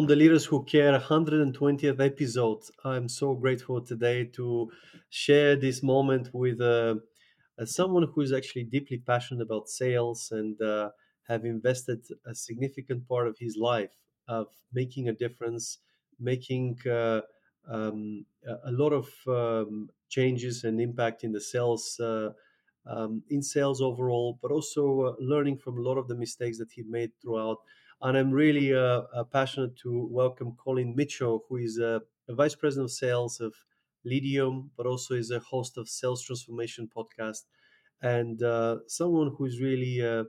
on 0.00 0.06
the 0.06 0.16
Leaders 0.16 0.46
Who 0.46 0.64
Care 0.64 0.94
120th 0.98 2.00
episode. 2.00 2.62
I'm 2.86 3.06
so 3.06 3.34
grateful 3.34 3.82
today 3.82 4.24
to 4.36 4.72
share 5.10 5.56
this 5.56 5.82
moment 5.82 6.32
with 6.32 6.58
uh, 6.58 6.94
uh, 7.58 7.66
someone 7.66 8.04
who 8.04 8.22
is 8.22 8.32
actually 8.32 8.64
deeply 8.64 8.96
passionate 8.96 9.42
about 9.42 9.68
sales 9.68 10.32
and 10.32 10.58
uh, 10.62 10.92
have 11.28 11.44
invested 11.44 12.06
a 12.24 12.34
significant 12.34 13.06
part 13.08 13.28
of 13.28 13.36
his 13.38 13.58
life 13.58 13.92
of 14.26 14.46
making 14.72 15.06
a 15.06 15.12
difference, 15.12 15.80
making 16.18 16.78
uh, 16.88 17.20
um, 17.68 18.24
a 18.64 18.72
lot 18.72 18.94
of 18.94 19.06
um, 19.28 19.90
changes 20.08 20.64
and 20.64 20.80
impact 20.80 21.24
in 21.24 21.32
the 21.32 21.42
sales. 21.42 22.00
Uh, 22.00 22.30
um, 22.86 23.22
in 23.28 23.42
sales 23.42 23.82
overall, 23.82 24.38
but 24.40 24.50
also 24.50 25.02
uh, 25.02 25.14
learning 25.18 25.58
from 25.58 25.76
a 25.76 25.82
lot 25.82 25.98
of 25.98 26.08
the 26.08 26.14
mistakes 26.14 26.56
that 26.58 26.70
he 26.72 26.82
made 26.82 27.12
throughout 27.20 27.58
and 28.02 28.16
I'm 28.16 28.30
really 28.30 28.74
uh, 28.74 29.02
uh, 29.14 29.24
passionate 29.24 29.76
to 29.82 30.08
welcome 30.10 30.56
Collin 30.62 30.94
Mitchell, 30.96 31.44
who 31.48 31.56
is 31.56 31.78
a, 31.78 32.00
a, 32.28 32.34
vice 32.34 32.54
president 32.54 32.86
of 32.86 32.92
sales 32.92 33.40
of 33.40 33.52
Leadium, 34.06 34.70
but 34.76 34.86
also 34.86 35.14
is 35.14 35.30
a 35.30 35.40
host 35.40 35.76
of 35.76 35.88
Sales 35.88 36.24
Transformation 36.24 36.88
podcast, 36.96 37.42
and 38.00 38.42
uh, 38.42 38.78
someone 38.86 39.32
who 39.36 39.44
is 39.44 39.60
really 39.60 40.00
uh, 40.02 40.24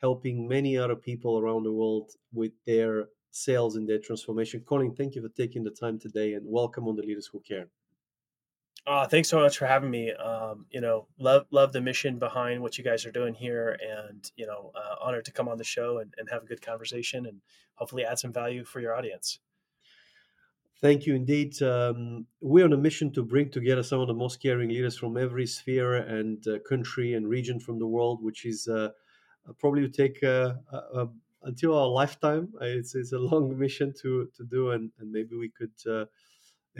helping 0.00 0.46
many 0.46 0.78
other 0.78 0.94
people 0.94 1.38
around 1.40 1.64
the 1.64 1.72
world 1.72 2.12
with 2.32 2.52
their 2.66 3.06
sales 3.32 3.74
and 3.74 3.88
their 3.88 3.98
transformation. 3.98 4.62
Collin, 4.66 4.94
thank 4.94 5.16
you 5.16 5.22
for 5.22 5.34
taking 5.36 5.64
the 5.64 5.70
time 5.70 5.98
today, 5.98 6.34
and 6.34 6.46
welcome 6.46 6.86
on 6.86 6.94
the 6.94 7.02
Leaders 7.02 7.28
Who 7.32 7.40
Care. 7.40 7.68
Uh, 8.88 9.06
thanks 9.06 9.28
so 9.28 9.38
much 9.38 9.58
for 9.58 9.66
having 9.66 9.90
me. 9.90 10.12
Um, 10.12 10.64
you 10.70 10.80
know, 10.80 11.08
love 11.18 11.44
love 11.50 11.74
the 11.74 11.80
mission 11.80 12.18
behind 12.18 12.62
what 12.62 12.78
you 12.78 12.84
guys 12.84 13.04
are 13.04 13.12
doing 13.12 13.34
here, 13.34 13.78
and 13.82 14.30
you 14.34 14.46
know, 14.46 14.72
uh, 14.74 14.94
honored 15.02 15.26
to 15.26 15.30
come 15.30 15.46
on 15.46 15.58
the 15.58 15.64
show 15.64 15.98
and, 15.98 16.14
and 16.16 16.26
have 16.30 16.44
a 16.44 16.46
good 16.46 16.62
conversation, 16.62 17.26
and 17.26 17.42
hopefully 17.74 18.06
add 18.06 18.18
some 18.18 18.32
value 18.32 18.64
for 18.64 18.80
your 18.80 18.94
audience. 18.94 19.40
Thank 20.80 21.04
you 21.04 21.14
indeed. 21.14 21.60
Um, 21.60 22.24
we're 22.40 22.64
on 22.64 22.72
a 22.72 22.78
mission 22.78 23.12
to 23.12 23.22
bring 23.22 23.50
together 23.50 23.82
some 23.82 24.00
of 24.00 24.06
the 24.06 24.14
most 24.14 24.40
caring 24.40 24.70
leaders 24.70 24.96
from 24.96 25.18
every 25.18 25.46
sphere 25.46 25.96
and 25.96 26.46
uh, 26.48 26.58
country 26.66 27.12
and 27.12 27.28
region 27.28 27.60
from 27.60 27.78
the 27.78 27.86
world, 27.86 28.22
which 28.22 28.46
is 28.46 28.68
uh, 28.68 28.88
uh 29.46 29.52
probably 29.58 29.82
to 29.82 29.90
take 29.90 30.22
uh, 30.24 30.54
until 31.42 31.76
our 31.76 31.88
lifetime. 31.88 32.54
It's, 32.62 32.94
it's, 32.94 33.12
a 33.12 33.18
long 33.18 33.58
mission 33.64 33.92
to 34.00 34.30
to 34.34 34.44
do, 34.44 34.70
and, 34.70 34.90
and 34.98 35.12
maybe 35.12 35.36
we 35.36 35.50
could 35.50 36.08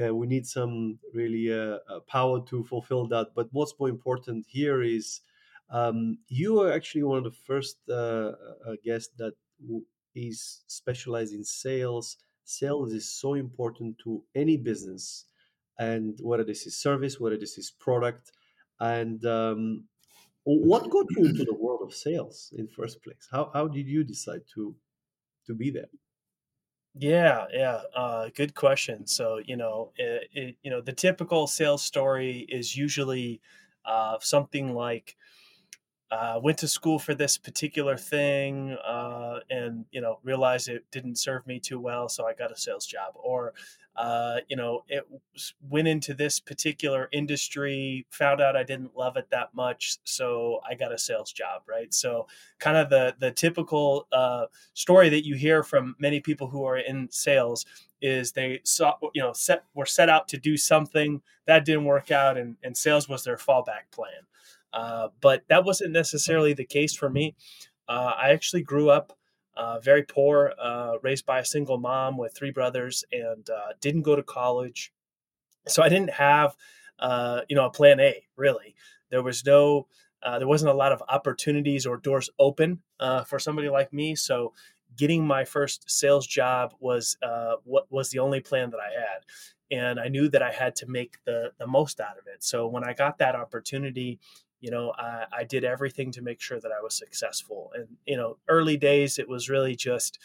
uh, 0.00 0.14
we 0.14 0.26
need 0.26 0.46
some 0.46 0.98
really 1.12 1.52
uh, 1.52 1.78
uh, 1.88 2.00
power 2.06 2.40
to 2.46 2.64
fulfill 2.64 3.06
that. 3.08 3.28
But 3.34 3.48
what's 3.52 3.74
more 3.78 3.88
important 3.88 4.46
here 4.48 4.82
is 4.82 5.20
um, 5.70 6.18
you 6.28 6.60
are 6.60 6.72
actually 6.72 7.02
one 7.02 7.18
of 7.18 7.24
the 7.24 7.38
first 7.46 7.76
uh, 7.88 7.92
uh 7.92 8.76
guests 8.84 9.12
that 9.18 9.34
is 10.14 10.62
specialized 10.66 11.34
in 11.34 11.44
sales. 11.44 12.16
Sales 12.44 12.92
is 12.92 13.10
so 13.10 13.34
important 13.34 13.98
to 14.04 14.22
any 14.34 14.56
business, 14.56 15.26
and 15.78 16.18
whether 16.22 16.44
this 16.44 16.66
is 16.66 16.76
service, 16.76 17.20
whether 17.20 17.36
this 17.36 17.58
is 17.58 17.70
product, 17.70 18.32
and 18.80 19.24
um, 19.26 19.84
what 20.44 20.88
got 20.88 21.04
you 21.10 21.26
into 21.26 21.44
the 21.44 21.54
world 21.54 21.80
of 21.82 21.92
sales 21.92 22.52
in 22.56 22.66
first 22.68 23.02
place? 23.02 23.28
How 23.30 23.50
how 23.52 23.68
did 23.68 23.86
you 23.86 24.02
decide 24.04 24.42
to 24.54 24.74
to 25.46 25.54
be 25.54 25.70
there? 25.70 25.90
Yeah, 26.94 27.46
yeah. 27.52 27.80
Uh, 27.94 28.28
good 28.34 28.54
question. 28.54 29.06
So, 29.06 29.40
you 29.44 29.56
know, 29.56 29.92
it, 29.96 30.28
it, 30.32 30.56
you 30.62 30.70
know, 30.70 30.80
the 30.80 30.92
typical 30.92 31.46
sales 31.46 31.82
story 31.82 32.46
is 32.48 32.76
usually 32.76 33.40
uh, 33.84 34.18
something 34.20 34.74
like, 34.74 35.16
uh, 36.10 36.40
went 36.42 36.58
to 36.58 36.68
school 36.68 36.98
for 36.98 37.14
this 37.14 37.36
particular 37.36 37.96
thing 37.96 38.76
uh, 38.86 39.40
and 39.50 39.84
you 39.92 40.00
know 40.00 40.18
realized 40.22 40.68
it 40.68 40.84
didn't 40.90 41.16
serve 41.16 41.46
me 41.46 41.60
too 41.60 41.78
well 41.78 42.08
so 42.08 42.26
i 42.26 42.32
got 42.32 42.52
a 42.52 42.56
sales 42.56 42.86
job. 42.86 43.12
Or 43.14 43.52
uh, 43.96 44.38
you 44.48 44.56
know 44.56 44.84
it 44.88 45.06
went 45.68 45.88
into 45.88 46.14
this 46.14 46.40
particular 46.40 47.08
industry 47.12 48.06
found 48.10 48.40
out 48.40 48.56
i 48.56 48.62
didn't 48.62 48.96
love 48.96 49.16
it 49.16 49.28
that 49.30 49.52
much 49.54 49.98
so 50.04 50.60
i 50.68 50.74
got 50.74 50.92
a 50.92 50.98
sales 50.98 51.32
job 51.32 51.62
right? 51.68 51.92
So 51.92 52.26
kind 52.58 52.76
of 52.76 52.90
the 52.90 53.14
the 53.18 53.30
typical 53.30 54.06
uh, 54.12 54.46
story 54.74 55.08
that 55.10 55.26
you 55.26 55.34
hear 55.34 55.62
from 55.62 55.96
many 55.98 56.20
people 56.20 56.48
who 56.48 56.64
are 56.64 56.78
in 56.78 57.08
sales 57.10 57.66
is 58.00 58.32
they 58.32 58.60
saw 58.64 58.94
you 59.14 59.22
know 59.22 59.32
set 59.32 59.64
were 59.74 59.86
set 59.86 60.08
out 60.08 60.28
to 60.28 60.38
do 60.38 60.56
something 60.56 61.20
that 61.46 61.64
didn't 61.64 61.84
work 61.84 62.10
out 62.10 62.36
and, 62.38 62.56
and 62.62 62.76
sales 62.76 63.08
was 63.08 63.24
their 63.24 63.36
fallback 63.36 63.90
plan 63.90 64.26
uh, 64.72 65.08
but 65.20 65.42
that 65.48 65.64
wasn't 65.64 65.92
necessarily 65.92 66.52
the 66.52 66.64
case 66.64 66.94
for 66.94 67.08
me. 67.08 67.34
Uh, 67.88 68.12
I 68.20 68.30
actually 68.30 68.62
grew 68.62 68.90
up 68.90 69.12
uh, 69.56 69.80
very 69.80 70.02
poor, 70.02 70.52
uh, 70.60 70.94
raised 71.02 71.26
by 71.26 71.40
a 71.40 71.44
single 71.44 71.78
mom 71.78 72.16
with 72.16 72.34
three 72.36 72.50
brothers, 72.50 73.04
and 73.10 73.48
uh, 73.50 73.72
didn't 73.80 74.02
go 74.02 74.14
to 74.14 74.22
college. 74.22 74.92
So 75.66 75.82
I 75.82 75.88
didn't 75.88 76.10
have, 76.10 76.54
you 77.48 77.56
know, 77.56 77.66
a 77.66 77.70
plan 77.70 77.98
A. 78.00 78.26
Really, 78.36 78.74
there 79.10 79.22
was 79.22 79.44
no, 79.44 79.88
there 80.22 80.46
wasn't 80.46 80.70
a 80.70 80.74
lot 80.74 80.92
of 80.92 81.02
opportunities 81.08 81.86
or 81.86 81.96
doors 81.96 82.30
open 82.38 82.82
for 83.26 83.38
somebody 83.38 83.68
like 83.68 83.92
me. 83.92 84.14
So 84.14 84.52
getting 84.96 85.26
my 85.26 85.44
first 85.44 85.90
sales 85.90 86.26
job 86.26 86.74
was 86.78 87.16
what 87.64 87.90
was 87.90 88.10
the 88.10 88.20
only 88.20 88.40
plan 88.40 88.70
that 88.70 88.80
I 88.80 88.92
had 88.98 89.24
and 89.70 90.00
I 90.00 90.08
knew 90.08 90.28
that 90.30 90.42
I 90.42 90.50
had 90.50 90.76
to 90.76 90.86
make 90.86 91.18
the 91.24 91.52
the 91.58 91.66
most 91.66 92.00
out 92.00 92.18
of 92.18 92.26
it. 92.26 92.42
So 92.42 92.66
when 92.66 92.84
I 92.84 92.92
got 92.94 93.18
that 93.18 93.34
opportunity, 93.34 94.18
you 94.60 94.70
know 94.70 94.92
I, 94.96 95.24
I, 95.32 95.44
did 95.44 95.64
everything 95.64 96.12
to 96.12 96.22
make 96.22 96.40
sure 96.40 96.60
that 96.60 96.72
i 96.72 96.82
was 96.82 96.96
successful. 96.96 97.72
And 97.74 97.96
you 98.06 98.16
know 98.16 98.38
early 98.48 98.76
days 98.76 99.18
it 99.18 99.28
was 99.28 99.48
really 99.48 99.76
just 99.76 100.18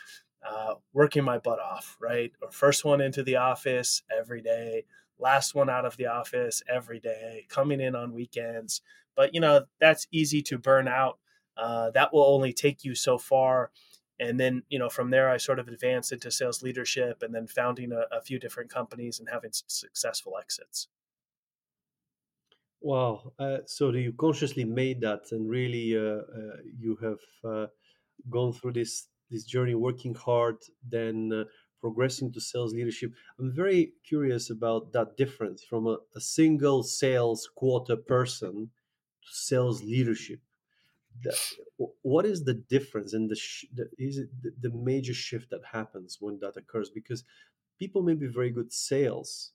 uh, 0.48 0.76
working 0.94 1.24
my 1.24 1.38
butt 1.38 1.60
off 1.60 1.98
right? 2.02 2.32
Or 2.42 2.52
first 2.52 2.84
one 2.84 3.02
into 3.02 3.24
the 3.24 3.38
office 3.38 4.04
every 4.16 4.42
day 4.42 4.86
last 5.20 5.56
one 5.56 5.70
out 5.70 5.86
of 5.86 5.98
the 5.98 6.08
office 6.08 6.62
every 6.70 7.00
day 7.00 7.46
coming 7.50 7.80
in 7.80 7.96
on 7.96 8.14
weekends. 8.14 8.82
But 9.16 9.34
you 9.34 9.42
know 9.42 9.66
that's 9.80 10.08
easy 10.12 10.42
to 10.44 10.58
burn 10.58 10.88
out. 10.88 11.20
Uh, 11.56 11.92
that 11.92 12.14
will 12.14 12.26
only 12.26 12.52
take 12.52 12.84
you 12.84 12.96
so 12.96 13.18
far. 13.18 13.72
And 14.20 14.40
then 14.40 14.64
you 14.70 14.80
know 14.80 14.90
from 14.90 15.10
there 15.10 15.30
i 15.30 15.38
sort 15.38 15.60
of 15.60 15.68
advanced 15.68 16.12
into 16.12 16.32
sales 16.32 16.62
leadership 16.62 17.24
and 17.24 17.34
then 17.34 17.48
founding 17.48 17.92
a, 17.92 18.06
a 18.16 18.22
few 18.22 18.40
different 18.40 18.70
companies 18.70 19.20
and 19.20 19.30
having 19.30 19.52
successful 19.52 20.38
exits 20.40 20.88
Wow. 22.84 23.34
Uh, 23.40 23.60
so 23.66 23.92
you 23.92 24.14
consciously 24.14 24.66
made 24.66 25.02
that, 25.02 25.32
and 25.32 25.50
really, 25.50 25.98
uh, 25.98 26.02
uh, 26.40 26.58
you 26.66 26.98
have 26.98 27.20
uh, 27.44 27.68
gone 28.30 28.54
through 28.54 28.74
this 28.74 29.10
this 29.30 29.46
journey, 29.46 29.76
working 29.76 30.16
hard, 30.16 30.58
then 30.84 31.34
uh, 31.34 31.46
progressing 31.82 32.32
to 32.34 32.42
sales 32.42 32.74
leadership. 32.74 33.14
I'm 33.40 33.54
very 33.54 33.94
curious 34.04 34.50
about 34.50 34.92
that 34.94 35.18
difference 35.18 35.64
from 35.64 35.88
a, 35.88 35.98
a 36.16 36.22
single 36.22 36.84
sales 36.84 37.50
quota 37.56 37.98
person 37.98 38.72
to 39.24 39.34
sales 39.34 39.84
leadership. 39.84 40.42
The, 41.22 41.40
what 42.04 42.26
is 42.26 42.46
the 42.46 42.56
difference, 42.56 43.14
and 43.14 43.30
the, 43.30 43.36
sh- 43.38 43.66
the 43.74 43.90
is 44.00 44.18
it 44.20 44.30
the, 44.44 44.52
the 44.70 44.72
major 44.76 45.14
shift 45.16 45.52
that 45.52 45.66
happens 45.66 46.18
when 46.22 46.40
that 46.40 46.58
occurs? 46.58 46.90
Because 46.92 47.24
people 47.80 48.04
may 48.04 48.16
be 48.16 48.28
very 48.28 48.52
good 48.52 48.74
sales 48.74 49.54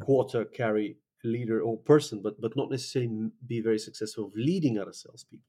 quota 0.00 0.44
carry 0.44 0.98
leader 1.24 1.60
or 1.60 1.76
person, 1.78 2.20
but 2.22 2.40
but 2.40 2.56
not 2.56 2.70
necessarily 2.70 3.30
be 3.46 3.60
very 3.60 3.78
successful 3.78 4.26
of 4.26 4.32
leading 4.34 4.78
other 4.78 4.92
salespeople. 4.92 5.44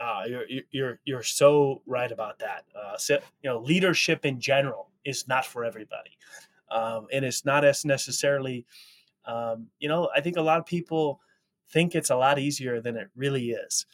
Uh, 0.00 0.22
you're 0.28 0.44
you're 0.70 1.00
you're 1.04 1.22
so 1.22 1.82
right 1.86 2.10
about 2.10 2.38
that. 2.38 2.64
Uh, 2.74 2.96
so, 2.96 3.18
you 3.42 3.50
know, 3.50 3.60
leadership 3.60 4.26
in 4.26 4.40
general 4.40 4.90
is 5.04 5.28
not 5.28 5.46
for 5.46 5.64
everybody, 5.64 6.18
um, 6.70 7.06
and 7.12 7.24
it's 7.24 7.44
not 7.44 7.64
as 7.64 7.84
necessarily. 7.84 8.66
Um, 9.24 9.68
you 9.78 9.88
know, 9.88 10.10
I 10.14 10.20
think 10.20 10.36
a 10.36 10.42
lot 10.42 10.58
of 10.58 10.66
people 10.66 11.20
think 11.70 11.94
it's 11.94 12.10
a 12.10 12.16
lot 12.16 12.38
easier 12.38 12.80
than 12.80 12.96
it 12.96 13.08
really 13.16 13.50
is, 13.50 13.86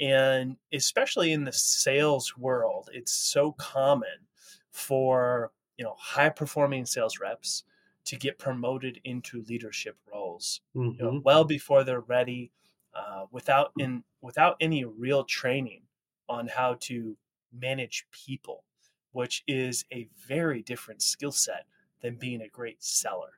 and 0.00 0.56
especially 0.72 1.32
in 1.32 1.44
the 1.44 1.52
sales 1.52 2.36
world, 2.36 2.90
it's 2.92 3.12
so 3.12 3.52
common 3.52 4.26
for 4.70 5.52
you 5.78 5.84
know 5.84 5.94
high 5.98 6.28
performing 6.28 6.84
sales 6.84 7.20
reps 7.20 7.64
to 8.04 8.16
get 8.16 8.38
promoted 8.38 9.00
into 9.04 9.42
leadership 9.48 9.96
roles 10.12 10.60
mm-hmm. 10.74 10.90
you 10.90 10.98
know, 10.98 11.10
mm-hmm. 11.10 11.22
well 11.22 11.44
before 11.44 11.84
they're 11.84 12.00
ready 12.00 12.50
uh, 12.94 13.24
without 13.30 13.72
in 13.78 14.02
without 14.20 14.56
any 14.60 14.84
real 14.84 15.24
training 15.24 15.82
on 16.28 16.46
how 16.48 16.76
to 16.80 17.16
manage 17.52 18.06
people 18.10 18.64
which 19.12 19.44
is 19.46 19.84
a 19.92 20.08
very 20.26 20.62
different 20.62 21.02
skill 21.02 21.32
set 21.32 21.66
than 22.00 22.16
being 22.16 22.42
a 22.42 22.48
great 22.48 22.82
seller 22.82 23.32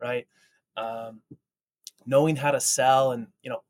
right 0.00 0.26
um, 0.76 1.20
knowing 2.06 2.36
how 2.36 2.50
to 2.50 2.60
sell 2.60 3.12
and 3.12 3.26
you 3.42 3.50
know 3.50 3.62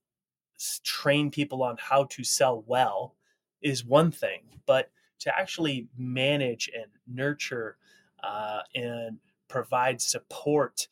train 0.84 1.30
people 1.30 1.62
on 1.62 1.76
how 1.78 2.04
to 2.04 2.22
sell 2.22 2.62
well 2.66 3.14
is 3.62 3.84
one 3.84 4.10
thing 4.10 4.42
but 4.66 4.90
to 5.18 5.36
actually 5.38 5.86
manage 5.96 6.70
and 6.74 6.90
nurture 7.06 7.76
uh, 8.22 8.60
and 8.74 9.18
provide 9.50 10.00
support 10.00 10.88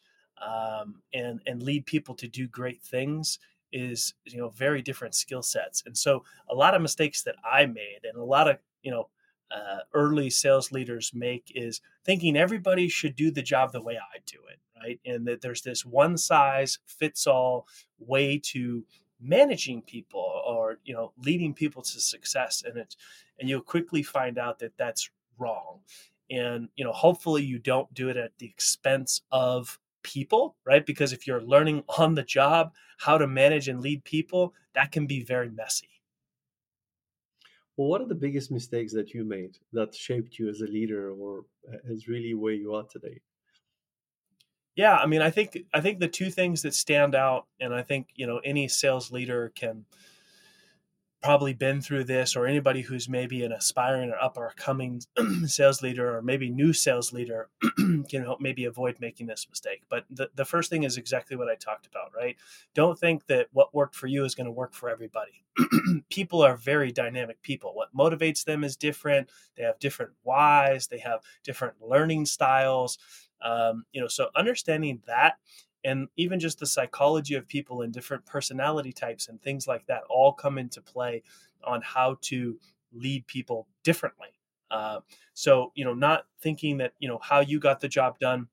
um, 0.47 0.97
and 1.15 1.41
and 1.47 1.63
lead 1.63 1.87
people 1.87 2.15
to 2.17 2.29
do 2.29 2.47
great 2.47 2.83
things 2.83 3.39
is 3.73 4.15
you 4.25 4.39
know 4.39 4.51
very 4.51 4.83
different 4.83 5.15
skill 5.15 5.43
sets. 5.43 5.83
And 5.87 5.97
so 5.97 6.25
a 6.51 6.55
lot 6.55 6.75
of 6.75 6.83
mistakes 6.83 7.23
that 7.23 7.37
i 7.51 7.65
made 7.65 8.01
and 8.05 8.19
a 8.19 8.25
lot 8.25 8.49
of 8.49 8.59
you 8.83 8.91
know 8.91 9.09
uh, 9.51 9.79
early 9.95 10.29
sales 10.29 10.71
leaders 10.73 11.13
make 11.15 11.51
is 11.55 11.81
thinking 12.05 12.37
everybody 12.37 12.87
should 12.89 13.17
do 13.17 13.31
the 13.31 13.41
job 13.41 13.73
the 13.73 13.81
way 13.81 13.97
I 13.97 14.19
do 14.27 14.37
it, 14.53 14.59
right? 14.79 15.01
And 15.07 15.27
that 15.27 15.41
there's 15.41 15.63
this 15.63 15.87
one 15.87 16.19
size 16.19 16.79
fits 16.87 17.27
all 17.27 17.67
way 17.99 18.39
to 18.53 18.85
managing 19.21 19.81
people 19.83 20.43
or 20.47 20.79
you 20.85 20.95
know 20.95 21.13
leading 21.25 21.55
people 21.55 21.83
to 21.83 22.01
success. 22.01 22.63
And 22.67 22.77
it's 22.77 22.97
and 23.39 23.49
you'll 23.49 23.63
quickly 23.63 24.03
find 24.03 24.39
out 24.39 24.59
that 24.59 24.77
that's 24.77 25.11
wrong 25.39 25.81
and 26.31 26.69
you 26.77 26.85
know 26.85 26.93
hopefully 26.93 27.43
you 27.43 27.59
don't 27.59 27.93
do 27.95 28.09
it 28.09 28.17
at 28.17 28.33
the 28.39 28.47
expense 28.47 29.23
of 29.31 29.79
people 30.03 30.57
right? 30.65 30.87
Because 30.87 31.13
if 31.13 31.27
you're 31.27 31.43
learning 31.43 31.85
on 31.99 32.15
the 32.15 32.23
job 32.23 32.73
how 32.99 33.19
to 33.19 33.27
manage 33.27 33.69
and 33.69 33.81
lead 33.81 34.05
people 34.05 34.55
that 34.75 34.93
can 34.93 35.07
be 35.07 35.23
very 35.23 35.51
messy. 35.51 35.89
Well 37.77 37.89
what 37.89 38.01
are 38.01 38.07
the 38.09 38.15
biggest 38.15 38.51
mistakes 38.51 38.93
that 38.95 39.15
you 39.15 39.25
made 39.25 39.59
that 39.73 39.95
shaped 39.95 40.39
you 40.39 40.49
as 40.49 40.61
a 40.61 40.67
leader 40.67 41.13
or 41.13 41.45
uh, 41.73 41.93
as 41.93 42.09
really 42.09 42.35
where 42.35 42.55
you 42.55 42.75
are 42.75 42.85
today? 42.85 43.21
Yeah, 44.79 44.95
I 44.95 45.07
mean, 45.07 45.23
I 45.23 45.31
think 45.31 45.59
I 45.75 45.81
think 45.81 45.99
the 45.99 46.07
two 46.07 46.31
things 46.31 46.63
that 46.63 46.73
stand 46.73 47.17
out, 47.17 47.47
and 47.59 47.75
I 47.75 47.83
think 47.83 48.11
you 48.15 48.29
know 48.29 48.39
any 48.45 48.69
sales 48.69 49.11
leader 49.11 49.51
can 49.57 49.85
probably 51.23 51.53
been 51.53 51.81
through 51.81 52.05
this, 52.05 52.37
or 52.37 52.47
anybody 52.47 52.83
who's 52.83 53.09
maybe 53.09 53.45
an 53.45 53.53
aspiring 53.53 54.11
or 54.11 54.23
up 54.23 54.37
or 54.37 54.53
coming 54.57 55.03
sales 55.47 55.83
leader, 55.83 56.17
or 56.17 56.23
maybe 56.23 56.49
new 56.49 56.73
sales 56.73 57.13
leader, 57.13 57.49
can 58.09 58.23
help 58.23 58.41
maybe 58.41 58.65
avoid 58.65 58.97
making 59.01 59.27
this 59.27 59.47
mistake. 59.49 59.83
But 59.89 60.05
the 60.11 60.31
the 60.35 60.45
first 60.45 60.71
thing 60.71 60.85
is 60.85 60.97
exactly 60.97 61.37
what 61.37 61.49
I 61.49 61.55
talked 61.55 61.87
about, 61.87 62.13
right? 62.17 62.37
Don't 62.75 62.99
think 62.99 63.27
that 63.27 63.49
what 63.53 63.75
worked 63.75 63.95
for 63.95 64.07
you 64.07 64.25
is 64.25 64.35
going 64.35 64.47
to 64.47 64.53
work 64.53 64.75
for 64.75 64.89
everybody. 64.89 65.45
people 66.11 66.43
are 66.43 66.57
very 66.57 66.93
dynamic 66.93 67.43
people. 67.43 67.75
What 67.75 67.95
motivates 67.97 68.45
them 68.45 68.63
is 68.63 68.77
different. 68.77 69.31
They 69.57 69.65
have 69.65 69.79
different 69.79 70.13
whys. 70.23 70.87
They 70.87 70.99
have 70.99 71.21
different 71.43 71.75
learning 71.81 72.27
styles 72.27 72.99
um, 73.43 73.85
you 73.93 74.01
know, 74.01 74.09
so 74.09 74.29
understanding 74.35 75.03
that 75.07 75.35
and 75.85 76.09
even 76.17 76.41
just 76.41 76.59
the 76.59 76.67
psychology 76.67 77.35
of 77.35 77.47
people 77.49 77.83
and 77.83 77.93
different 77.93 78.27
personality 78.27 78.93
types 78.93 79.29
and 79.29 79.41
things 79.41 79.67
like 79.67 79.87
that 79.87 80.03
all 80.09 80.33
come 80.33 80.59
into 80.59 80.81
play 80.81 81.23
on 81.65 81.81
how 81.83 82.17
to 82.23 82.59
lead 82.93 83.27
people 83.27 83.67
differently. 83.85 84.29
Uh, 84.71 85.01
so 85.35 85.73
you 85.75 85.85
know, 85.85 85.95
not 85.95 86.27
thinking 86.41 86.79
that 86.79 86.93
you 86.99 87.09
know 87.09 87.19
how 87.23 87.41
you 87.41 87.59
got 87.59 87.81
the 87.81 87.89
job 87.89 88.19
done 88.19 88.49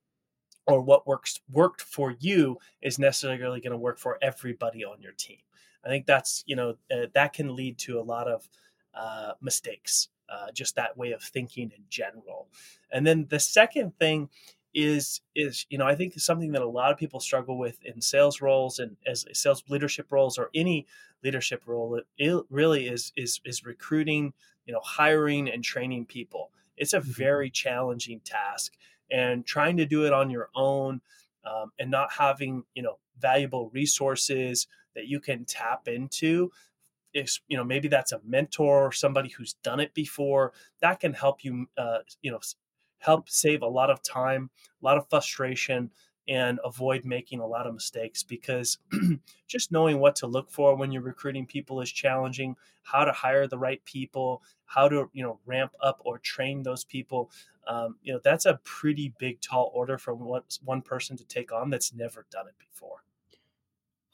or 0.68 0.82
what 0.82 1.06
works 1.06 1.42
worked 1.52 1.82
for 1.82 2.16
you 2.20 2.58
is 2.82 2.98
necessarily 2.98 3.60
going 3.60 3.72
to 3.72 3.78
work 3.78 4.00
for 4.00 4.18
everybody 4.22 4.84
on 4.84 5.02
your 5.02 5.12
team. 5.14 5.38
I 5.84 5.90
think 5.90 6.06
that's 6.06 6.44
you 6.46 6.56
know 6.56 6.76
uh, 6.92 7.08
that 7.14 7.34
can 7.34 7.56
lead 7.56 7.78
to 7.80 8.00
a 8.00 8.02
lot 8.02 8.28
of 8.28 8.48
uh, 8.94 9.34
mistakes. 9.42 10.10
Uh, 10.28 10.50
just 10.52 10.76
that 10.76 10.98
way 10.98 11.12
of 11.12 11.22
thinking 11.22 11.72
in 11.78 11.84
general. 11.88 12.48
And 12.92 13.06
then 13.06 13.28
the 13.30 13.40
second 13.40 13.96
thing 14.00 14.30
is 14.76 15.22
is 15.36 15.66
you 15.70 15.78
know 15.78 15.88
I 15.88 15.96
think 15.96 16.20
something 16.20 16.52
that 16.52 16.62
a 16.62 16.68
lot 16.68 16.92
of 16.92 16.98
people 16.98 17.22
struggle 17.22 17.58
with 17.58 17.82
in 17.84 18.02
sales 18.02 18.42
roles 18.42 18.78
and 18.78 18.98
as 19.08 19.26
sales 19.32 19.64
leadership 19.70 20.08
roles 20.12 20.38
or 20.38 20.50
any 20.54 20.86
leadership 21.24 21.64
role 21.66 22.02
it 22.18 22.44
really 22.50 22.88
is 22.88 23.14
is 23.16 23.40
is 23.46 23.66
recruiting 23.66 24.34
you 24.66 24.74
know 24.74 24.82
hiring 24.84 25.50
and 25.50 25.64
training 25.64 26.06
people 26.06 26.52
it's 26.76 26.94
a 26.94 27.00
mm-hmm. 27.00 27.12
very 27.12 27.50
challenging 27.50 28.20
task 28.26 28.74
and 29.10 29.46
trying 29.46 29.78
to 29.78 29.86
do 29.86 30.06
it 30.06 30.12
on 30.12 30.30
your 30.30 30.50
own 30.56 31.00
um, 31.46 31.72
and 31.80 31.90
not 31.90 32.12
having 32.12 32.64
you 32.76 32.84
know 32.84 33.00
valuable 33.18 33.70
resources 33.70 34.68
that 34.94 35.08
you 35.08 35.22
can 35.22 35.46
tap 35.46 35.88
into 35.88 36.52
is 37.14 37.40
you 37.48 37.56
know 37.56 37.64
maybe 37.64 37.88
that's 37.88 38.12
a 38.12 38.20
mentor 38.26 38.88
or 38.88 38.92
somebody 38.92 39.30
who's 39.30 39.54
done 39.64 39.80
it 39.80 39.94
before 39.94 40.52
that 40.82 41.00
can 41.00 41.14
help 41.14 41.46
you 41.46 41.66
uh, 41.78 42.00
you 42.22 42.30
know 42.30 42.40
help 43.00 43.30
save 43.30 43.62
a 43.62 43.68
lot 43.68 43.90
of 43.90 44.02
time, 44.04 44.50
a 44.82 44.86
lot 44.86 44.98
of 44.98 45.10
frustration, 45.10 45.92
and 46.28 46.60
avoid 46.64 47.06
making 47.06 47.40
a 47.40 47.46
lot 47.46 47.68
of 47.68 47.74
mistakes 47.74 48.24
because 48.24 48.80
just 49.48 49.72
knowing 49.72 50.00
what 50.00 50.16
to 50.16 50.28
look 50.28 50.50
for 50.50 50.76
when 50.76 50.92
you're 50.92 51.02
recruiting 51.04 51.46
people 51.46 51.82
is 51.82 51.92
challenging. 51.92 52.56
How 52.82 53.06
to 53.06 53.12
hire 53.12 53.48
the 53.48 53.58
right 53.58 53.84
people 53.86 54.42
how 54.66 54.90
to 54.90 55.10
you 55.14 55.24
know 55.24 55.40
ramp 55.46 55.72
up 55.82 56.02
or 56.04 56.20
train 56.20 56.64
those 56.64 56.84
people 56.84 57.32
um, 57.68 57.96
you 58.04 58.14
know 58.14 58.20
that's 58.24 58.46
a 58.46 58.60
pretty 58.64 59.14
big 59.20 59.40
tall 59.42 59.72
order 59.74 59.98
for 59.98 60.14
one, 60.14 60.42
one 60.64 60.82
person 60.82 61.16
to 61.18 61.26
take 61.26 61.52
on 61.52 61.70
that's 61.70 61.94
never 61.94 62.26
done 62.32 62.48
it 62.48 62.56
before 62.60 63.05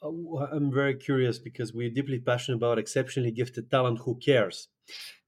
i'm 0.02 0.72
very 0.72 0.94
curious 0.94 1.38
because 1.38 1.72
we're 1.72 1.90
deeply 1.90 2.18
passionate 2.18 2.56
about 2.56 2.78
exceptionally 2.78 3.30
gifted 3.30 3.70
talent 3.70 3.98
who 4.00 4.16
cares 4.16 4.68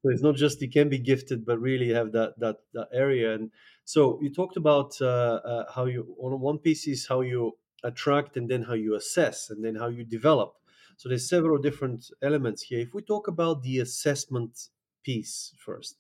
so 0.05 0.11
it's 0.11 0.23
not 0.23 0.37
just 0.37 0.61
you 0.61 0.71
can 0.71 0.91
be 0.91 0.99
gifted, 0.99 1.47
but 1.47 1.59
really 1.59 1.88
have 1.94 2.12
that 2.12 2.38
that 2.38 2.56
that 2.75 2.88
area. 2.93 3.35
And 3.35 3.50
so 3.85 4.19
you 4.21 4.31
talked 4.31 4.59
about 4.59 5.00
uh, 5.00 5.41
uh, 5.53 5.65
how 5.75 5.87
you 5.87 6.15
on 6.21 6.38
one 6.41 6.59
piece 6.59 6.87
is 6.87 7.06
how 7.06 7.23
you 7.23 7.53
attract, 7.82 8.37
and 8.37 8.47
then 8.47 8.62
how 8.62 8.75
you 8.75 8.97
assess, 8.97 9.49
and 9.49 9.65
then 9.65 9.75
how 9.76 9.88
you 9.88 10.05
develop. 10.05 10.56
So 10.99 11.09
there's 11.09 11.26
several 11.29 11.56
different 11.56 12.11
elements 12.23 12.62
here. 12.62 12.81
If 12.81 12.93
we 12.93 13.00
talk 13.00 13.29
about 13.29 13.62
the 13.62 13.81
assessment 13.81 14.69
piece 15.05 15.55
first, 15.59 15.97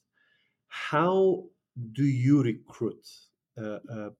how 0.68 1.44
do 1.92 2.04
you 2.04 2.42
recruit? 2.42 3.06
Uh, 3.56 3.78
uh 3.90 4.10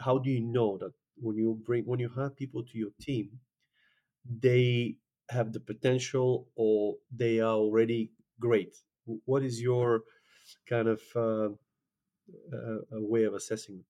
how 0.00 0.18
do 0.18 0.30
you 0.30 0.40
know 0.40 0.78
that 0.78 0.92
when 1.16 1.36
you 1.36 1.60
bring 1.66 1.84
when 1.84 2.00
you 2.00 2.08
have 2.16 2.36
people 2.36 2.62
to 2.62 2.78
your 2.78 2.92
team, 3.02 3.38
they 4.40 4.96
have 5.30 5.52
the 5.52 5.60
potential 5.60 6.48
or 6.56 6.96
they 7.14 7.40
are 7.40 7.54
already 7.54 8.12
great? 8.40 8.76
What 9.24 9.42
is 9.42 9.60
your 9.60 10.02
kind 10.68 10.88
of 10.88 11.00
uh, 11.14 11.48
uh, 12.52 12.78
way 12.92 13.24
of 13.24 13.34
assessing 13.34 13.84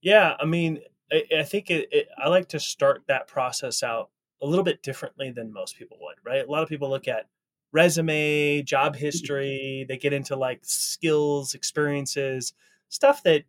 yeah 0.00 0.34
i 0.40 0.44
mean 0.44 0.80
i, 1.12 1.24
I 1.38 1.42
think 1.42 1.70
it, 1.70 1.88
it, 1.90 2.08
i 2.18 2.28
like 2.28 2.48
to 2.48 2.60
start 2.60 3.02
that 3.08 3.26
process 3.26 3.82
out 3.82 4.10
a 4.42 4.46
little 4.46 4.64
bit 4.64 4.82
differently 4.82 5.30
than 5.30 5.52
most 5.52 5.76
people 5.76 5.98
would 6.00 6.16
right? 6.24 6.46
A 6.46 6.50
lot 6.50 6.62
of 6.62 6.68
people 6.68 6.88
look 6.88 7.08
at 7.08 7.26
resume 7.72 8.62
job 8.62 8.96
history 9.06 9.84
they 9.88 9.96
get 9.96 10.12
into 10.12 10.36
like 10.36 10.60
skills 10.62 11.54
experiences 11.54 12.52
stuff 12.88 13.22
that 13.22 13.44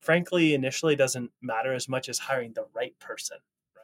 frankly 0.00 0.54
initially 0.54 0.96
doesn't 0.96 1.30
matter 1.42 1.72
as 1.72 1.88
much 1.88 2.08
as 2.08 2.18
hiring 2.18 2.52
the 2.54 2.66
right 2.74 2.98
person 2.98 3.38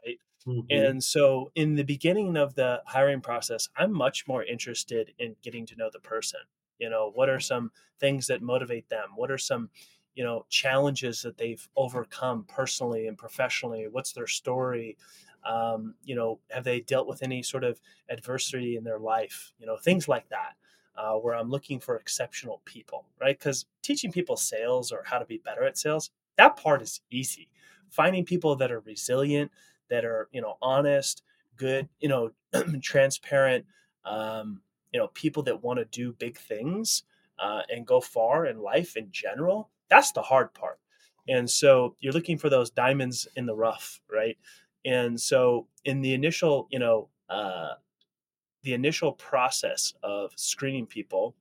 right 0.05 0.19
Mm-hmm. 0.47 0.67
And 0.71 1.05
so 1.05 1.51
in 1.55 1.75
the 1.75 1.85
beginning 1.85 2.37
of 2.37 2.55
the 2.55 2.83
hiring 2.87 3.21
process, 3.21 3.69
I'm 3.77 3.93
much 3.93 4.27
more 4.27 4.43
interested 4.45 5.13
in 5.19 5.37
getting 5.43 5.67
to 5.67 5.77
know 5.77 5.91
the 5.93 6.01
person. 6.01 6.41
You 6.79 6.91
know, 6.91 7.11
what 7.15 7.29
are 7.29 7.41
some 7.41 7.71
things 8.01 8.27
that 8.27 8.43
motivate 8.43 8.89
them? 8.89 9.11
What 9.15 9.31
are 9.31 9.39
some, 9.39 9.71
you 10.15 10.25
know, 10.25 10.47
challenges 10.49 11.23
that 11.23 11.39
they've 11.39 11.67
overcome 11.77 12.45
personally 12.49 13.07
and 13.07 13.17
professionally? 13.17 13.87
What's 13.91 14.13
their 14.13 14.27
story? 14.27 14.97
Um, 15.45 15.95
you 16.05 16.15
know, 16.15 16.41
have 16.51 16.65
they 16.65 16.81
dealt 16.81 17.07
with 17.07 17.23
any 17.23 17.43
sort 17.43 17.65
of 17.65 17.81
adversity 18.09 18.77
in 18.77 18.85
their 18.85 18.99
life? 18.99 19.53
You 19.59 19.67
know, 19.67 19.77
things 19.77 20.09
like 20.09 20.29
that. 20.31 20.55
Uh, 20.95 21.15
where 21.15 21.35
I'm 21.35 21.49
looking 21.49 21.81
for 21.81 21.97
exceptional 21.97 22.61
people, 22.67 23.07
right? 23.19 23.39
Because 23.39 23.65
teaching 23.81 24.13
people 24.13 24.37
sales 24.37 24.93
or 24.93 25.03
how 25.07 25.19
to 25.19 25.25
be 25.25 25.39
better 25.39 25.65
at 25.65 25.79
sales, 25.79 26.11
that 26.37 26.59
part 26.59 26.83
is 26.83 27.01
easy. 27.11 27.49
Finding 27.89 28.27
people 28.27 28.57
that 28.57 28.71
are 28.71 28.81
resilient, 28.81 29.51
that 29.93 30.05
are 30.05 30.29
you 30.33 30.41
know 30.41 30.57
honest 30.63 31.23
good 31.57 31.89
you 32.01 32.09
know 32.09 32.31
transparent 32.83 33.65
um, 34.05 34.61
you 34.93 34.99
know 34.99 35.09
people 35.09 35.43
that 35.43 35.63
want 35.63 35.79
to 35.79 35.85
do 35.87 36.13
big 36.13 36.37
things 36.37 37.05
uh, 37.39 37.63
and 37.71 37.87
go 37.87 38.01
far 38.01 38.47
in 38.47 38.59
life 38.59 38.97
in 38.97 39.09
general 39.11 39.71
that's 39.89 40.13
the 40.13 40.23
hard 40.23 40.55
part. 40.55 40.79
And 41.29 41.49
so 41.49 41.97
you're 42.01 42.15
looking 42.15 42.39
for 42.39 42.49
those 42.49 42.71
diamonds 42.71 43.29
in 43.37 43.47
the 43.47 43.55
rough 43.55 44.01
right? 44.11 44.39
And 44.85 45.21
so 45.21 45.69
in 45.85 46.01
the 46.01 46.15
initial 46.15 46.67
you 46.71 46.79
know 46.79 47.09
uh, 47.29 47.75
the 48.63 48.75
initial 48.75 49.13
process 49.13 49.93
of 50.03 50.33
screening 50.37 50.87
people 50.87 51.35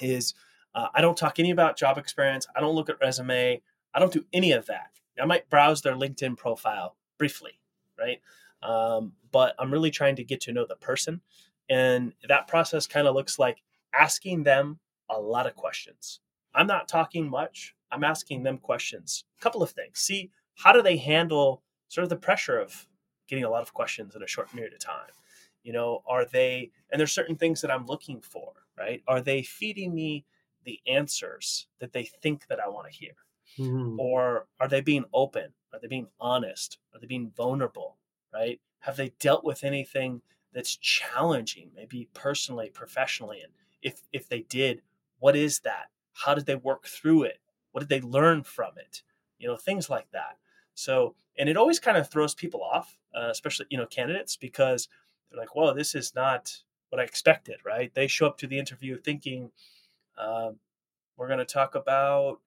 is 0.00 0.34
uh, 0.74 0.88
i 0.94 1.00
don't 1.00 1.16
talk 1.16 1.38
any 1.38 1.50
about 1.50 1.76
job 1.76 1.98
experience 1.98 2.46
i 2.56 2.60
don't 2.60 2.74
look 2.74 2.88
at 2.88 3.00
resume 3.00 3.60
i 3.94 3.98
don't 3.98 4.12
do 4.12 4.24
any 4.32 4.52
of 4.52 4.66
that. 4.66 4.90
I 5.20 5.26
might 5.26 5.50
browse 5.50 5.82
their 5.82 5.94
linkedin 5.96 6.36
profile 6.36 6.96
briefly 7.18 7.57
right? 7.98 8.20
Um, 8.62 9.12
but 9.30 9.54
I'm 9.58 9.72
really 9.72 9.90
trying 9.90 10.16
to 10.16 10.24
get 10.24 10.40
to 10.42 10.52
know 10.52 10.66
the 10.66 10.76
person. 10.76 11.20
And 11.68 12.12
that 12.28 12.48
process 12.48 12.86
kind 12.86 13.06
of 13.06 13.14
looks 13.14 13.38
like 13.38 13.62
asking 13.94 14.44
them 14.44 14.78
a 15.10 15.18
lot 15.18 15.46
of 15.46 15.54
questions. 15.54 16.20
I'm 16.54 16.66
not 16.66 16.88
talking 16.88 17.28
much, 17.28 17.74
I'm 17.90 18.04
asking 18.04 18.42
them 18.42 18.58
questions. 18.58 19.24
A 19.38 19.42
couple 19.42 19.62
of 19.62 19.70
things. 19.70 19.98
See, 19.98 20.30
how 20.56 20.72
do 20.72 20.82
they 20.82 20.96
handle 20.96 21.62
sort 21.88 22.04
of 22.04 22.10
the 22.10 22.16
pressure 22.16 22.58
of 22.58 22.86
getting 23.28 23.44
a 23.44 23.50
lot 23.50 23.62
of 23.62 23.74
questions 23.74 24.16
in 24.16 24.22
a 24.22 24.26
short 24.26 24.50
period 24.50 24.72
of 24.72 24.80
time? 24.80 25.12
You 25.62 25.72
know, 25.72 26.02
are 26.06 26.24
they, 26.24 26.70
and 26.90 26.98
there's 26.98 27.12
certain 27.12 27.36
things 27.36 27.60
that 27.60 27.70
I'm 27.70 27.86
looking 27.86 28.20
for, 28.20 28.52
right? 28.78 29.02
Are 29.06 29.20
they 29.20 29.42
feeding 29.42 29.94
me 29.94 30.24
the 30.64 30.80
answers 30.86 31.66
that 31.80 31.92
they 31.92 32.04
think 32.04 32.46
that 32.48 32.60
I 32.60 32.68
want 32.68 32.90
to 32.90 32.98
hear? 32.98 33.12
Mm-hmm. 33.58 34.00
Or 34.00 34.46
are 34.60 34.68
they 34.68 34.80
being 34.80 35.04
open? 35.12 35.52
Are 35.72 35.78
they 35.80 35.88
being 35.88 36.08
honest? 36.20 36.78
Are 36.94 37.00
they 37.00 37.06
being 37.06 37.32
vulnerable? 37.36 37.96
Right? 38.32 38.60
Have 38.80 38.96
they 38.96 39.12
dealt 39.20 39.44
with 39.44 39.64
anything 39.64 40.22
that's 40.52 40.76
challenging, 40.76 41.70
maybe 41.74 42.08
personally, 42.14 42.70
professionally? 42.70 43.40
And 43.42 43.52
if 43.82 44.02
if 44.12 44.28
they 44.28 44.40
did, 44.40 44.82
what 45.18 45.36
is 45.36 45.60
that? 45.60 45.86
How 46.12 46.34
did 46.34 46.46
they 46.46 46.56
work 46.56 46.86
through 46.86 47.24
it? 47.24 47.38
What 47.72 47.80
did 47.80 47.88
they 47.88 48.00
learn 48.00 48.42
from 48.42 48.72
it? 48.76 49.02
You 49.38 49.48
know, 49.48 49.56
things 49.56 49.88
like 49.88 50.10
that. 50.12 50.36
So, 50.74 51.14
and 51.36 51.48
it 51.48 51.56
always 51.56 51.80
kind 51.80 51.96
of 51.96 52.08
throws 52.08 52.34
people 52.34 52.62
off, 52.62 52.96
uh, 53.14 53.28
especially, 53.30 53.66
you 53.70 53.78
know, 53.78 53.86
candidates, 53.86 54.36
because 54.36 54.88
they're 55.30 55.40
like, 55.40 55.54
whoa, 55.54 55.74
this 55.74 55.94
is 55.94 56.14
not 56.14 56.56
what 56.90 57.00
I 57.00 57.04
expected, 57.04 57.56
right? 57.64 57.92
They 57.92 58.06
show 58.06 58.26
up 58.26 58.38
to 58.38 58.46
the 58.46 58.58
interview 58.58 58.96
thinking, 58.96 59.50
uh, 60.16 60.50
we're 61.16 61.26
going 61.26 61.40
to 61.40 61.44
talk 61.44 61.74
about 61.74 62.40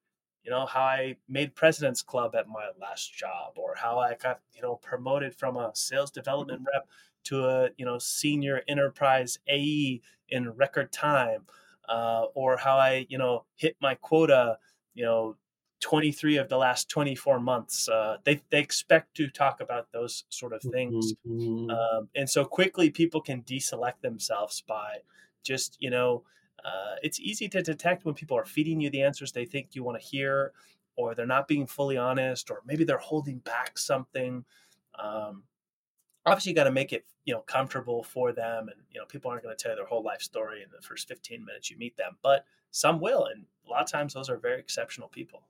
you 0.44 0.52
know 0.52 0.66
how 0.66 0.82
i 0.82 1.16
made 1.28 1.56
president's 1.56 2.02
club 2.02 2.36
at 2.36 2.48
my 2.48 2.70
last 2.80 3.14
job 3.14 3.54
or 3.58 3.76
how 3.76 4.00
i 4.00 4.16
got 4.16 4.42
you 4.54 4.62
know 4.62 4.76
promoted 4.76 5.36
from 5.36 5.58
a 5.58 5.72
sales 5.76 6.12
development 6.12 6.62
rep 6.74 6.88
to 7.24 7.46
a 7.46 7.70
you 7.78 7.86
know 7.86 7.98
senior 7.98 8.62
enterprise 8.68 9.40
ae 9.48 10.02
in 10.30 10.50
record 10.52 10.92
time 10.92 11.46
uh, 11.90 12.26
or 12.34 12.58
how 12.58 12.78
i 12.78 13.06
you 13.10 13.18
know 13.18 13.46
hit 13.56 13.76
my 13.82 13.96
quota 13.96 14.58
you 14.94 15.04
know 15.04 15.36
23 15.80 16.38
of 16.38 16.48
the 16.50 16.58
last 16.58 16.90
24 16.90 17.40
months 17.40 17.90
uh, 17.90 18.18
they, 18.24 18.42
they 18.52 18.60
expect 18.60 19.16
to 19.16 19.28
talk 19.28 19.60
about 19.62 19.92
those 19.92 20.26
sort 20.30 20.54
of 20.54 20.62
things 20.64 21.16
Mhm. 21.26 21.72
um, 21.72 22.10
and 22.16 22.30
so 22.30 22.46
quickly 22.46 22.90
people 22.90 23.22
can 23.22 23.42
deselect 23.44 24.02
themselves 24.02 24.62
by 24.62 25.00
just 25.44 25.78
you 25.80 25.90
know 25.90 26.24
uh, 26.64 26.96
it's 27.04 27.20
easy 27.20 27.48
to 27.50 27.62
detect 27.62 28.06
when 28.06 28.16
people 28.16 28.38
are 28.38 28.46
feeding 28.46 28.80
you 28.80 28.90
the 28.90 29.02
answers 29.02 29.32
they 29.32 29.46
think 29.46 29.70
you 29.74 29.84
want 29.84 30.00
to 30.00 30.06
hear, 30.06 30.54
or 30.96 31.16
they're 31.16 31.26
not 31.26 31.48
being 31.48 31.66
fully 31.68 31.98
honest, 31.98 32.52
or 32.52 32.62
maybe 32.66 32.84
they're 32.84 32.98
holding 32.98 33.40
back 33.40 33.78
something. 33.78 34.46
Um, 34.98 35.44
obviously, 36.26 36.52
you 36.52 36.56
got 36.56 36.66
to 36.66 36.72
make 36.72 36.94
it 36.94 37.06
you 37.26 37.34
know 37.34 37.42
comfortable 37.42 38.04
for 38.04 38.32
them, 38.32 38.70
and 38.70 38.82
you 38.92 39.00
know 39.00 39.06
people 39.06 39.32
aren't 39.32 39.44
going 39.44 39.56
to 39.56 39.62
tell 39.62 39.72
you 39.72 39.78
their 39.78 39.86
whole 39.86 40.04
life 40.04 40.22
story 40.22 40.62
in 40.62 40.70
the 40.76 40.82
first 40.82 41.08
15 41.08 41.44
minutes 41.44 41.70
you 41.70 41.78
meet 41.78 41.98
them, 41.98 42.18
but 42.22 42.46
some 42.72 43.00
will, 43.00 43.26
and 43.26 43.46
a 43.68 43.70
lot 43.70 43.84
of 43.84 43.92
times 43.92 44.14
those 44.14 44.30
are 44.30 44.38
very 44.38 44.60
exceptional 44.60 45.08
people. 45.08 45.44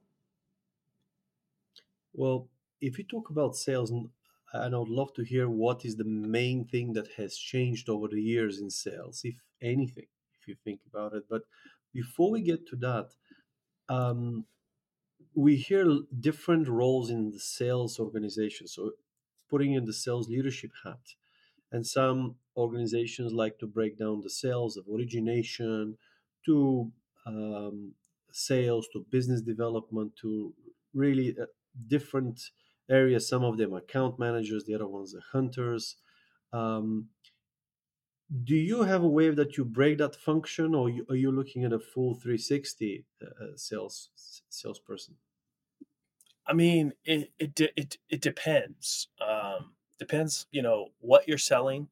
Well, 2.13 2.50
if 2.82 2.98
you 2.98 3.03
talk 3.03 3.30
about 3.30 3.56
sales, 3.56 3.91
and 3.91 4.10
and 4.53 4.75
I 4.75 4.77
would 4.77 4.89
love 4.89 5.13
to 5.13 5.24
hear 5.24 5.50
what 5.50 5.86
is 5.86 5.96
the 5.96 6.03
main 6.03 6.65
thing 6.65 6.94
that 6.94 7.08
has 7.18 7.38
changed 7.38 7.89
over 7.89 8.08
the 8.08 8.22
years 8.22 8.60
in 8.60 8.70
sales, 8.70 9.22
if 9.24 9.36
anything, 9.62 10.08
if 10.41 10.48
you 10.48 10.55
think 10.63 10.81
about 10.91 11.13
it. 11.13 11.24
But 11.29 11.43
before 11.93 12.31
we 12.31 12.41
get 12.41 12.67
to 12.67 12.75
that, 12.77 13.10
um, 13.89 14.45
we 15.36 15.55
hear 15.55 15.86
different 16.19 16.67
roles 16.67 17.10
in 17.10 17.31
the 17.31 17.39
sales 17.39 18.00
organization. 18.00 18.67
So, 18.67 18.91
putting 19.50 19.74
in 19.74 19.86
the 19.86 19.93
sales 19.93 20.29
leadership 20.29 20.71
hat, 20.83 21.15
and 21.71 21.86
some 21.86 22.36
organizations 22.57 23.31
like 23.31 23.60
to 23.60 23.67
break 23.67 23.98
down 23.98 24.21
the 24.21 24.29
sales 24.29 24.77
of 24.77 24.86
origination 24.93 25.98
to 26.45 26.91
um, 27.25 27.93
sales 28.31 28.88
to 28.93 29.05
business 29.10 29.41
development 29.41 30.13
to 30.21 30.53
really 30.93 31.36
uh, 31.39 31.45
different 31.88 32.41
areas. 32.89 33.27
Some 33.27 33.43
of 33.43 33.57
them 33.57 33.74
account 33.74 34.19
managers, 34.19 34.65
the 34.65 34.75
other 34.75 34.88
ones 34.88 35.15
are 35.15 35.24
hunters. 35.31 35.98
Um, 36.51 37.07
do 38.43 38.55
you 38.55 38.83
have 38.83 39.03
a 39.03 39.07
way 39.07 39.29
that 39.29 39.57
you 39.57 39.65
break 39.65 39.97
that 39.97 40.15
function, 40.15 40.73
or 40.75 40.89
you, 40.89 41.05
are 41.09 41.15
you 41.15 41.31
looking 41.31 41.63
at 41.63 41.73
a 41.73 41.79
full 41.79 42.15
360 42.15 43.05
uh, 43.21 43.25
uh, 43.43 43.57
sales 43.57 44.09
salesperson? 44.50 45.17
I 46.45 46.53
mean, 46.53 46.93
it 47.03 47.31
it 47.39 47.59
it, 47.75 47.97
it 48.09 48.21
depends. 48.21 49.07
Um, 49.19 49.75
depends, 50.00 50.47
you 50.51 50.61
know, 50.61 50.89
what 51.00 51.27
you're 51.27 51.38
selling, 51.38 51.89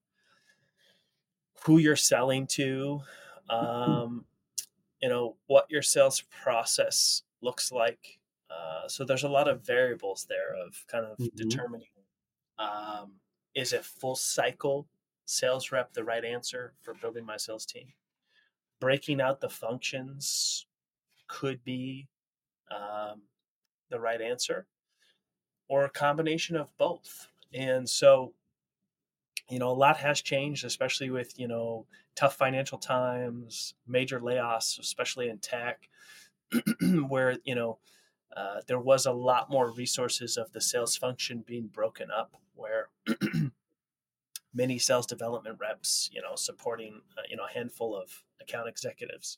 who 1.66 1.78
you're 1.78 1.96
selling 1.96 2.48
to, 2.48 3.02
um, 3.50 4.26
you 5.02 5.10
know, 5.10 5.38
what 5.48 5.70
your 5.72 5.84
sales 5.84 6.22
process 6.22 7.24
looks 7.42 7.72
like. 7.72 8.20
Uh, 8.50 8.88
so 8.88 9.06
there's 9.06 9.24
a 9.24 9.30
lot 9.30 9.48
of 9.50 9.66
variables 9.66 10.26
there 10.26 10.56
of 10.56 10.86
kind 10.88 11.06
of 11.06 11.20
hmm 11.20 11.30
determining 11.36 11.90
um, 12.60 13.20
is 13.56 13.74
it 13.74 13.86
full 13.86 14.16
cycle 14.16 14.88
sales 15.30 15.72
rep 15.72 15.94
the 15.94 16.04
right 16.04 16.26
answer 16.26 16.74
for 16.82 16.96
building 16.96 17.24
my 17.24 17.38
sales 17.38 17.66
team? 17.66 17.94
Breaking 18.80 19.22
out 19.22 19.42
the 19.42 19.50
functions 19.50 20.66
could 21.28 21.64
be 21.64 22.08
um, 22.72 23.22
the 23.90 24.00
right 24.00 24.22
answer, 24.22 24.66
or 25.68 25.86
a 25.86 25.90
combination 25.90 26.56
of 26.56 26.76
both. 26.78 27.28
And 27.54 27.88
so, 27.88 28.34
you 29.50 29.60
know, 29.60 29.70
a 29.70 29.74
lot 29.74 29.98
has 29.98 30.22
changed, 30.22 30.66
especially 30.66 31.10
with, 31.12 31.40
you 31.40 31.48
know, 31.48 31.86
tough 32.16 32.36
financial 32.36 32.78
times, 32.78 33.76
major 33.88 34.20
layoffs, 34.20 34.80
especially 34.80 35.30
in 35.30 35.38
tech, 35.38 35.90
where, 37.08 37.38
you 37.44 37.54
know, 37.56 37.78
uh, 38.36 38.62
there 38.68 38.80
was 38.80 39.06
a 39.06 39.12
lot 39.12 39.50
more 39.50 39.72
resources 39.72 40.38
of 40.38 40.52
the 40.54 40.62
sales 40.62 40.96
function 40.96 41.44
being 41.46 41.68
broken 41.68 42.10
up, 42.16 42.34
where 42.56 42.90
many 44.54 44.80
sales 44.80 45.06
development 45.06 45.58
reps, 45.60 46.10
you 46.12 46.22
know, 46.22 46.36
supporting, 46.36 47.02
uh, 47.18 47.22
you 47.30 47.38
know, 47.38 47.46
a 47.50 47.54
handful 47.54 47.96
of 47.96 48.24
account 48.42 48.68
executives. 48.68 49.38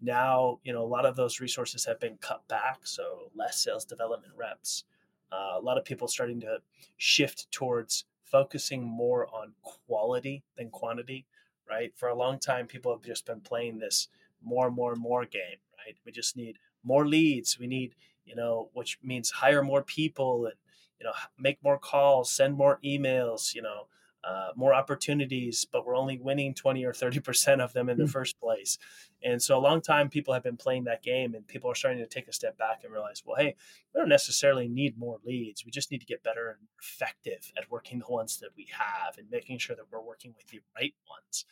Now, 0.00 0.58
you 0.64 0.72
know, 0.72 0.82
a 0.82 0.86
lot 0.86 1.06
of 1.06 1.16
those 1.16 1.40
resources 1.40 1.84
have 1.84 2.00
been 2.00 2.16
cut 2.16 2.46
back, 2.48 2.80
so 2.82 3.30
less 3.34 3.62
sales 3.62 3.84
development 3.84 4.32
reps. 4.36 4.84
Uh, 5.30 5.58
a 5.58 5.60
lot 5.60 5.78
of 5.78 5.84
people 5.84 6.08
starting 6.08 6.40
to 6.40 6.58
shift 6.96 7.50
towards 7.52 8.04
focusing 8.24 8.82
more 8.82 9.26
on 9.28 9.52
quality 9.62 10.42
than 10.56 10.70
quantity, 10.70 11.26
right? 11.68 11.92
For 11.96 12.08
a 12.08 12.16
long 12.16 12.38
time, 12.38 12.66
people 12.66 12.92
have 12.92 13.04
just 13.04 13.26
been 13.26 13.40
playing 13.40 13.78
this 13.78 14.08
more, 14.42 14.66
and 14.66 14.76
more, 14.76 14.92
and 14.92 15.00
more 15.00 15.24
game, 15.24 15.60
right? 15.78 15.96
We 16.04 16.12
just 16.12 16.36
need 16.36 16.58
more 16.82 17.06
leads. 17.06 17.58
We 17.58 17.66
need, 17.66 17.94
you 18.24 18.34
know, 18.34 18.70
which 18.72 18.98
means 19.02 19.30
hire 19.30 19.62
more 19.62 19.82
people 19.82 20.46
and, 20.46 20.54
you 20.98 21.06
know, 21.06 21.12
make 21.38 21.62
more 21.62 21.78
calls, 21.78 22.32
send 22.32 22.54
more 22.54 22.80
emails, 22.84 23.54
you 23.54 23.62
know, 23.62 23.86
uh, 24.24 24.50
more 24.54 24.72
opportunities, 24.72 25.66
but 25.70 25.84
we're 25.84 25.96
only 25.96 26.18
winning 26.18 26.54
20 26.54 26.84
or 26.84 26.92
30% 26.92 27.60
of 27.60 27.72
them 27.72 27.88
in 27.88 27.98
the 27.98 28.06
first 28.06 28.38
place. 28.38 28.78
And 29.22 29.42
so 29.42 29.58
a 29.58 29.60
long 29.60 29.80
time 29.80 30.08
people 30.08 30.32
have 30.32 30.42
been 30.44 30.56
playing 30.56 30.84
that 30.84 31.02
game 31.02 31.34
and 31.34 31.46
people 31.46 31.70
are 31.70 31.74
starting 31.74 32.00
to 32.00 32.06
take 32.06 32.28
a 32.28 32.32
step 32.32 32.56
back 32.56 32.82
and 32.84 32.92
realize, 32.92 33.22
well, 33.24 33.36
hey, 33.36 33.56
we 33.92 33.98
don't 33.98 34.08
necessarily 34.08 34.68
need 34.68 34.96
more 34.96 35.18
leads. 35.24 35.64
We 35.64 35.70
just 35.70 35.90
need 35.90 36.00
to 36.00 36.06
get 36.06 36.22
better 36.22 36.50
and 36.50 36.68
effective 36.80 37.52
at 37.56 37.70
working 37.70 37.98
the 37.98 38.12
ones 38.12 38.38
that 38.38 38.50
we 38.56 38.68
have 38.70 39.18
and 39.18 39.30
making 39.30 39.58
sure 39.58 39.74
that 39.74 39.86
we're 39.90 40.00
working 40.00 40.34
with 40.36 40.46
the 40.48 40.60
right 40.76 40.94
ones. 41.08 41.44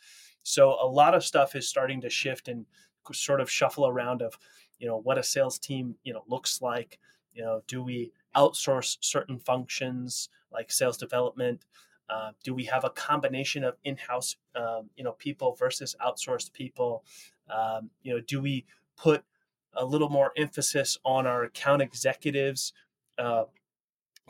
So 0.43 0.77
a 0.81 0.87
lot 0.87 1.13
of 1.13 1.23
stuff 1.23 1.55
is 1.55 1.67
starting 1.67 2.01
to 2.01 2.09
shift 2.09 2.47
and 2.47 2.65
sort 3.11 3.41
of 3.41 3.49
shuffle 3.49 3.87
around 3.87 4.21
of, 4.21 4.37
you 4.79 4.87
know, 4.87 4.97
what 4.97 5.17
a 5.17 5.23
sales 5.23 5.59
team, 5.59 5.95
you 6.03 6.13
know, 6.13 6.23
looks 6.27 6.61
like. 6.61 6.99
You 7.33 7.43
know, 7.43 7.61
do 7.67 7.81
we 7.83 8.11
outsource 8.35 8.97
certain 9.01 9.39
functions 9.39 10.29
like 10.51 10.71
sales 10.71 10.97
development? 10.97 11.65
Uh, 12.09 12.31
do 12.43 12.53
we 12.53 12.65
have 12.65 12.83
a 12.83 12.89
combination 12.89 13.63
of 13.63 13.75
in-house, 13.83 14.35
um, 14.55 14.89
you 14.95 15.03
know, 15.03 15.13
people 15.13 15.55
versus 15.55 15.95
outsourced 16.05 16.51
people? 16.53 17.03
Um, 17.49 17.89
you 18.03 18.13
know, 18.13 18.21
do 18.21 18.41
we 18.41 18.65
put 18.97 19.23
a 19.73 19.85
little 19.85 20.09
more 20.09 20.33
emphasis 20.35 20.97
on 21.05 21.25
our 21.25 21.43
account 21.43 21.81
executives 21.81 22.73
uh, 23.17 23.45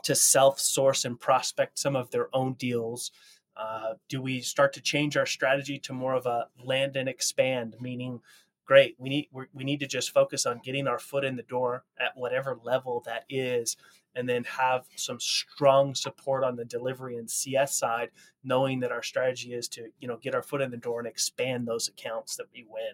to 0.04 0.16
self-source 0.16 1.06
and 1.06 1.20
prospect 1.20 1.80
some 1.80 1.96
of 1.96 2.12
their 2.12 2.28
own 2.36 2.54
deals? 2.54 3.12
Uh, 3.58 3.94
do 4.10 4.22
we 4.22 4.42
start 4.42 4.74
to 4.74 4.82
change 4.82 5.18
our 5.18 5.26
strategy 5.26 5.78
to 5.80 5.94
more 5.94 6.14
of 6.14 6.26
a 6.26 6.48
land 6.64 6.96
and 6.96 7.10
expand, 7.10 7.76
meaning 7.80 8.20
great 8.66 8.96
we 9.00 9.10
need 9.10 9.28
we 9.54 9.64
need 9.64 9.80
to 9.80 9.88
just 9.88 10.12
focus 10.12 10.46
on 10.46 10.62
getting 10.64 10.88
our 10.88 11.00
foot 11.00 11.24
in 11.24 11.36
the 11.36 11.44
door 11.44 11.84
at 12.00 12.16
whatever 12.16 12.60
level 12.64 13.02
that 13.06 13.26
is 13.30 13.76
and 14.16 14.28
then 14.28 14.44
have 14.44 14.86
some 14.96 15.20
strong 15.20 15.96
support 15.96 16.44
on 16.44 16.56
the 16.56 16.66
delivery 16.66 17.18
and 17.18 17.30
cs 17.30 17.74
side 17.74 18.10
knowing 18.44 18.80
that 18.80 18.92
our 18.92 19.04
strategy 19.04 19.54
is 19.54 19.68
to 19.68 19.90
you 20.00 20.08
know 20.08 20.18
get 20.18 20.36
our 20.36 20.44
foot 20.44 20.62
in 20.62 20.72
the 20.72 20.78
door 20.78 21.00
and 21.00 21.08
expand 21.08 21.68
those 21.68 21.88
accounts 21.88 22.36
that 22.36 22.48
we 22.54 22.66
win. 22.70 22.94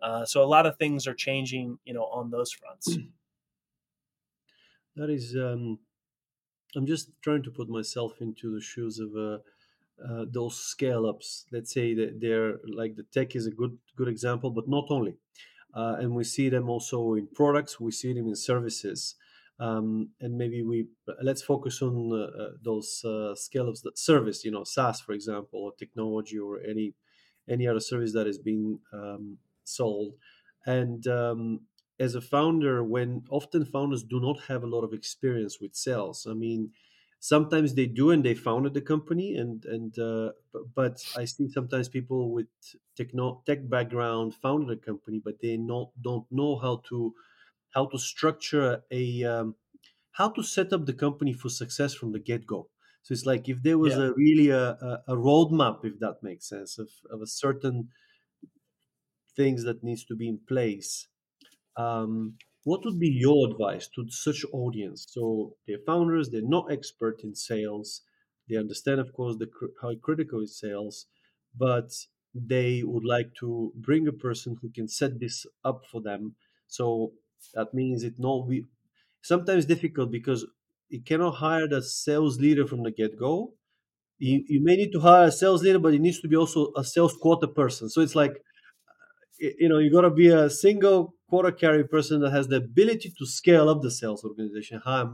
Uh, 0.00 0.24
so 0.24 0.42
a 0.42 0.44
lot 0.44 0.66
of 0.66 0.76
things 0.76 1.06
are 1.06 1.14
changing 1.14 1.78
you 1.84 1.94
know 1.94 2.04
on 2.04 2.30
those 2.30 2.52
fronts. 2.52 2.96
That 4.94 5.08
is, 5.08 5.34
um, 5.34 5.78
I'm 6.76 6.86
just 6.86 7.08
trying 7.22 7.42
to 7.44 7.50
put 7.50 7.70
myself 7.70 8.20
into 8.20 8.54
the 8.54 8.60
shoes 8.60 8.98
of 8.98 9.16
uh, 9.16 9.38
uh, 10.04 10.24
those 10.30 10.58
scale 10.58 11.06
ups. 11.06 11.46
Let's 11.52 11.72
say 11.72 11.94
that 11.94 12.20
they're 12.20 12.58
like 12.66 12.96
the 12.96 13.04
tech 13.04 13.34
is 13.36 13.46
a 13.46 13.50
good 13.50 13.78
good 13.96 14.08
example, 14.08 14.50
but 14.50 14.68
not 14.68 14.86
only. 14.90 15.16
Uh, 15.74 15.96
and 15.98 16.14
we 16.14 16.24
see 16.24 16.48
them 16.48 16.68
also 16.68 17.14
in 17.14 17.28
products. 17.28 17.80
We 17.80 17.92
see 17.92 18.12
them 18.12 18.28
in 18.28 18.36
services. 18.36 19.16
Um, 19.58 20.10
and 20.20 20.36
maybe 20.36 20.62
we 20.62 20.88
let's 21.22 21.42
focus 21.42 21.82
on 21.82 22.10
uh, 22.12 22.42
uh, 22.42 22.50
those 22.62 23.02
uh, 23.04 23.34
scale 23.34 23.68
ups 23.68 23.82
that 23.82 23.98
service, 23.98 24.44
you 24.44 24.50
know, 24.50 24.64
SaaS, 24.64 25.00
for 25.00 25.12
example, 25.12 25.60
or 25.60 25.72
technology, 25.78 26.38
or 26.38 26.60
any 26.60 26.94
any 27.48 27.66
other 27.66 27.80
service 27.80 28.12
that 28.14 28.26
is 28.26 28.38
being 28.38 28.80
um, 28.92 29.38
sold. 29.64 30.14
And 30.66 31.06
um, 31.06 31.66
as 31.98 32.14
a 32.14 32.20
founder, 32.20 32.82
when 32.82 33.24
often 33.30 33.64
founders 33.64 34.02
do 34.02 34.20
not 34.20 34.44
have 34.48 34.62
a 34.62 34.66
lot 34.68 34.84
of 34.84 34.92
experience 34.92 35.58
with 35.60 35.74
sales, 35.74 36.26
I 36.28 36.34
mean, 36.34 36.72
sometimes 37.22 37.74
they 37.74 37.86
do 37.86 38.10
and 38.10 38.24
they 38.24 38.34
founded 38.34 38.74
the 38.74 38.82
company 38.82 39.36
and 39.36 39.64
and 39.66 39.98
uh, 39.98 40.32
but 40.74 41.06
i 41.16 41.24
see 41.24 41.48
sometimes 41.48 41.88
people 41.88 42.32
with 42.32 42.48
techno 42.96 43.42
tech 43.46 43.68
background 43.68 44.34
founded 44.34 44.70
a 44.78 44.80
company 44.90 45.20
but 45.24 45.40
they 45.40 45.56
not 45.56 45.92
don't 46.02 46.26
know 46.32 46.56
how 46.58 46.76
to 46.88 47.14
how 47.74 47.86
to 47.86 47.98
structure 47.98 48.84
a 48.90 49.24
um, 49.24 49.56
how 50.12 50.28
to 50.30 50.42
set 50.42 50.72
up 50.72 50.86
the 50.86 50.94
company 50.94 51.32
for 51.32 51.48
success 51.48 51.94
from 51.94 52.12
the 52.12 52.20
get-go 52.20 52.68
so 53.02 53.12
it's 53.12 53.26
like 53.26 53.48
if 53.48 53.62
there 53.62 53.78
was 53.78 53.96
Yeah. 53.96 53.98
a 53.98 54.12
really 54.14 54.50
a, 54.50 54.72
a, 54.90 55.04
a 55.08 55.16
roadmap 55.16 55.84
if 55.84 55.98
that 56.00 56.22
makes 56.22 56.48
sense 56.48 56.78
of, 56.78 56.90
of 57.10 57.22
a 57.22 57.26
certain 57.26 57.90
things 59.36 59.64
that 59.64 59.82
needs 59.82 60.04
to 60.04 60.14
be 60.16 60.28
in 60.28 60.38
place 60.38 61.08
um, 61.76 62.38
what 62.64 62.84
would 62.84 62.98
be 62.98 63.08
your 63.08 63.48
advice 63.50 63.88
to 63.94 64.08
such 64.10 64.44
audience? 64.52 65.06
So 65.08 65.56
they're 65.66 65.84
founders 65.86 66.30
they're 66.30 66.42
not 66.58 66.70
expert 66.72 67.20
in 67.24 67.34
sales. 67.34 68.02
They 68.48 68.56
understand 68.56 69.00
of 69.00 69.12
course 69.12 69.36
the 69.38 69.48
how 69.80 69.94
critical 69.96 70.40
is 70.42 70.58
sales 70.58 71.06
but 71.56 71.90
they 72.34 72.82
would 72.82 73.04
like 73.04 73.34
to 73.40 73.72
bring 73.76 74.08
a 74.08 74.12
person 74.12 74.56
who 74.60 74.70
can 74.70 74.88
set 74.88 75.20
this 75.20 75.46
up 75.64 75.84
for 75.90 76.00
them. 76.00 76.34
So 76.66 77.12
that 77.54 77.74
means 77.74 78.02
it 78.04 78.18
not 78.18 78.46
we 78.46 78.66
sometimes 79.22 79.66
difficult 79.66 80.10
because 80.10 80.46
you 80.88 81.02
cannot 81.02 81.36
hire 81.36 81.68
the 81.68 81.82
sales 81.82 82.40
leader 82.40 82.66
from 82.66 82.82
the 82.82 82.90
get-go. 82.90 83.54
You, 84.18 84.44
you 84.46 84.62
may 84.62 84.76
need 84.76 84.92
to 84.92 85.00
hire 85.00 85.26
a 85.28 85.32
sales 85.32 85.62
leader 85.62 85.78
but 85.78 85.94
it 85.94 86.00
needs 86.00 86.20
to 86.20 86.28
be 86.28 86.36
also 86.36 86.72
a 86.76 86.84
sales 86.84 87.16
quota 87.16 87.48
person. 87.48 87.88
So 87.90 88.00
it's 88.00 88.14
like 88.14 88.42
you 89.58 89.68
know 89.68 89.78
you 89.78 89.90
got 89.90 90.02
to 90.02 90.10
be 90.10 90.28
a 90.28 90.48
single 90.48 91.14
quota 91.28 91.52
carry 91.52 91.84
person 91.84 92.20
that 92.20 92.30
has 92.30 92.48
the 92.48 92.56
ability 92.56 93.12
to 93.18 93.26
scale 93.26 93.68
up 93.68 93.82
the 93.82 93.90
sales 93.90 94.24
organization 94.24 94.80
hire 94.84 95.10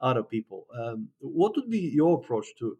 other 0.00 0.22
people. 0.22 0.66
Um, 0.78 1.08
what 1.20 1.56
would 1.56 1.70
be 1.70 1.78
your 1.78 2.18
approach 2.18 2.46
to 2.58 2.76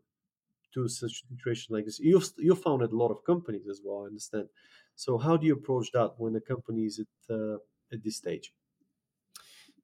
to 0.74 0.88
such 0.88 1.24
a 1.24 1.34
situation 1.34 1.74
like 1.74 1.84
this? 1.86 1.98
You've 1.98 2.28
you 2.38 2.54
founded 2.54 2.92
a 2.92 2.96
lot 2.96 3.10
of 3.10 3.24
companies 3.24 3.66
as 3.68 3.80
well 3.84 4.02
i 4.02 4.06
understand. 4.06 4.48
So 4.96 5.18
how 5.18 5.36
do 5.36 5.46
you 5.46 5.54
approach 5.54 5.90
that 5.92 6.14
when 6.18 6.32
the 6.32 6.40
company 6.40 6.84
is 6.84 7.00
at 7.00 7.34
uh, 7.34 7.56
at 7.92 8.02
this 8.02 8.16
stage? 8.16 8.52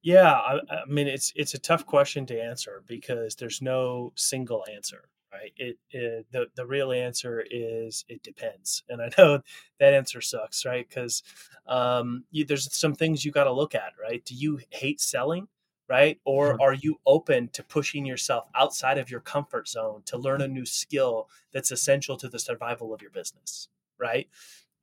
Yeah, 0.03 0.31
I, 0.33 0.59
I 0.69 0.85
mean 0.87 1.07
it's 1.07 1.33
it's 1.35 1.53
a 1.53 1.59
tough 1.59 1.85
question 1.85 2.25
to 2.27 2.41
answer 2.41 2.83
because 2.87 3.35
there's 3.35 3.61
no 3.61 4.13
single 4.15 4.63
answer, 4.73 5.09
right? 5.31 5.53
It, 5.57 5.77
it 5.91 6.25
the 6.31 6.47
the 6.55 6.65
real 6.65 6.91
answer 6.91 7.43
is 7.49 8.05
it 8.09 8.23
depends, 8.23 8.83
and 8.89 9.01
I 9.01 9.09
know 9.17 9.41
that 9.79 9.93
answer 9.93 10.21
sucks, 10.21 10.65
right? 10.65 10.87
Because 10.87 11.23
um, 11.67 12.25
you, 12.31 12.45
there's 12.45 12.73
some 12.75 12.95
things 12.95 13.25
you 13.25 13.31
got 13.31 13.45
to 13.45 13.51
look 13.53 13.75
at, 13.75 13.93
right? 14.01 14.23
Do 14.23 14.35
you 14.35 14.59
hate 14.69 15.01
selling, 15.01 15.47
right? 15.87 16.19
Or 16.25 16.61
are 16.61 16.73
you 16.73 16.99
open 17.05 17.49
to 17.49 17.63
pushing 17.63 18.05
yourself 18.05 18.45
outside 18.55 18.97
of 18.97 19.09
your 19.09 19.19
comfort 19.19 19.67
zone 19.67 20.03
to 20.05 20.17
learn 20.17 20.41
a 20.41 20.47
new 20.47 20.65
skill 20.65 21.29
that's 21.51 21.71
essential 21.71 22.17
to 22.17 22.29
the 22.29 22.39
survival 22.39 22.93
of 22.93 23.01
your 23.01 23.11
business, 23.11 23.67
right? 23.99 24.27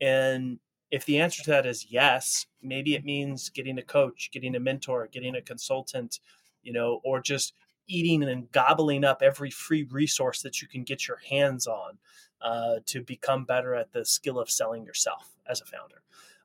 And 0.00 0.59
if 0.90 1.05
the 1.05 1.19
answer 1.19 1.43
to 1.43 1.50
that 1.50 1.67
is 1.67 1.90
yes, 1.90 2.47
maybe 2.62 2.95
it 2.95 3.05
means 3.05 3.50
getting 3.50 3.78
a 3.78 3.83
coach, 3.83 4.31
getting 4.33 4.55
a 4.55 4.61
mentor, 4.61 5.09
getting 5.11 5.35
a 5.35 5.43
consultant, 5.43 6.21
you 6.62 6.73
know, 6.73 7.00
or 7.05 7.21
just 7.21 7.55
eating 7.88 8.23
and 8.23 8.50
gobbling 8.52 9.04
up 9.04 9.23
every 9.23 9.50
free 9.50 9.85
resource 9.85 10.42
that 10.42 10.62
you 10.62 10.68
can 10.68 10.85
get 10.85 11.09
your 11.09 11.18
hands 11.28 11.66
on 11.66 11.99
uh, 12.40 12.76
to 12.87 13.02
become 13.02 13.45
better 13.45 13.75
at 13.75 13.92
the 13.92 14.04
skill 14.04 14.38
of 14.38 14.50
selling 14.50 14.85
yourself 14.85 15.35
as 15.49 15.61
a 15.61 15.64
founder. 15.64 16.02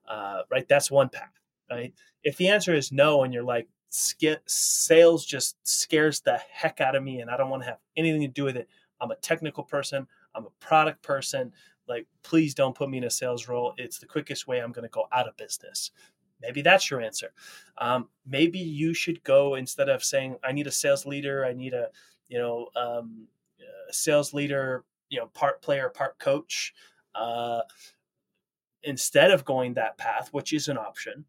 Uh, 0.07 0.41
right? 0.49 0.67
That's 0.67 0.89
one 0.89 1.09
path. 1.09 1.39
Right? 1.69 1.93
If 2.23 2.37
the 2.37 2.49
answer 2.49 2.73
is 2.73 2.91
no, 2.91 3.23
and 3.23 3.33
you're 3.33 3.43
like, 3.43 3.67
sales 3.89 5.25
just 5.25 5.55
scares 5.67 6.21
the 6.21 6.39
heck 6.51 6.81
out 6.81 6.95
of 6.95 7.03
me, 7.03 7.19
and 7.19 7.29
I 7.29 7.37
don't 7.37 7.49
want 7.49 7.63
to 7.63 7.69
have 7.69 7.79
anything 7.95 8.21
to 8.21 8.27
do 8.27 8.43
with 8.43 8.57
it. 8.57 8.67
I'm 8.99 9.11
a 9.11 9.15
technical 9.15 9.63
person. 9.63 10.07
I'm 10.33 10.45
a 10.45 10.65
product 10.65 11.03
person 11.03 11.51
like 11.87 12.07
please 12.23 12.53
don't 12.53 12.75
put 12.75 12.89
me 12.89 12.97
in 12.97 13.03
a 13.03 13.09
sales 13.09 13.47
role 13.47 13.73
it's 13.77 13.99
the 13.99 14.05
quickest 14.05 14.47
way 14.47 14.59
i'm 14.59 14.71
going 14.71 14.83
to 14.83 14.89
go 14.89 15.05
out 15.11 15.27
of 15.27 15.35
business 15.37 15.91
maybe 16.43 16.61
that's 16.61 16.91
your 16.91 17.01
answer 17.01 17.33
um, 17.79 18.09
maybe 18.27 18.59
you 18.59 18.93
should 18.93 19.23
go 19.23 19.55
instead 19.55 19.89
of 19.89 20.03
saying 20.03 20.37
i 20.43 20.51
need 20.51 20.67
a 20.67 20.71
sales 20.71 21.07
leader 21.07 21.45
i 21.45 21.53
need 21.53 21.73
a 21.73 21.89
you 22.29 22.37
know 22.37 22.67
um, 22.75 23.27
a 23.89 23.93
sales 23.93 24.33
leader 24.33 24.83
you 25.09 25.19
know 25.19 25.27
part 25.27 25.61
player 25.61 25.89
part 25.89 26.19
coach 26.19 26.73
uh, 27.15 27.61
instead 28.83 29.31
of 29.31 29.45
going 29.45 29.73
that 29.73 29.97
path 29.97 30.29
which 30.33 30.53
is 30.53 30.67
an 30.67 30.77
option 30.77 31.25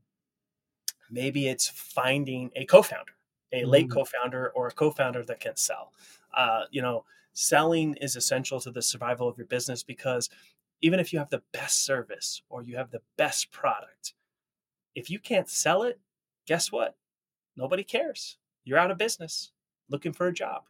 maybe 1.11 1.49
it's 1.49 1.69
finding 1.69 2.51
a 2.57 2.65
co-founder 2.65 3.12
a 3.53 3.65
late 3.65 3.88
Mm. 3.88 3.93
co-founder 3.93 4.51
or 4.55 4.69
a 4.69 4.73
co-founder 4.73 5.23
that 5.25 5.41
can 5.41 5.57
sell 5.57 5.93
uh, 6.37 6.65
you 6.71 6.83
know 6.83 7.05
selling 7.35 7.95
is 7.97 8.17
essential 8.17 8.61
to 8.61 8.71
the 8.71 8.83
survival 8.83 9.29
of 9.29 9.37
your 9.38 9.47
business 9.47 9.83
because 9.83 10.31
even 10.83 11.01
if 11.01 11.12
you 11.12 11.19
have 11.19 11.31
the 11.31 11.43
best 11.53 11.85
service 11.85 12.43
or 12.49 12.62
you 12.62 12.77
have 12.77 12.91
the 12.91 13.01
best 13.17 13.51
product, 13.51 14.15
if 14.95 15.11
you 15.11 15.19
can't 15.19 15.49
sell 15.49 15.83
it, 15.83 16.01
guess 16.47 16.71
what? 16.73 16.97
Nobody 17.57 17.85
cares. 17.85 18.39
You're 18.65 18.79
out 18.79 18.91
of 18.91 18.99
business 18.99 19.53
looking 19.89 20.13
for 20.13 20.27
a 20.27 20.33
job. 20.33 20.65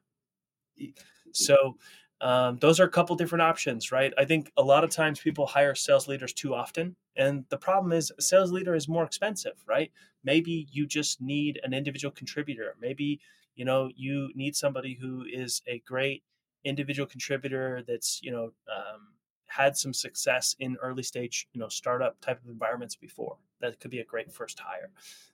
So, 1.33 1.77
um, 2.21 2.57
those 2.61 2.81
are 2.81 2.85
a 2.85 2.91
couple 2.91 3.17
different 3.17 3.43
options, 3.43 3.93
right? 3.93 4.13
I 4.17 4.25
think 4.25 4.51
a 4.57 4.63
lot 4.63 4.85
of 4.85 4.91
times 4.91 5.21
people 5.21 5.47
hire 5.47 5.75
sales 5.75 6.09
leaders 6.09 6.33
too 6.33 6.55
often. 6.55 6.97
And 7.17 7.45
the 7.51 7.59
problem 7.59 7.93
is, 7.93 8.13
a 8.19 8.23
sales 8.23 8.51
leader 8.51 8.75
is 8.75 8.89
more 8.89 9.05
expensive, 9.05 9.55
right? 9.67 9.91
Maybe 10.23 10.67
you 10.71 10.87
just 10.87 11.21
need 11.21 11.61
an 11.65 11.75
individual 11.75 12.13
contributor. 12.13 12.77
Maybe, 12.81 13.21
you 13.57 13.65
know, 13.65 13.91
you 13.95 14.31
need 14.35 14.57
somebody 14.57 14.97
who 15.01 15.25
is 15.31 15.61
a 15.67 15.81
great 15.81 16.23
individual 16.65 17.07
contributor 17.07 17.83
that's 17.87 18.21
you 18.23 18.33
know 18.33 18.45
um, 18.75 19.09
had 19.57 19.77
some 19.77 19.95
success 19.95 20.57
in 20.59 20.77
early 20.83 21.03
stage 21.03 21.47
you 21.53 21.61
know 21.61 21.69
startup 21.69 22.21
type 22.21 22.43
of 22.43 22.51
environments 22.51 22.97
before. 22.97 23.37
That 23.61 23.79
could 23.81 23.91
be 23.91 24.01
a 24.01 24.05
great 24.05 24.33
first 24.33 24.59
hire 24.59 24.91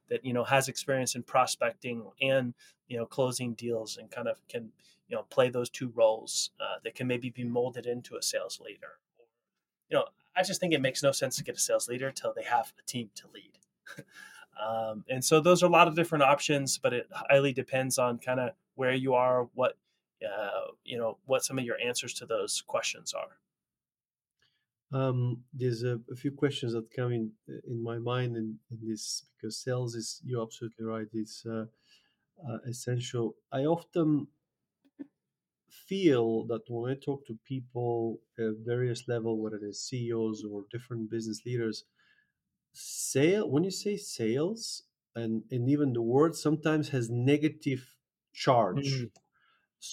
that 0.08 0.24
you 0.24 0.32
know 0.32 0.44
has 0.44 0.68
experience 0.68 1.14
in 1.14 1.22
prospecting 1.22 2.04
and 2.20 2.54
you 2.88 2.98
know 2.98 3.06
closing 3.06 3.54
deals 3.54 3.96
and 3.96 4.10
kind 4.10 4.28
of 4.28 4.36
can 4.48 4.70
you 5.08 5.16
know 5.16 5.22
play 5.30 5.48
those 5.48 5.70
two 5.70 5.90
roles 5.94 6.50
uh, 6.60 6.78
that 6.84 6.94
can 6.94 7.06
maybe 7.06 7.30
be 7.30 7.44
molded 7.44 7.86
into 7.86 8.16
a 8.16 8.22
sales 8.22 8.60
leader. 8.60 8.98
You 9.88 9.98
know 9.98 10.04
i 10.36 10.42
just 10.42 10.60
think 10.60 10.72
it 10.72 10.80
makes 10.80 11.02
no 11.02 11.12
sense 11.12 11.36
to 11.36 11.44
get 11.44 11.56
a 11.56 11.58
sales 11.58 11.88
leader 11.88 12.06
until 12.08 12.32
they 12.34 12.44
have 12.44 12.72
a 12.78 12.82
team 12.86 13.10
to 13.16 13.24
lead. 13.34 13.58
Um, 14.60 15.04
and 15.08 15.24
so 15.24 15.40
those 15.40 15.62
are 15.62 15.66
a 15.66 15.70
lot 15.70 15.88
of 15.88 15.94
different 15.94 16.22
options 16.22 16.76
but 16.76 16.92
it 16.92 17.08
highly 17.10 17.54
depends 17.54 17.96
on 17.96 18.18
kind 18.18 18.38
of 18.38 18.50
where 18.74 18.92
you 18.92 19.14
are 19.14 19.48
what 19.54 19.78
uh, 20.22 20.72
you 20.84 20.98
know 20.98 21.16
what 21.24 21.44
some 21.44 21.58
of 21.58 21.64
your 21.64 21.78
answers 21.80 22.12
to 22.14 22.26
those 22.26 22.62
questions 22.66 23.14
are 23.14 23.38
Um, 24.92 25.44
there's 25.52 25.84
a, 25.84 26.00
a 26.10 26.16
few 26.16 26.32
questions 26.32 26.72
that 26.72 26.90
come 26.94 27.12
in 27.12 27.32
in 27.68 27.82
my 27.82 27.98
mind 27.98 28.36
in, 28.36 28.58
in 28.70 28.78
this 28.88 29.24
because 29.36 29.62
sales 29.62 29.94
is 29.94 30.20
you're 30.24 30.42
absolutely 30.42 30.84
right. 30.84 31.06
It's 31.12 31.44
uh, 31.46 31.66
uh, 32.48 32.58
essential. 32.68 33.36
I 33.52 33.60
often 33.60 34.28
feel 35.88 36.44
that 36.46 36.62
when 36.68 36.90
I 36.92 36.96
talk 36.96 37.26
to 37.26 37.38
people 37.46 38.20
at 38.38 38.54
various 38.64 39.06
level, 39.08 39.40
whether 39.40 39.58
they're 39.58 39.72
CEOs 39.72 40.44
or 40.50 40.64
different 40.70 41.10
business 41.10 41.42
leaders, 41.46 41.84
sale 42.72 43.50
when 43.50 43.64
you 43.64 43.70
say 43.70 43.96
sales 43.96 44.84
and 45.16 45.42
and 45.50 45.68
even 45.68 45.92
the 45.92 46.02
word 46.02 46.34
sometimes 46.36 46.90
has 46.90 47.10
negative 47.10 47.96
charge 48.32 48.86
Mm, 48.86 49.10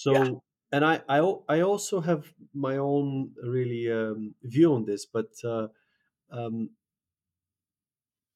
yeah 0.04 0.24
so, 0.24 0.42
and 0.72 0.84
I, 0.84 1.00
I, 1.08 1.18
I 1.48 1.60
also 1.60 2.00
have 2.00 2.32
my 2.54 2.76
own 2.76 3.30
really 3.42 3.90
um, 3.90 4.34
view 4.42 4.74
on 4.74 4.84
this, 4.84 5.06
but 5.06 5.30
uh, 5.44 5.68
um, 6.30 6.70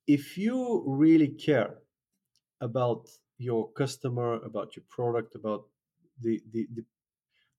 if 0.07 0.39
you 0.39 0.83
really 0.87 1.29
care 1.29 1.75
about 2.61 3.09
your 3.39 3.71
customer, 3.73 4.35
about 4.45 4.77
your 4.77 4.85
product, 4.89 5.35
about 5.35 5.67
the, 6.21 6.41
the, 6.53 6.67
the 6.75 6.85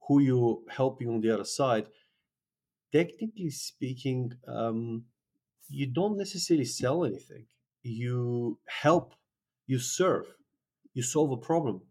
who 0.08 0.20
you're 0.22 0.60
helping 0.70 1.10
on 1.10 1.22
the 1.22 1.32
other 1.34 1.46
side, 1.46 1.88
technically 2.92 3.50
speaking, 3.50 4.34
um, 4.48 5.04
you 5.70 5.88
don't 5.88 6.18
necessarily 6.18 6.66
sell 6.66 7.06
anything. 7.06 7.46
You 7.84 8.60
help, 8.68 9.16
you 9.68 9.80
serve, 9.80 10.26
you 10.94 11.04
solve 11.04 11.32
a 11.32 11.38
problem. 11.38 11.82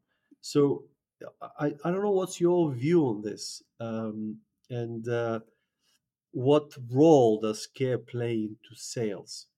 So 0.40 0.84
I, 1.40 1.74
I 1.84 1.90
don't 1.90 2.02
know 2.02 2.10
what's 2.10 2.40
your 2.40 2.72
view 2.72 3.06
on 3.06 3.22
this, 3.22 3.62
um, 3.80 4.40
and 4.70 5.06
uh, 5.08 5.40
what 6.32 6.76
role 6.90 7.40
does 7.40 7.66
care 7.66 7.98
play 7.98 8.34
into 8.44 8.74
sales? 8.74 9.48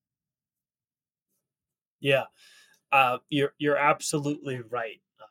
yeah 2.00 2.24
uh, 2.92 3.18
you're 3.28 3.54
you're 3.58 3.76
absolutely 3.76 4.60
right. 4.60 5.00
Uh, 5.20 5.26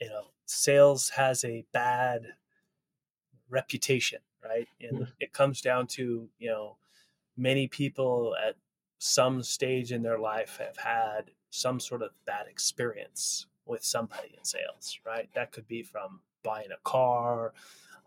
you 0.00 0.08
know 0.08 0.28
sales 0.46 1.10
has 1.10 1.44
a 1.44 1.66
bad 1.72 2.34
reputation 3.48 4.20
right? 4.44 4.68
And 4.80 5.08
it 5.20 5.32
comes 5.32 5.60
down 5.60 5.86
to 5.88 6.28
you 6.38 6.48
know 6.48 6.76
many 7.36 7.68
people 7.68 8.36
at 8.36 8.56
some 8.98 9.42
stage 9.42 9.92
in 9.92 10.02
their 10.02 10.18
life 10.18 10.58
have 10.58 10.78
had 10.78 11.32
some 11.50 11.80
sort 11.80 12.02
of 12.02 12.10
bad 12.26 12.46
experience 12.48 13.46
with 13.66 13.84
somebody 13.84 14.34
in 14.36 14.44
sales, 14.44 14.98
right? 15.04 15.28
That 15.34 15.52
could 15.52 15.66
be 15.68 15.82
from 15.82 16.20
buying 16.42 16.70
a 16.72 16.78
car, 16.84 17.52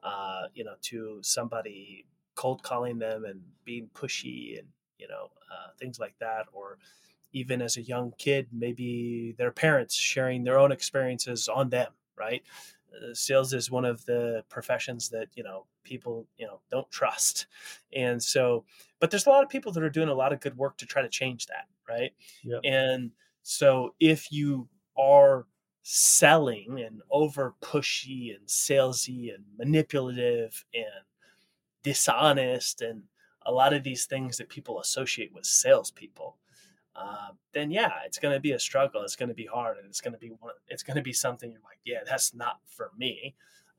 uh, 0.04 0.48
you 0.54 0.64
know, 0.64 0.76
to 0.84 1.20
somebody 1.22 2.06
cold 2.36 2.64
calling 2.64 3.00
them 3.00 3.26
and 3.26 3.42
being 3.66 3.90
pushy 3.94 4.58
and 4.60 4.70
you 4.98 5.08
know 5.08 5.32
uh, 5.52 5.72
things 5.78 6.00
like 6.00 6.18
that, 6.20 6.48
or 6.54 6.78
even 7.34 7.62
as 7.62 7.78
a 7.78 7.82
young 7.82 8.14
kid, 8.18 8.48
maybe 8.52 9.34
their 9.38 9.52
parents 9.52 9.96
sharing 9.96 10.44
their 10.44 10.58
own 10.60 10.72
experiences 10.72 11.48
on 11.48 11.70
them, 11.70 11.94
right? 12.18 12.44
Uh, 12.92 13.14
sales 13.14 13.54
is 13.54 13.70
one 13.70 13.86
of 13.86 14.04
the 14.06 14.44
professions 14.50 15.10
that 15.10 15.28
you 15.36 15.44
know 15.44 15.66
people 15.84 16.28
you 16.38 16.46
know 16.48 16.60
don't 16.72 16.90
trust 16.90 17.46
and 17.94 18.22
so 18.22 18.66
but 19.00 19.12
there's 19.12 19.28
a 19.28 19.30
lot 19.30 19.44
of 19.44 19.50
people 19.50 19.72
that 19.72 19.84
are 19.84 19.92
doing 19.92 20.10
a 20.10 20.14
lot 20.14 20.34
of 20.34 20.40
good 20.40 20.58
work 20.58 20.76
to 20.76 20.88
try 20.88 21.02
to 21.02 21.08
change 21.10 21.46
that 21.46 21.68
right 21.88 22.14
Yeah. 22.44 22.60
and 22.64 23.12
so 23.44 23.94
if 24.00 24.32
you 24.32 24.68
are 25.00 25.48
selling 25.82 26.80
and 26.86 27.02
over 27.10 27.56
pushy 27.62 28.36
and 28.36 28.46
salesy 28.48 29.34
and 29.34 29.44
manipulative 29.58 30.66
and 30.74 31.06
dishonest 31.82 32.82
and 32.82 33.04
a 33.46 33.52
lot 33.52 33.74
of 33.74 33.84
these 33.84 34.06
things 34.06 34.38
that 34.38 34.50
people 34.50 34.80
associate 34.80 35.34
with 35.34 35.46
salespeople, 35.46 36.38
uh, 36.96 37.30
then 37.54 37.72
yeah, 37.72 37.94
it's 38.06 38.20
going 38.20 38.34
to 38.34 38.40
be 38.40 38.52
a 38.52 38.60
struggle. 38.60 39.02
It's 39.04 39.16
going 39.16 39.30
to 39.30 39.36
be 39.36 39.46
hard, 39.46 39.78
and 39.78 39.88
it's 39.88 40.02
going 40.02 40.14
to 40.14 40.20
be 40.20 40.30
one. 40.40 40.54
It's 40.68 40.84
going 40.84 40.98
to 40.98 41.04
be 41.04 41.14
something 41.14 41.52
you're 41.52 41.62
like, 41.62 41.80
yeah, 41.86 42.02
that's 42.06 42.34
not 42.34 42.60
for 42.68 42.92
me. 42.98 43.36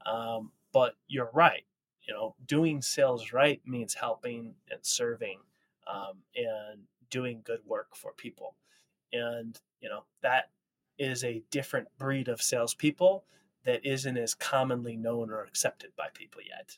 Um, 0.06 0.50
but 0.72 0.94
you're 1.06 1.30
right. 1.34 1.64
You 2.08 2.14
know, 2.14 2.34
doing 2.46 2.80
sales 2.80 3.32
right 3.32 3.60
means 3.66 3.94
helping 3.94 4.54
and 4.70 4.80
serving 4.82 5.38
um, 5.86 6.18
and 6.34 6.80
doing 7.10 7.42
good 7.44 7.60
work 7.66 7.94
for 7.94 8.12
people, 8.16 8.56
and 9.12 9.60
you 9.80 9.88
know 9.88 10.04
that 10.22 10.50
is 11.00 11.24
a 11.24 11.42
different 11.50 11.88
breed 11.98 12.28
of 12.28 12.42
salespeople 12.42 13.24
that 13.64 13.84
isn't 13.84 14.16
as 14.16 14.34
commonly 14.34 14.96
known 14.96 15.30
or 15.30 15.42
accepted 15.44 15.90
by 15.96 16.08
people 16.14 16.40
yet. 16.46 16.76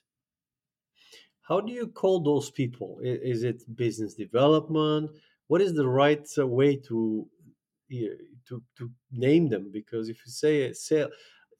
How 1.42 1.60
do 1.60 1.72
you 1.72 1.88
call 1.88 2.20
those 2.20 2.50
people? 2.50 2.98
Is 3.02 3.42
it 3.42 3.62
business 3.76 4.14
development? 4.14 5.10
What 5.48 5.60
is 5.60 5.74
the 5.74 5.88
right 5.88 6.26
uh, 6.38 6.46
way 6.46 6.76
to 6.76 7.26
to 7.90 8.62
to 8.78 8.90
name 9.10 9.48
them? 9.48 9.70
Because 9.72 10.08
if 10.08 10.18
you 10.24 10.30
say 10.30 10.62
a 10.62 10.74
sale, 10.74 11.10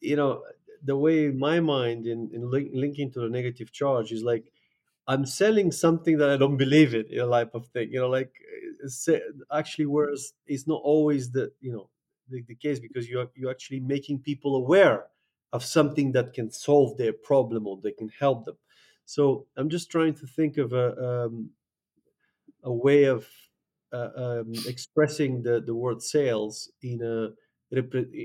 you 0.01 0.16
know, 0.16 0.42
the 0.85 0.96
way 0.96 1.27
in 1.27 1.38
my 1.38 1.61
mind 1.61 2.07
in, 2.07 2.31
in 2.33 2.48
link, 2.48 2.70
linking 2.72 3.11
to 3.12 3.20
the 3.20 3.29
negative 3.29 3.72
charge 3.72 4.12
is 4.12 4.22
like 4.22 4.44
I'm 5.09 5.27
selling 5.27 5.72
something 5.72 6.16
that 6.18 6.31
I 6.31 6.37
don't 6.37 6.57
believe 6.57 6.94
in, 6.94 7.07
know, 7.11 7.29
type 7.29 7.55
of 7.55 7.66
thing. 7.66 7.90
You 7.92 8.01
know, 8.01 8.09
like 8.09 8.33
uh, 9.09 9.18
actually, 9.53 9.87
whereas 9.87 10.33
it's 10.46 10.68
not 10.68 10.81
always 10.85 11.31
the 11.33 11.51
you 11.61 11.72
know 11.72 11.90
the, 12.33 12.42
the 12.49 12.55
case 12.55 12.79
because 12.81 13.09
you 13.09 13.21
are 13.21 13.31
you're 13.35 13.51
actually 13.51 13.81
making 13.81 14.18
people 14.18 14.57
aware 14.57 15.07
of 15.53 15.64
something 15.64 16.12
that 16.12 16.33
can 16.33 16.51
solve 16.51 16.97
their 16.97 17.12
problem 17.12 17.66
or 17.66 17.79
they 17.83 17.92
can 17.92 18.11
help 18.18 18.45
them. 18.47 18.57
So 19.05 19.47
I'm 19.57 19.68
just 19.68 19.90
trying 19.90 20.14
to 20.14 20.27
think 20.27 20.57
of 20.59 20.73
a 20.73 20.87
um, 21.09 21.51
a 22.62 22.73
way 22.73 23.05
of 23.05 23.27
uh, 23.92 24.11
um, 24.16 24.53
expressing 24.66 25.42
the, 25.42 25.61
the 25.61 25.75
word 25.75 26.01
sales 26.03 26.71
in 26.83 27.03
a 27.03 27.31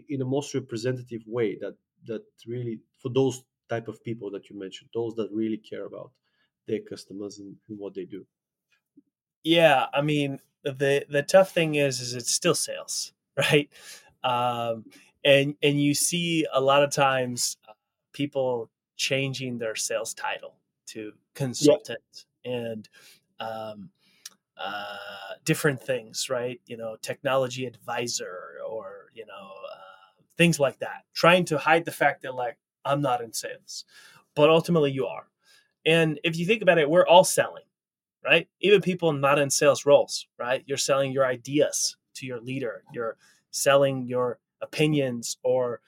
in 0.10 0.22
a 0.22 0.26
most 0.26 0.54
representative 0.54 1.24
way 1.26 1.58
that 1.62 1.76
that 2.06 2.24
really 2.46 2.80
for 2.98 3.10
those 3.10 3.44
type 3.70 3.88
of 3.88 4.04
people 4.04 4.32
that 4.32 4.50
you 4.50 4.58
mentioned, 4.58 4.90
those 4.94 5.14
that 5.16 5.30
really 5.32 5.58
care 5.58 5.86
about 5.86 6.12
their 6.68 6.80
customers 6.80 7.40
and, 7.40 7.56
and 7.70 7.78
what 7.78 7.94
they 7.94 8.06
do. 8.06 8.26
Yeah, 9.44 9.88
I 9.94 10.02
mean 10.02 10.40
the 10.64 11.06
the 11.10 11.24
tough 11.24 11.52
thing 11.52 11.76
is 11.76 12.00
is 12.00 12.14
it's 12.14 12.32
still 12.32 12.56
sales, 12.56 13.14
right? 13.52 13.70
Um, 14.24 14.86
and 15.24 15.56
and 15.62 15.82
you 15.82 15.94
see 15.94 16.46
a 16.54 16.62
lot 16.62 16.84
of 16.84 16.92
times 16.92 17.58
uh, 17.68 17.74
people 18.14 18.70
changing 18.96 19.58
their 19.58 19.76
sales 19.76 20.14
title 20.14 20.56
to 20.88 21.12
consultant 21.36 22.26
and 22.46 22.90
um, 23.40 23.90
uh, 24.58 24.98
different 25.46 25.82
things, 25.82 26.30
right? 26.30 26.60
You 26.66 26.78
know, 26.78 26.96
technology 27.02 27.66
advisor 27.66 28.60
or 28.68 29.12
you 29.14 29.26
know 29.26 29.34
uh, 29.72 30.24
things 30.38 30.60
like 30.60 30.80
that, 30.80 31.04
trying 31.14 31.46
to 31.46 31.58
hide 31.58 31.86
the 31.86 31.92
fact 31.92 32.24
that 32.24 32.36
like 32.36 32.58
I'm 32.86 33.02
not 33.02 33.22
in 33.22 33.34
sales, 33.34 33.86
but 34.36 34.50
ultimately 34.50 34.92
you 34.92 35.06
are. 35.06 35.28
And 35.86 36.20
if 36.24 36.38
you 36.38 36.46
think 36.46 36.62
about 36.62 36.80
it, 36.80 36.90
we're 36.90 37.08
all 37.08 37.24
selling, 37.24 37.64
right? 38.24 38.48
Even 38.62 38.82
people 38.82 39.14
not 39.14 39.40
in 39.40 39.50
sales 39.50 39.86
roles, 39.86 40.28
right? 40.38 40.64
You're 40.66 40.78
selling 40.78 41.12
your 41.12 41.26
ideas 41.26 41.96
to 42.18 42.26
your 42.26 42.40
leader. 42.42 42.84
You're 42.94 43.18
selling 43.52 44.06
your 44.08 44.40
opinions 44.62 45.38
or 45.44 45.82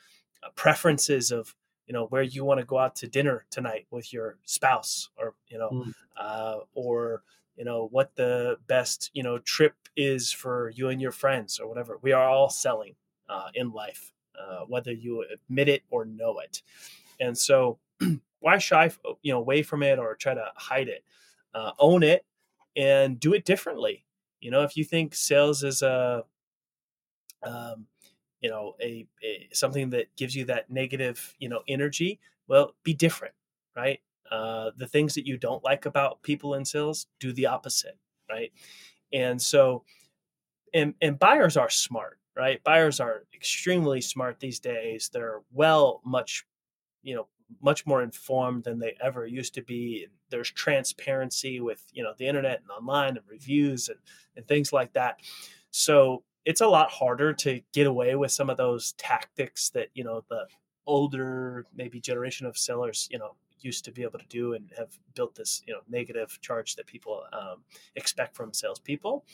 uh, 0.44 0.50
preferences 0.56 1.32
of 1.32 1.56
you 1.88 1.94
know 1.94 2.06
where 2.08 2.22
you 2.22 2.46
want 2.46 2.60
to 2.60 2.66
go 2.66 2.78
out 2.78 2.96
to 2.98 3.08
dinner 3.08 3.46
tonight 3.50 3.88
with 3.92 4.14
your 4.14 4.38
spouse 4.46 5.10
or 5.18 5.34
you 5.48 5.58
know 5.58 5.70
Mm. 5.72 5.94
uh, 6.18 6.60
or 6.74 7.24
you 7.56 7.66
know 7.66 7.88
what 7.92 8.16
the 8.16 8.58
best 8.68 9.10
you 9.14 9.24
know 9.24 9.40
trip 9.40 9.76
is 9.96 10.32
for 10.32 10.70
you 10.70 10.90
and 10.90 11.02
your 11.02 11.12
friends 11.12 11.60
or 11.60 11.68
whatever 11.68 11.98
we 12.02 12.12
are 12.14 12.30
all 12.30 12.50
selling 12.50 12.96
uh, 13.28 13.50
in 13.56 13.72
life 13.72 14.14
uh, 14.40 14.66
whether 14.68 14.92
you 14.94 15.26
admit 15.34 15.68
it 15.68 15.84
or 15.90 16.06
know 16.06 16.40
it 16.40 16.62
and 17.20 17.38
so 17.38 17.80
why 18.40 18.58
shy 18.60 18.92
you 19.24 19.34
know 19.34 19.40
away 19.40 19.64
from 19.64 19.82
it 19.84 19.98
or 20.00 20.16
try 20.16 20.34
to 20.34 20.46
hide 20.56 20.88
it 20.88 21.04
uh, 21.56 21.72
own 21.80 22.04
it 22.04 22.24
and 22.76 23.20
do 23.20 23.34
it 23.34 23.44
differently 23.46 24.06
you 24.42 24.52
know 24.52 24.64
if 24.64 24.78
you 24.78 24.84
think 24.84 25.16
sales 25.16 25.64
is 25.64 25.82
a 25.82 26.24
um, 27.44 27.86
you 28.42 28.50
know 28.50 28.76
a, 28.82 29.08
a 29.24 29.50
something 29.52 29.90
that 29.92 30.16
gives 30.16 30.36
you 30.36 30.46
that 30.46 30.70
negative 30.70 31.36
you 31.40 31.50
know 31.50 31.62
energy 31.68 32.20
well 32.48 32.76
be 32.84 32.94
different 32.94 33.34
right? 33.76 34.00
Uh, 34.32 34.72
the 34.78 34.88
things 34.88 35.16
that 35.16 35.26
you 35.26 35.38
don't 35.38 35.64
like 35.64 35.86
about 35.86 36.22
people 36.22 36.54
in 36.54 36.66
sales 36.66 37.08
do 37.20 37.32
the 37.34 37.46
opposite 37.46 37.98
right? 38.30 38.52
And 39.14 39.42
so 39.42 39.84
and 40.74 40.94
and 41.02 41.20
buyers 41.20 41.58
are 41.58 41.70
smart 41.70 42.18
right? 42.36 42.64
Buyers 42.64 43.00
are 43.02 43.24
extremely 43.34 44.00
smart 44.02 44.40
these 44.40 44.60
days. 44.60 45.10
They're 45.14 45.42
well 45.52 46.02
much 46.06 46.46
you 47.04 47.16
know 47.16 47.28
much 47.62 47.86
more 47.86 48.04
informed 48.04 48.64
than 48.64 48.80
they 48.80 48.96
ever 49.04 49.26
used 49.26 49.56
to 49.56 49.64
be 49.64 50.08
there's 50.30 50.52
transparency 50.52 51.60
with 51.60 51.86
you 51.94 52.04
know 52.04 52.14
the 52.18 52.28
internet 52.28 52.62
and 52.62 52.70
online 52.72 53.18
and 53.18 53.26
reviews 53.28 53.90
and 53.90 54.00
and 54.36 54.48
things 54.48 54.72
like 54.74 54.94
that. 54.94 55.20
So 55.72 56.24
it's 56.46 56.62
a 56.62 56.68
lot 56.68 56.90
harder 56.92 57.34
to 57.34 57.62
get 57.74 57.88
away 57.88 58.16
with 58.16 58.32
some 58.32 58.50
of 58.50 58.58
those 58.58 58.94
tactics 58.94 59.70
that 59.72 59.90
you 59.94 60.04
know 60.04 60.24
the 60.30 60.48
older 60.86 61.66
maybe 61.76 62.00
generation 62.00 62.48
of 62.48 62.58
sellers 62.58 63.08
you 63.12 63.20
know 63.20 63.36
used 63.62 63.84
to 63.86 63.92
be 63.92 64.04
able 64.04 64.18
to 64.18 64.26
do 64.28 64.54
and 64.54 64.72
have 64.78 64.98
built 65.14 65.36
this 65.36 65.62
you 65.68 65.74
know 65.74 65.82
negative 65.88 66.40
charge 66.42 66.76
that 66.76 66.88
people 66.88 67.24
um, 67.34 67.64
expect 67.96 68.36
from 68.36 68.54
salespeople. 68.54 69.26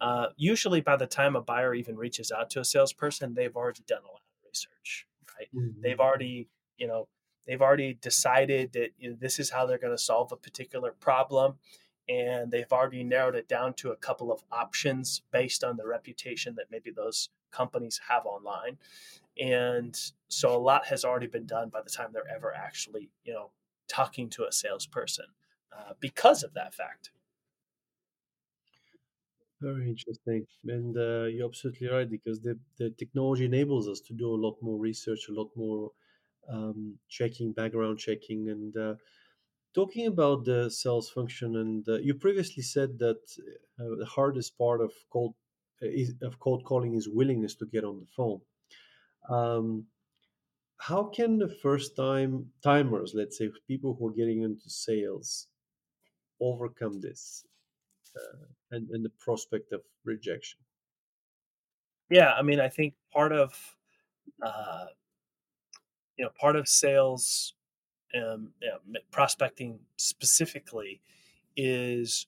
Uh, 0.00 0.28
usually 0.36 0.80
by 0.80 0.96
the 0.96 1.06
time 1.06 1.36
a 1.36 1.40
buyer 1.42 1.74
even 1.74 1.96
reaches 1.96 2.30
out 2.32 2.50
to 2.50 2.60
a 2.60 2.64
salesperson 2.64 3.34
they've 3.34 3.56
already 3.56 3.82
done 3.86 4.02
a 4.02 4.06
lot 4.06 4.22
of 4.22 4.46
research 4.46 5.06
right? 5.38 5.48
Mhm. 5.54 5.80
they've 5.82 6.00
already 6.00 6.48
you 6.76 6.86
know 6.86 7.08
they've 7.48 7.62
already 7.62 7.94
decided 7.94 8.72
that 8.74 8.90
you 8.98 9.10
know, 9.10 9.16
this 9.18 9.40
is 9.40 9.50
how 9.50 9.66
they're 9.66 9.78
going 9.78 9.96
to 9.96 10.02
solve 10.02 10.30
a 10.30 10.36
particular 10.36 10.92
problem 10.92 11.58
and 12.08 12.50
they've 12.52 12.72
already 12.72 13.02
narrowed 13.02 13.34
it 13.34 13.48
down 13.48 13.74
to 13.74 13.90
a 13.90 13.96
couple 13.96 14.30
of 14.30 14.42
options 14.52 15.22
based 15.32 15.64
on 15.64 15.76
the 15.76 15.86
reputation 15.86 16.54
that 16.54 16.70
maybe 16.70 16.90
those 16.90 17.30
companies 17.50 18.00
have 18.08 18.26
online 18.26 18.78
and 19.40 20.12
so 20.28 20.54
a 20.54 20.58
lot 20.58 20.86
has 20.86 21.04
already 21.04 21.26
been 21.26 21.46
done 21.46 21.70
by 21.70 21.80
the 21.82 21.90
time 21.90 22.10
they're 22.12 22.28
ever 22.34 22.54
actually 22.54 23.10
you 23.24 23.32
know 23.32 23.50
talking 23.88 24.28
to 24.28 24.44
a 24.44 24.52
salesperson 24.52 25.26
uh, 25.76 25.94
because 26.00 26.42
of 26.42 26.52
that 26.52 26.74
fact 26.74 27.10
Very 29.60 29.88
interesting. 29.88 30.46
And 30.66 30.96
uh, 30.96 31.24
you're 31.24 31.46
absolutely 31.46 31.88
right 31.88 32.08
because 32.08 32.40
the, 32.40 32.58
the 32.76 32.90
technology 32.90 33.44
enables 33.44 33.88
us 33.88 34.00
to 34.02 34.14
do 34.14 34.32
a 34.34 34.36
lot 34.44 34.56
more 34.62 34.78
research, 34.78 35.28
a 35.28 35.32
lot 35.32 35.50
more 35.56 35.90
um, 36.48 36.98
checking, 37.08 37.52
background 37.52 37.98
checking. 37.98 38.48
And 38.48 38.76
uh, 38.76 38.94
talking 39.74 40.06
about 40.06 40.44
the 40.44 40.70
sales 40.70 41.10
function, 41.10 41.56
and 41.56 41.88
uh, 41.88 41.98
you 41.98 42.14
previously 42.14 42.62
said 42.62 42.98
that 42.98 43.20
uh, 43.80 43.96
the 43.98 44.06
hardest 44.06 44.56
part 44.58 44.80
of 44.80 44.92
cold 45.10 45.34
uh, 45.82 45.86
is, 45.86 46.14
of 46.22 46.38
cold 46.38 46.64
calling 46.64 46.94
is 46.94 47.08
willingness 47.08 47.54
to 47.56 47.66
get 47.66 47.84
on 47.84 48.00
the 48.00 48.06
phone. 48.06 48.40
Um, 49.28 49.86
how 50.78 51.04
can 51.04 51.38
the 51.38 51.48
first 51.48 51.96
time 51.96 52.50
timers, 52.62 53.12
let's 53.14 53.36
say 53.36 53.50
people 53.66 53.94
who 53.94 54.08
are 54.08 54.12
getting 54.12 54.42
into 54.42 54.70
sales, 54.70 55.48
overcome 56.40 57.00
this 57.00 57.44
uh, 58.16 58.46
and, 58.70 58.88
and 58.90 59.04
the 59.04 59.10
prospect 59.18 59.72
of 59.72 59.82
rejection? 60.04 60.60
yeah 62.10 62.32
i 62.34 62.42
mean 62.42 62.60
i 62.60 62.68
think 62.68 62.94
part 63.12 63.32
of 63.32 63.52
uh, 64.42 64.86
you 66.18 66.24
know 66.24 66.30
part 66.32 66.56
of 66.56 66.68
sales 66.68 67.54
um, 68.14 68.54
know, 68.62 68.80
prospecting 69.10 69.80
specifically 69.98 71.02
is 71.56 72.26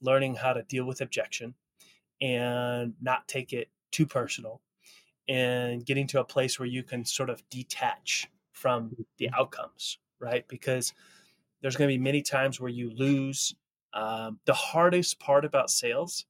learning 0.00 0.36
how 0.36 0.52
to 0.54 0.62
deal 0.64 0.86
with 0.86 1.00
objection 1.00 1.54
and 2.20 2.94
not 3.00 3.28
take 3.28 3.52
it 3.52 3.70
too 3.92 4.06
personal 4.06 4.62
and 5.28 5.86
getting 5.86 6.06
to 6.08 6.20
a 6.20 6.24
place 6.24 6.58
where 6.58 6.68
you 6.68 6.82
can 6.82 7.04
sort 7.04 7.30
of 7.30 7.48
detach 7.50 8.30
from 8.52 8.96
the 9.18 9.28
Mhm. 9.28 9.34
outcomes, 9.38 9.98
right? 10.20 10.48
Because 10.48 10.94
there's 11.60 11.76
going 11.76 11.88
to 11.90 11.94
be 11.94 12.02
many 12.02 12.22
times 12.22 12.60
where 12.60 12.70
you 12.70 12.90
lose. 12.90 13.54
Um, 13.94 14.40
the 14.46 14.54
hardest 14.54 15.20
part 15.20 15.44
about 15.44 15.70
sales 15.70 16.26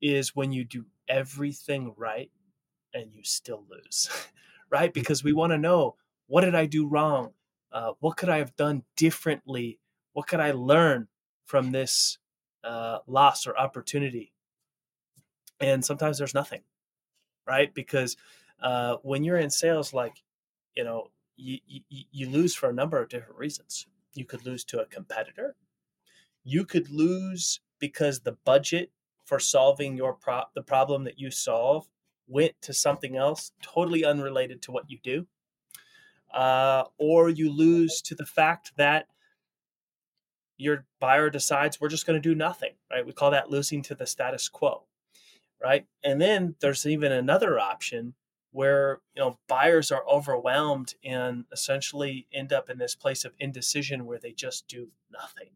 is 0.00 0.34
when 0.36 0.52
you 0.52 0.64
do 0.64 0.86
everything 1.08 1.94
right 1.96 2.30
and 2.94 3.12
you 3.14 3.24
still 3.24 3.66
lose, 3.68 4.08
right? 4.70 4.94
Because 4.94 5.24
we 5.24 5.32
want 5.32 5.52
to 5.52 5.58
know 5.58 5.96
what 6.28 6.42
did 6.42 6.54
I 6.54 6.66
do 6.66 6.86
wrong? 6.86 7.32
Uh, 7.72 7.92
what 8.00 8.16
could 8.16 8.28
I 8.28 8.38
have 8.38 8.54
done 8.56 8.84
differently? 8.96 9.80
What 10.12 10.28
could 10.28 10.40
I 10.40 10.52
learn 10.52 11.08
from 11.44 11.72
this 11.72 12.18
uh, 12.62 12.98
loss 13.06 13.46
or 13.46 13.58
opportunity? 13.58 14.32
And 15.60 15.84
sometimes 15.84 16.18
there's 16.18 16.34
nothing, 16.34 16.62
right? 17.46 17.74
Because 17.74 18.16
uh, 18.62 18.96
when 19.02 19.24
you're 19.24 19.38
in 19.38 19.50
sales, 19.50 19.92
like, 19.92 20.22
you 20.76 20.84
know, 20.84 21.08
you, 21.36 21.58
you, 21.66 21.80
you 21.88 22.28
lose 22.28 22.54
for 22.54 22.68
a 22.68 22.72
number 22.72 23.00
of 23.00 23.08
different 23.08 23.38
reasons. 23.38 23.86
You 24.14 24.24
could 24.24 24.44
lose 24.44 24.64
to 24.64 24.80
a 24.80 24.86
competitor. 24.86 25.56
You 26.44 26.64
could 26.64 26.90
lose 26.90 27.60
because 27.78 28.20
the 28.20 28.36
budget 28.44 28.90
for 29.24 29.38
solving 29.38 29.96
your 29.96 30.14
pro- 30.14 30.44
the 30.54 30.62
problem 30.62 31.04
that 31.04 31.18
you 31.18 31.30
solve 31.30 31.88
went 32.26 32.54
to 32.62 32.72
something 32.72 33.16
else 33.16 33.52
totally 33.62 34.04
unrelated 34.04 34.62
to 34.62 34.72
what 34.72 34.90
you 34.90 34.98
do. 35.02 35.26
Uh, 36.32 36.84
or 36.98 37.30
you 37.30 37.50
lose 37.50 38.02
to 38.02 38.14
the 38.14 38.26
fact 38.26 38.72
that 38.76 39.06
your 40.56 40.84
buyer 41.00 41.30
decides 41.30 41.80
we're 41.80 41.88
just 41.88 42.06
going 42.06 42.20
to 42.20 42.28
do 42.28 42.34
nothing, 42.34 42.72
right? 42.90 43.06
We 43.06 43.12
call 43.12 43.30
that 43.30 43.50
losing 43.50 43.82
to 43.82 43.94
the 43.94 44.06
status 44.06 44.48
quo, 44.48 44.82
right? 45.62 45.86
And 46.02 46.20
then 46.20 46.56
there's 46.60 46.84
even 46.84 47.12
another 47.12 47.58
option 47.58 48.14
where 48.50 49.00
you 49.14 49.22
know 49.22 49.38
buyers 49.46 49.92
are 49.92 50.04
overwhelmed 50.08 50.94
and 51.04 51.44
essentially 51.52 52.26
end 52.32 52.52
up 52.52 52.70
in 52.70 52.78
this 52.78 52.94
place 52.94 53.24
of 53.24 53.32
indecision 53.38 54.06
where 54.06 54.18
they 54.18 54.32
just 54.32 54.66
do 54.68 54.88
nothing 55.12 55.50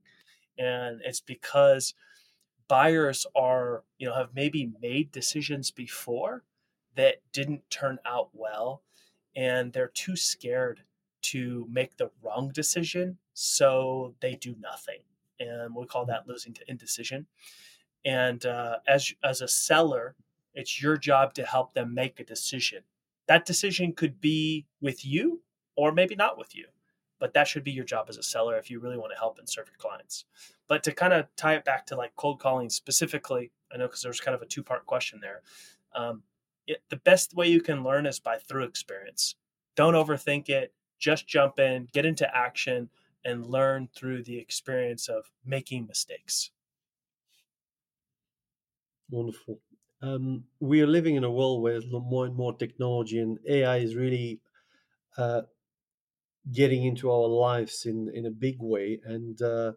and 0.58 1.00
it's 1.04 1.20
because 1.20 1.94
buyers 2.68 3.26
are 3.34 3.82
you 3.98 4.06
know 4.06 4.14
have 4.14 4.34
maybe 4.34 4.70
made 4.80 5.10
decisions 5.10 5.70
before 5.70 6.44
that 6.94 7.16
didn't 7.32 7.68
turn 7.70 7.98
out 8.04 8.28
well 8.32 8.82
and 9.34 9.72
they're 9.72 9.88
too 9.88 10.16
scared 10.16 10.82
to 11.22 11.66
make 11.70 11.96
the 11.96 12.10
wrong 12.22 12.50
decision 12.52 13.16
so 13.34 14.14
they 14.20 14.34
do 14.34 14.54
nothing 14.60 14.98
and 15.40 15.74
we 15.74 15.86
call 15.86 16.04
that 16.04 16.26
losing 16.26 16.52
to 16.52 16.62
indecision 16.68 17.26
and 18.04 18.46
uh, 18.46 18.78
as 18.86 19.12
as 19.22 19.40
a 19.40 19.48
seller 19.48 20.14
it's 20.54 20.82
your 20.82 20.96
job 20.96 21.32
to 21.32 21.46
help 21.46 21.72
them 21.72 21.94
make 21.94 22.20
a 22.20 22.24
decision. 22.24 22.82
That 23.26 23.46
decision 23.46 23.94
could 23.94 24.20
be 24.20 24.66
with 24.82 25.02
you 25.06 25.40
or 25.76 25.92
maybe 25.92 26.14
not 26.14 26.36
with 26.36 26.54
you 26.54 26.66
but 27.22 27.34
that 27.34 27.46
should 27.46 27.62
be 27.62 27.70
your 27.70 27.84
job 27.84 28.06
as 28.08 28.16
a 28.16 28.22
seller 28.22 28.56
if 28.56 28.68
you 28.68 28.80
really 28.80 28.98
want 28.98 29.12
to 29.12 29.16
help 29.16 29.38
and 29.38 29.48
serve 29.48 29.68
your 29.68 29.76
clients. 29.78 30.24
But 30.66 30.82
to 30.82 30.92
kind 30.92 31.12
of 31.12 31.26
tie 31.36 31.54
it 31.54 31.64
back 31.64 31.86
to 31.86 31.96
like 31.96 32.16
cold 32.16 32.40
calling 32.40 32.68
specifically 32.68 33.52
i 33.72 33.76
know 33.76 33.86
because 33.86 34.02
there's 34.02 34.20
kind 34.20 34.34
of 34.34 34.42
a 34.42 34.46
two 34.46 34.62
part 34.62 34.84
question 34.86 35.20
there 35.22 35.42
um, 35.94 36.22
it, 36.72 36.82
the 36.88 36.96
best 36.96 37.34
way 37.34 37.48
you 37.48 37.60
can 37.60 37.82
learn 37.84 38.06
is 38.06 38.20
by 38.20 38.38
through 38.38 38.64
experience 38.64 39.36
don't 39.76 39.94
overthink 39.94 40.48
it 40.48 40.74
just 40.98 41.26
jump 41.26 41.58
in 41.58 41.88
get 41.92 42.06
into 42.06 42.26
action 42.36 42.90
and 43.24 43.46
learn 43.46 43.88
through 43.94 44.22
the 44.22 44.38
experience 44.38 45.08
of 45.08 45.30
making 45.44 45.86
mistakes 45.86 46.50
Wonderful. 49.10 49.60
Um, 50.00 50.44
we 50.58 50.80
are 50.82 50.86
living 50.86 51.14
in 51.14 51.22
a 51.24 51.30
world 51.30 51.62
where 51.62 51.80
more 51.88 52.26
and 52.26 52.34
more 52.34 52.56
technology, 52.56 53.18
and 53.18 53.38
AI 53.46 53.76
is 53.78 53.94
really 53.94 54.40
uh, 55.18 55.42
getting 56.52 56.84
into 56.84 57.10
our 57.10 57.26
lives 57.28 57.86
in, 57.86 58.10
in 58.14 58.26
a 58.26 58.30
big 58.30 58.56
way. 58.60 59.00
And 59.04 59.40
uh, 59.40 59.72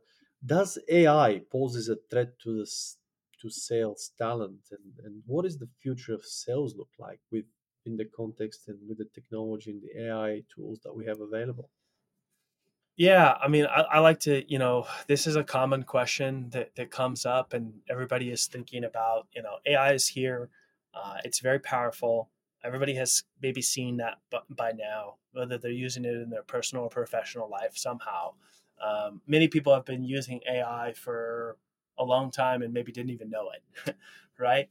does 0.45 0.77
AI 0.89 1.41
poses 1.51 1.89
a 1.89 1.97
threat 2.09 2.39
to 2.39 2.57
this 2.57 2.97
to 3.41 3.49
sales 3.49 4.11
talent, 4.17 4.61
and, 4.71 5.05
and 5.05 5.21
what 5.25 5.45
is 5.45 5.57
the 5.57 5.69
future 5.81 6.13
of 6.13 6.25
sales 6.25 6.75
look 6.75 6.89
like 6.99 7.19
with 7.31 7.45
in 7.85 7.97
the 7.97 8.05
context 8.05 8.67
and 8.67 8.77
with 8.87 8.97
the 8.97 9.07
technology 9.13 9.71
and 9.71 9.81
the 9.81 10.07
AI 10.07 10.41
tools 10.53 10.79
that 10.83 10.95
we 10.95 11.05
have 11.05 11.21
available? 11.21 11.69
Yeah, 12.97 13.33
I 13.41 13.49
mean, 13.49 13.65
I, 13.65 13.81
I 13.81 13.99
like 13.99 14.21
to, 14.21 14.49
you 14.49 14.57
know, 14.57 14.87
this 15.07 15.27
is 15.27 15.35
a 15.35 15.43
common 15.43 15.83
question 15.83 16.49
that, 16.51 16.75
that 16.75 16.91
comes 16.91 17.25
up, 17.25 17.53
and 17.53 17.73
everybody 17.89 18.31
is 18.31 18.47
thinking 18.47 18.85
about, 18.85 19.27
you 19.35 19.43
know, 19.43 19.57
AI 19.65 19.93
is 19.93 20.07
here. 20.07 20.49
Uh, 20.93 21.17
it's 21.25 21.39
very 21.39 21.59
powerful. 21.59 22.29
Everybody 22.63 22.95
has 22.95 23.23
maybe 23.41 23.61
seen 23.61 23.97
that 23.97 24.15
by 24.49 24.71
now, 24.71 25.15
whether 25.33 25.57
they're 25.57 25.71
using 25.71 26.05
it 26.05 26.15
in 26.15 26.29
their 26.29 26.43
personal 26.43 26.85
or 26.85 26.89
professional 26.89 27.49
life 27.49 27.75
somehow. 27.75 28.33
Um, 28.81 29.21
many 29.27 29.49
people 29.49 29.73
have 29.73 29.85
been 29.85 30.03
using 30.03 30.39
AI 30.49 30.93
for 30.93 31.57
a 31.97 32.03
long 32.03 32.31
time 32.31 32.61
and 32.61 32.73
maybe 32.73 32.91
didn't 32.91 33.11
even 33.11 33.29
know 33.29 33.51
it, 33.51 33.95
right? 34.39 34.69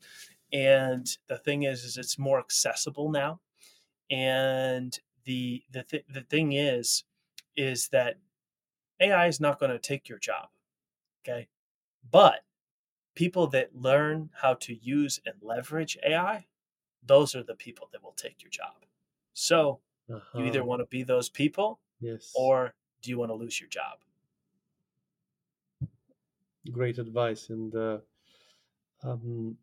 And 0.53 1.07
the 1.27 1.39
thing 1.39 1.65
is, 1.65 1.85
is 1.85 1.97
it's 1.99 2.19
more 2.19 2.39
accessible 2.39 3.11
now. 3.11 3.41
And 4.11 4.99
the 5.25 5.65
the 5.71 5.85
th- 5.85 6.07
the 6.09 6.23
thing 6.23 6.53
is, 6.53 7.05
is 7.57 7.89
that 7.89 8.19
AI 9.01 9.27
is 9.29 9.41
not 9.41 9.59
going 9.59 9.73
to 9.73 9.79
take 9.79 10.09
your 10.09 10.19
job. 10.19 10.51
Okay. 11.23 11.49
But 12.11 12.45
people 13.15 13.47
that 13.49 13.75
learn 13.77 14.31
how 14.35 14.55
to 14.55 14.75
use 14.75 15.21
and 15.27 15.37
leverage 15.43 15.99
AI, 16.05 16.47
those 17.03 17.35
are 17.35 17.43
the 17.45 17.57
people 17.57 17.89
that 17.93 18.03
will 18.03 18.13
take 18.13 18.43
your 18.43 18.51
job. 18.51 18.87
So 19.35 19.81
you 20.35 20.47
either 20.47 20.65
Uh-huh. 20.65 20.65
want 20.65 20.81
to 20.81 20.87
be 20.87 21.03
those 21.03 21.31
people 21.31 21.81
Yes, 21.99 22.53
or 22.53 22.75
do 23.03 23.11
you 23.11 23.19
want 23.19 23.31
to 23.31 23.35
lose 23.35 23.61
your 23.61 23.69
job? 23.71 24.01
Great 26.73 26.99
advice. 26.99 27.51
And 27.51 27.75
uh, 27.75 27.99
um, 29.03 29.59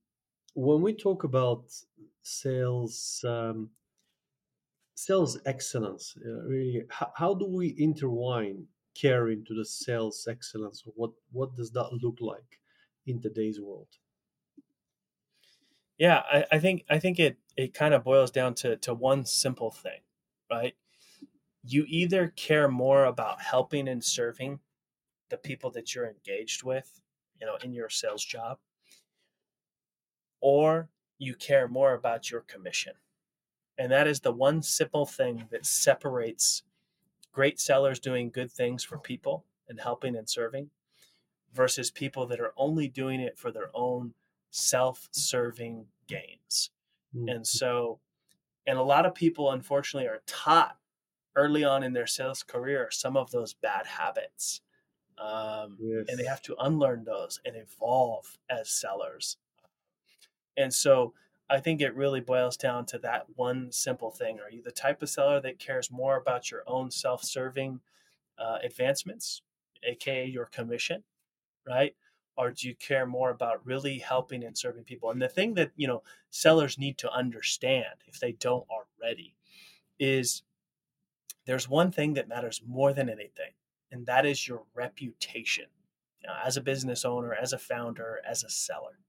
when 0.54 0.82
we 0.82 0.94
talk 0.94 1.24
about 1.24 1.74
sales, 2.24 3.24
um, 3.28 3.72
sales 4.96 5.40
excellence, 5.46 6.16
uh, 6.26 6.44
really, 6.44 6.86
how, 6.90 7.12
how 7.16 7.34
do 7.34 7.46
we 7.46 7.76
intertwine 7.78 8.68
care 8.94 9.30
into 9.30 9.54
the 9.54 9.66
sales 9.66 10.28
excellence? 10.30 10.84
What 10.86 11.12
what 11.32 11.56
does 11.56 11.72
that 11.72 11.92
look 11.94 12.20
like 12.22 12.60
in 13.06 13.22
today's 13.22 13.60
world? 13.60 13.88
Yeah, 15.98 16.24
I, 16.32 16.46
I 16.54 16.60
think 16.60 16.86
I 16.90 17.00
think 17.00 17.20
it 17.20 17.38
it 17.56 17.74
kind 17.74 17.94
of 17.94 18.04
boils 18.04 18.32
down 18.32 18.56
to 18.56 18.78
to 18.78 18.94
one 18.94 19.26
simple 19.26 19.72
thing, 19.72 20.02
right? 20.50 20.76
You 21.64 21.86
either 21.88 22.30
care 22.30 22.68
more 22.68 23.06
about 23.06 23.42
helping 23.42 23.88
and 23.88 24.04
serving 24.04 24.60
the 25.32 25.40
people 25.40 25.72
that 25.72 25.96
you're 25.96 26.08
engaged 26.10 26.64
with, 26.64 27.02
you 27.42 27.48
know, 27.48 27.58
in 27.64 27.74
your 27.74 27.90
sales 27.90 28.26
job, 28.26 28.60
or 30.42 30.90
you 31.18 31.36
care 31.36 31.68
more 31.68 31.94
about 31.94 32.32
your 32.32 32.42
commission. 32.42 32.94
And 33.78 33.92
that 33.92 34.08
is 34.08 34.22
the 34.22 34.32
one 34.34 34.62
simple 34.64 35.06
thing 35.06 35.48
that 35.52 35.66
separates 35.66 36.64
great 37.32 37.60
sellers 37.60 38.00
doing 38.00 38.32
good 38.32 38.52
things 38.52 38.84
for 38.84 39.00
people 39.00 39.46
and 39.70 39.80
helping 39.80 40.16
and 40.16 40.30
serving 40.30 40.72
versus 41.54 41.92
people 41.92 42.28
that 42.28 42.40
are 42.42 42.54
only 42.58 42.88
doing 42.88 43.22
it 43.22 43.38
for 43.38 43.52
their 43.52 43.72
own 43.76 44.14
self 44.52 45.10
serving 45.12 45.88
gains. 46.08 46.72
Mm, 47.16 47.36
And 47.36 47.48
so, 47.48 48.00
and 48.68 48.78
a 48.78 48.84
lot 48.84 49.06
of 49.06 49.16
people, 49.16 49.52
unfortunately, 49.52 50.10
are 50.10 50.24
taught 50.28 50.78
early 51.36 51.64
on 51.64 51.84
in 51.84 51.94
their 51.94 52.08
sales 52.08 52.44
career 52.44 52.90
some 52.92 53.18
of 53.18 53.32
those 53.32 53.54
bad 53.54 53.88
habits. 53.88 54.62
Um, 55.18 55.78
and 56.10 56.18
they 56.18 56.26
have 56.26 56.42
to 56.44 56.56
unlearn 56.60 57.04
those 57.04 57.40
and 57.46 57.56
evolve 57.56 58.38
as 58.50 58.70
sellers. 58.70 59.38
And 60.58 60.74
so 60.74 61.14
I 61.50 61.60
think 61.60 61.82
it 61.82 61.96
really 61.96 62.22
boils 62.22 62.58
down 62.58 62.86
to 62.88 62.98
that 63.00 63.26
one 63.36 63.72
simple 63.72 64.10
thing. 64.10 64.40
Are 64.40 64.50
you 64.50 64.62
the 64.62 64.72
type 64.72 65.02
of 65.02 65.10
seller 65.10 65.42
that 65.42 65.60
cares 65.60 65.92
more 65.92 66.16
about 66.16 66.50
your 66.50 66.64
own 66.66 66.90
self 66.90 67.24
serving 67.24 67.82
uh, 68.40 68.58
advancements, 68.64 69.42
AKA 69.84 70.28
your 70.28 70.46
commission, 70.46 71.04
right? 71.68 71.96
Or 72.38 72.52
do 72.52 72.68
you 72.68 72.76
care 72.76 73.06
more 73.06 73.30
about 73.30 73.66
really 73.66 74.00
helping 74.00 74.44
and 74.44 74.58
serving 74.58 74.86
people? 74.86 75.12
And 75.12 75.22
the 75.22 75.28
thing 75.28 75.54
that, 75.56 75.72
you 75.76 75.88
know, 75.88 76.04
sellers 76.30 76.78
need 76.78 76.98
to 77.00 77.12
understand 77.12 77.96
if 78.08 78.20
they 78.20 78.32
don't 78.32 78.66
already 78.70 79.36
is 80.00 80.44
there's 81.46 81.68
one 81.68 81.92
thing 81.92 82.14
that 82.14 82.30
matters 82.30 82.62
more 82.66 82.94
than 82.94 83.10
anything, 83.10 83.52
and 83.92 84.06
that 84.08 84.26
is 84.26 84.48
your 84.48 84.64
reputation. 84.76 85.66
Now, 86.26 86.40
as 86.46 86.58
a 86.58 86.62
business 86.62 87.06
owner, 87.06 87.34
as 87.34 87.54
a 87.54 87.60
founder, 87.60 88.22
as 88.30 88.44
a 88.44 88.50
seller 88.50 89.00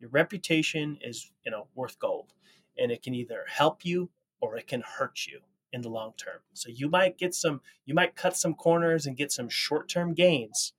your 0.00 0.10
reputation 0.10 0.98
is 1.02 1.32
you 1.44 1.52
know 1.52 1.68
worth 1.74 1.98
gold 2.00 2.34
and 2.78 2.92
it 2.92 3.02
can 3.02 3.14
either 3.14 3.44
help 3.48 3.84
you 3.84 4.10
or 4.40 4.56
it 4.58 4.68
can 4.68 4.82
hurt 4.82 5.26
you 5.26 5.40
in 5.72 5.82
the 5.82 5.90
long 5.90 6.12
term 6.16 6.40
so 6.54 6.70
you 6.70 6.88
might 6.88 7.18
get 7.18 7.34
some 7.34 7.60
you 7.86 7.94
might 7.94 8.16
cut 8.16 8.36
some 8.36 8.54
corners 8.54 9.06
and 9.06 9.16
get 9.16 9.32
some 9.32 9.48
short-term 9.48 10.14
gains 10.14 10.74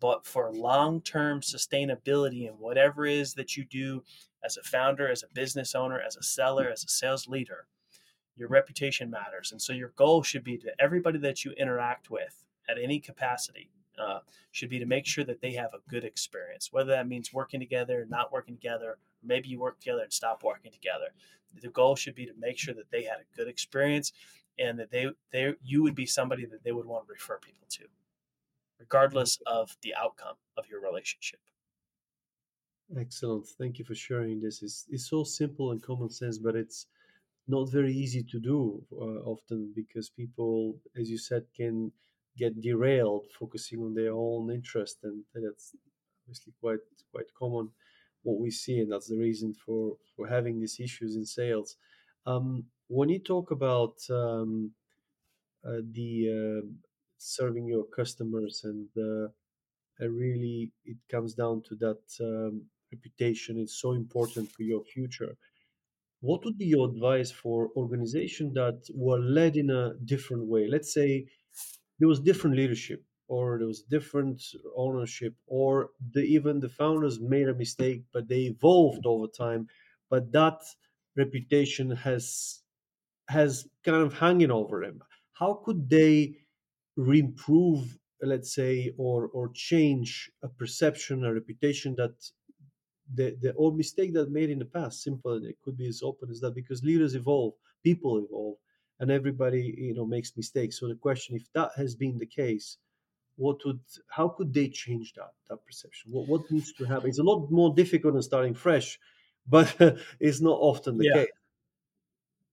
but 0.00 0.26
for 0.26 0.52
long-term 0.52 1.40
sustainability 1.40 2.48
and 2.48 2.58
whatever 2.58 3.06
it 3.06 3.14
is 3.16 3.34
that 3.34 3.56
you 3.56 3.64
do 3.64 4.02
as 4.44 4.56
a 4.58 4.62
founder 4.64 5.10
as 5.10 5.22
a 5.22 5.28
business 5.34 5.74
owner 5.74 6.00
as 6.00 6.16
a 6.16 6.22
seller 6.24 6.70
as 6.70 6.84
a 6.84 6.88
sales 6.88 7.28
leader 7.28 7.66
Your 8.36 8.48
reputation 8.48 9.10
matters. 9.10 9.52
And 9.52 9.62
so 9.62 9.72
your 9.74 9.92
goal 9.96 10.22
should 10.24 10.44
be 10.44 10.58
to 10.58 10.72
everybody 10.80 11.18
that 11.20 11.44
you 11.44 11.52
interact 11.52 12.10
with 12.10 12.43
at 12.68 12.78
any 12.78 12.98
capacity 13.00 13.70
uh, 13.98 14.20
should 14.52 14.70
be 14.70 14.78
to 14.78 14.86
make 14.86 15.06
sure 15.06 15.24
that 15.24 15.40
they 15.40 15.52
have 15.52 15.70
a 15.74 15.90
good 15.90 16.04
experience, 16.04 16.72
whether 16.72 16.90
that 16.90 17.08
means 17.08 17.32
working 17.32 17.60
together, 17.60 18.06
not 18.08 18.32
working 18.32 18.54
together, 18.54 18.98
maybe 19.22 19.48
you 19.48 19.58
work 19.58 19.78
together 19.80 20.02
and 20.02 20.12
stop 20.12 20.42
working 20.42 20.72
together. 20.72 21.08
The 21.62 21.68
goal 21.68 21.94
should 21.94 22.14
be 22.14 22.26
to 22.26 22.32
make 22.38 22.58
sure 22.58 22.74
that 22.74 22.90
they 22.90 23.04
had 23.04 23.18
a 23.18 23.36
good 23.36 23.48
experience 23.48 24.12
and 24.58 24.78
that 24.78 24.90
they, 24.90 25.06
they 25.32 25.54
you 25.62 25.82
would 25.82 25.94
be 25.94 26.06
somebody 26.06 26.44
that 26.46 26.64
they 26.64 26.72
would 26.72 26.86
want 26.86 27.06
to 27.06 27.12
refer 27.12 27.38
people 27.38 27.66
to, 27.70 27.84
regardless 28.78 29.38
of 29.46 29.76
the 29.82 29.94
outcome 29.94 30.36
of 30.56 30.68
your 30.68 30.80
relationship. 30.80 31.40
Excellent. 32.98 33.46
Thank 33.46 33.78
you 33.78 33.84
for 33.84 33.94
sharing 33.94 34.40
this. 34.40 34.62
It's, 34.62 34.86
it's 34.90 35.08
so 35.08 35.24
simple 35.24 35.70
and 35.72 35.82
common 35.82 36.10
sense, 36.10 36.38
but 36.38 36.54
it's 36.54 36.86
not 37.48 37.70
very 37.70 37.92
easy 37.92 38.22
to 38.22 38.38
do 38.38 38.82
uh, 38.92 39.22
often 39.24 39.72
because 39.74 40.10
people, 40.10 40.76
as 40.98 41.10
you 41.10 41.18
said, 41.18 41.44
can 41.56 41.90
get 42.36 42.60
derailed 42.60 43.26
focusing 43.38 43.80
on 43.80 43.94
their 43.94 44.12
own 44.12 44.50
interest, 44.50 44.98
and 45.02 45.24
that's 45.34 45.74
obviously 46.24 46.52
quite 46.60 46.80
quite 47.12 47.32
common 47.38 47.70
what 48.22 48.40
we 48.40 48.50
see, 48.50 48.78
and 48.80 48.90
that's 48.90 49.08
the 49.08 49.18
reason 49.18 49.54
for 49.54 49.96
for 50.16 50.26
having 50.28 50.60
these 50.60 50.78
issues 50.80 51.16
in 51.16 51.24
sales. 51.24 51.76
Um, 52.26 52.64
when 52.88 53.08
you 53.08 53.18
talk 53.18 53.50
about 53.50 53.96
um, 54.10 54.72
uh, 55.66 55.80
the 55.92 56.60
uh, 56.62 56.66
serving 57.18 57.66
your 57.66 57.84
customers 57.84 58.62
and 58.64 58.88
uh, 58.98 59.28
really 60.08 60.72
it 60.84 60.98
comes 61.10 61.34
down 61.34 61.62
to 61.62 61.74
that 61.76 62.02
um, 62.20 62.62
reputation 62.92 63.58
is 63.58 63.80
so 63.80 63.92
important 63.92 64.50
for 64.50 64.62
your 64.62 64.82
future 64.84 65.34
what 66.20 66.44
would 66.44 66.58
be 66.58 66.66
your 66.66 66.88
advice 66.88 67.30
for 67.30 67.70
organizations 67.76 68.52
that 68.54 68.78
were 68.94 69.18
led 69.18 69.56
in 69.56 69.70
a 69.70 69.94
different 70.04 70.46
way 70.46 70.66
let's 70.68 70.92
say 70.92 71.24
there 71.98 72.08
was 72.08 72.20
different 72.20 72.56
leadership 72.56 73.02
or 73.28 73.58
there 73.58 73.66
was 73.66 73.82
different 73.82 74.42
ownership 74.76 75.34
or 75.46 75.90
the, 76.12 76.20
even 76.20 76.60
the 76.60 76.68
founders 76.68 77.20
made 77.20 77.48
a 77.48 77.54
mistake 77.54 78.02
but 78.12 78.28
they 78.28 78.42
evolved 78.42 79.06
over 79.06 79.26
time. 79.26 79.68
But 80.10 80.32
that 80.32 80.60
reputation 81.16 81.90
has 81.90 82.60
has 83.28 83.66
kind 83.84 84.02
of 84.02 84.12
hanging 84.14 84.50
over 84.50 84.84
them 84.84 85.00
how 85.34 85.54
could 85.64 85.88
they 85.88 86.34
reimprove 86.98 87.98
let's 88.22 88.54
say 88.54 88.92
or 88.98 89.28
or 89.28 89.50
change 89.54 90.30
a 90.42 90.48
perception 90.48 91.24
a 91.24 91.32
reputation 91.34 91.94
that 91.96 92.14
the 93.14 93.36
the 93.42 93.54
old 93.54 93.76
mistake 93.76 94.12
that 94.14 94.30
made 94.30 94.50
in 94.50 94.58
the 94.58 94.64
past? 94.64 95.02
Simple 95.02 95.34
and 95.34 95.46
it 95.46 95.56
could 95.62 95.76
be 95.76 95.88
as 95.88 96.02
open 96.02 96.30
as 96.30 96.40
that 96.40 96.54
because 96.54 96.82
leaders 96.82 97.14
evolve 97.14 97.54
people 97.82 98.24
evolve 98.24 98.56
and 99.00 99.10
everybody 99.10 99.74
you 99.76 99.94
know 99.94 100.06
makes 100.06 100.36
mistakes. 100.36 100.80
So 100.80 100.88
the 100.88 100.94
question 100.94 101.36
if 101.36 101.50
that 101.52 101.70
has 101.76 101.94
been 101.94 102.18
the 102.18 102.26
case 102.26 102.78
what 103.36 103.58
would 103.64 103.80
how 104.08 104.28
could 104.28 104.54
they 104.54 104.68
change 104.68 105.12
that 105.14 105.32
that 105.48 105.64
perception? 105.64 106.12
What, 106.12 106.28
what 106.28 106.50
needs 106.50 106.72
to 106.74 106.84
happen? 106.84 107.08
It's 107.08 107.18
a 107.18 107.22
lot 107.22 107.50
more 107.50 107.74
difficult 107.74 108.14
than 108.14 108.22
starting 108.22 108.54
fresh 108.54 108.98
but 109.46 109.74
it's 110.20 110.40
not 110.40 110.58
often 110.58 110.96
the 110.96 111.04
yeah. 111.04 111.14
case. 111.14 111.28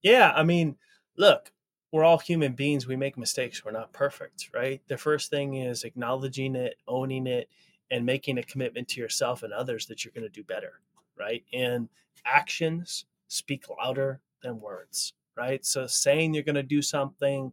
Yeah 0.02 0.32
i 0.36 0.42
mean 0.42 0.76
look 1.16 1.52
we're 1.90 2.04
all 2.04 2.16
human 2.16 2.54
beings. 2.54 2.86
We 2.86 2.96
make 2.96 3.18
mistakes. 3.18 3.62
We're 3.64 3.72
not 3.72 3.92
perfect 3.92 4.50
right? 4.54 4.80
The 4.88 4.96
first 4.96 5.30
thing 5.30 5.54
is 5.54 5.84
acknowledging 5.84 6.56
it 6.56 6.76
owning 6.88 7.26
it 7.26 7.48
and 7.90 8.06
making 8.06 8.38
a 8.38 8.42
commitment 8.42 8.88
to 8.88 9.00
yourself 9.00 9.42
and 9.42 9.52
others 9.52 9.86
that 9.86 10.04
you're 10.04 10.12
going 10.12 10.24
to 10.24 10.30
do 10.30 10.42
better 10.42 10.80
right? 11.18 11.44
And 11.52 11.88
actions 12.24 13.04
speak 13.28 13.64
louder 13.68 14.20
than 14.42 14.60
words 14.60 15.14
right? 15.36 15.64
So 15.64 15.86
saying 15.86 16.34
you're 16.34 16.42
going 16.42 16.54
to 16.56 16.62
do 16.62 16.82
something, 16.82 17.52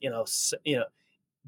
you 0.00 0.10
know, 0.10 0.24
you 0.64 0.76
know, 0.76 0.84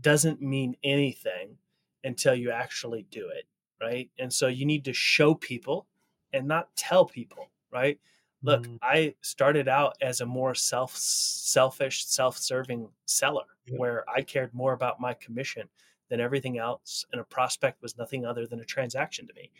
doesn't 0.01 0.43
mean 0.43 0.77
anything 0.83 1.57
until 2.05 2.35
you 2.35 2.51
actually 2.51 3.07
do 3.11 3.29
it, 3.29 3.47
right? 3.81 4.11
And 4.19 4.33
so 4.33 4.49
you 4.49 4.67
need 4.67 4.85
to 4.85 4.93
show 4.93 5.35
people 5.35 5.87
and 6.33 6.47
not 6.47 6.75
tell 6.77 7.05
people, 7.05 7.51
right? 7.73 7.99
Look, 8.43 8.67
mm. 8.67 8.79
I 8.83 9.15
started 9.23 9.69
out 9.69 9.97
as 10.03 10.21
a 10.21 10.27
more 10.27 10.55
self 10.55 10.95
selfish, 10.97 12.07
self-serving 12.07 12.89
seller 13.07 13.45
yeah. 13.67 13.79
where 13.79 14.05
I 14.09 14.21
cared 14.21 14.53
more 14.53 14.75
about 14.75 15.01
my 15.01 15.15
commission 15.15 15.69
than 16.11 16.21
everything 16.21 16.59
else 16.59 17.07
and 17.13 17.21
a 17.21 17.25
prospect 17.25 17.81
was 17.81 17.97
nothing 17.97 18.27
other 18.27 18.47
than 18.47 18.61
a 18.61 18.65
transaction 18.65 19.27
to 19.27 19.35
me. 19.35 19.51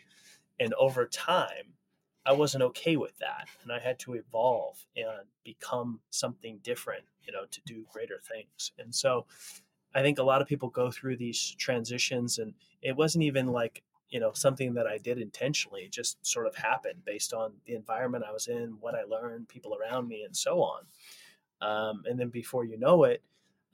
And 0.59 0.73
over 0.75 1.07
time, 1.07 1.73
I 2.25 2.33
wasn't 2.33 2.63
okay 2.63 2.95
with 2.97 3.17
that, 3.19 3.47
and 3.63 3.71
I 3.71 3.79
had 3.79 3.99
to 3.99 4.13
evolve 4.13 4.83
and 4.95 5.27
become 5.43 5.99
something 6.09 6.59
different, 6.63 7.03
you 7.23 7.31
know, 7.33 7.45
to 7.49 7.61
do 7.65 7.85
greater 7.91 8.19
things. 8.27 8.71
And 8.79 8.93
so, 8.93 9.25
I 9.93 10.01
think 10.01 10.19
a 10.19 10.23
lot 10.23 10.41
of 10.41 10.47
people 10.47 10.69
go 10.69 10.91
through 10.91 11.17
these 11.17 11.55
transitions, 11.57 12.39
and 12.39 12.53
it 12.81 12.95
wasn't 12.95 13.23
even 13.23 13.47
like 13.47 13.83
you 14.09 14.19
know 14.19 14.31
something 14.33 14.73
that 14.75 14.87
I 14.87 14.97
did 14.97 15.19
intentionally. 15.19 15.81
It 15.81 15.91
just 15.91 16.25
sort 16.25 16.47
of 16.47 16.55
happened 16.55 17.05
based 17.05 17.33
on 17.33 17.53
the 17.65 17.75
environment 17.75 18.25
I 18.27 18.31
was 18.31 18.47
in, 18.47 18.77
what 18.79 18.95
I 18.95 19.03
learned, 19.03 19.47
people 19.47 19.75
around 19.75 20.07
me, 20.07 20.23
and 20.23 20.35
so 20.35 20.61
on. 20.61 20.83
Um, 21.61 22.03
and 22.05 22.19
then 22.19 22.29
before 22.29 22.65
you 22.65 22.77
know 22.77 23.05
it, 23.05 23.23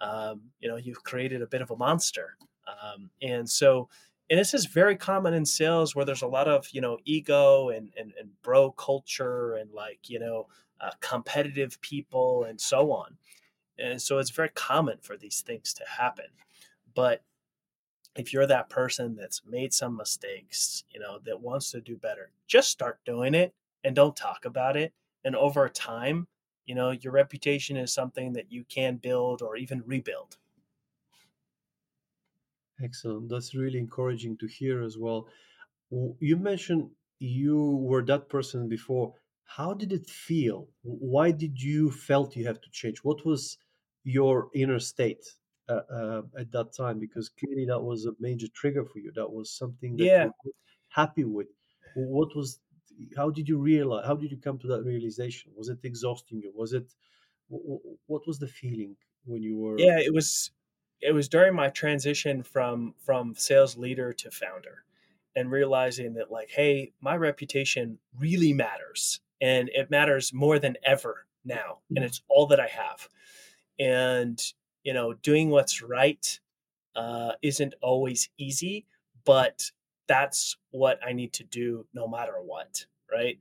um, 0.01 0.41
you 0.59 0.69
know, 0.69 0.77
you've 0.77 1.03
created 1.03 1.41
a 1.41 1.47
bit 1.47 1.61
of 1.61 1.71
a 1.71 1.75
monster. 1.75 2.35
Um, 2.67 3.09
and 3.21 3.49
so 3.49 3.89
and 4.31 4.39
this 4.39 4.53
is 4.53 4.65
very 4.65 4.95
common 4.95 5.33
in 5.33 5.45
sales 5.45 5.93
where 5.93 6.05
there's 6.05 6.21
a 6.21 6.27
lot 6.27 6.47
of 6.47 6.69
you 6.71 6.79
know 6.79 6.97
ego 7.03 7.69
and 7.69 7.91
and, 7.97 8.13
and 8.17 8.29
bro 8.41 8.71
culture 8.71 9.55
and 9.55 9.71
like 9.73 10.09
you 10.09 10.19
know 10.19 10.47
uh, 10.79 10.91
competitive 11.01 11.79
people 11.81 12.45
and 12.45 12.59
so 12.59 12.91
on. 12.91 13.17
And 13.77 14.01
so 14.01 14.17
it's 14.17 14.31
very 14.31 14.49
common 14.49 14.97
for 15.01 15.17
these 15.17 15.41
things 15.41 15.73
to 15.73 15.83
happen. 15.97 16.25
But 16.95 17.23
if 18.15 18.33
you're 18.33 18.47
that 18.47 18.69
person 18.69 19.15
that's 19.15 19.41
made 19.45 19.73
some 19.73 19.95
mistakes 19.95 20.83
you 20.91 20.99
know 20.99 21.19
that 21.25 21.41
wants 21.41 21.71
to 21.71 21.79
do 21.81 21.95
better 21.95 22.31
just 22.47 22.69
start 22.69 22.99
doing 23.05 23.33
it 23.33 23.53
and 23.83 23.95
don't 23.95 24.15
talk 24.15 24.45
about 24.45 24.77
it. 24.77 24.93
And 25.25 25.35
over 25.35 25.67
time 25.67 26.27
you 26.65 26.73
know 26.73 26.91
your 26.91 27.11
reputation 27.11 27.75
is 27.75 27.91
something 27.91 28.31
that 28.33 28.49
you 28.49 28.63
can 28.63 28.95
build 28.95 29.41
or 29.41 29.57
even 29.57 29.83
rebuild 29.85 30.37
Excellent. 32.83 33.29
That's 33.29 33.55
really 33.55 33.79
encouraging 33.79 34.37
to 34.37 34.47
hear 34.47 34.81
as 34.83 34.97
well. 34.97 35.27
You 36.19 36.37
mentioned 36.37 36.89
you 37.19 37.77
were 37.81 38.03
that 38.05 38.29
person 38.29 38.67
before. 38.67 39.13
How 39.43 39.73
did 39.73 39.91
it 39.91 40.09
feel? 40.09 40.69
Why 40.83 41.31
did 41.31 41.61
you 41.61 41.91
felt 41.91 42.35
you 42.35 42.45
have 42.47 42.61
to 42.61 42.69
change? 42.71 42.99
What 42.99 43.25
was 43.25 43.57
your 44.03 44.49
inner 44.55 44.79
state 44.79 45.23
uh, 45.67 45.81
uh, 45.93 46.21
at 46.39 46.51
that 46.53 46.73
time? 46.73 46.99
Because 46.99 47.29
clearly 47.29 47.65
that 47.65 47.79
was 47.79 48.05
a 48.05 48.13
major 48.19 48.47
trigger 48.55 48.85
for 48.85 48.99
you. 48.99 49.11
That 49.15 49.29
was 49.29 49.51
something 49.51 49.97
that 49.97 50.05
yeah. 50.05 50.23
you 50.23 50.31
were 50.45 50.51
happy 50.89 51.25
with. 51.25 51.47
What 51.95 52.35
was? 52.35 52.59
How 53.17 53.29
did 53.29 53.49
you 53.49 53.57
realize? 53.57 54.05
How 54.07 54.15
did 54.15 54.31
you 54.31 54.37
come 54.37 54.57
to 54.59 54.67
that 54.67 54.83
realization? 54.83 55.51
Was 55.55 55.67
it 55.69 55.79
exhausting 55.83 56.39
you? 56.41 56.53
Was 56.55 56.71
it? 56.73 56.87
What 57.49 58.25
was 58.25 58.39
the 58.39 58.47
feeling 58.47 58.95
when 59.25 59.43
you 59.43 59.57
were? 59.57 59.77
Yeah, 59.77 59.99
it 59.99 60.13
was 60.13 60.51
it 61.01 61.13
was 61.13 61.27
during 61.27 61.53
my 61.55 61.69
transition 61.69 62.43
from 62.43 62.93
from 63.03 63.33
sales 63.35 63.77
leader 63.77 64.13
to 64.13 64.31
founder 64.31 64.83
and 65.35 65.51
realizing 65.51 66.13
that 66.13 66.31
like 66.31 66.49
hey 66.51 66.91
my 67.01 67.15
reputation 67.15 67.97
really 68.19 68.53
matters 68.53 69.21
and 69.41 69.69
it 69.73 69.89
matters 69.89 70.33
more 70.33 70.59
than 70.59 70.75
ever 70.83 71.25
now 71.43 71.79
and 71.89 71.99
mm. 71.99 72.07
it's 72.07 72.21
all 72.29 72.45
that 72.47 72.59
i 72.59 72.67
have 72.67 73.07
and 73.79 74.53
you 74.83 74.93
know 74.93 75.13
doing 75.13 75.49
what's 75.49 75.81
right 75.81 76.39
uh, 76.93 77.31
isn't 77.41 77.73
always 77.81 78.29
easy 78.37 78.85
but 79.25 79.71
that's 80.07 80.57
what 80.71 80.99
i 81.05 81.13
need 81.13 81.31
to 81.31 81.43
do 81.45 81.85
no 81.93 82.07
matter 82.07 82.35
what 82.43 82.85
right 83.11 83.39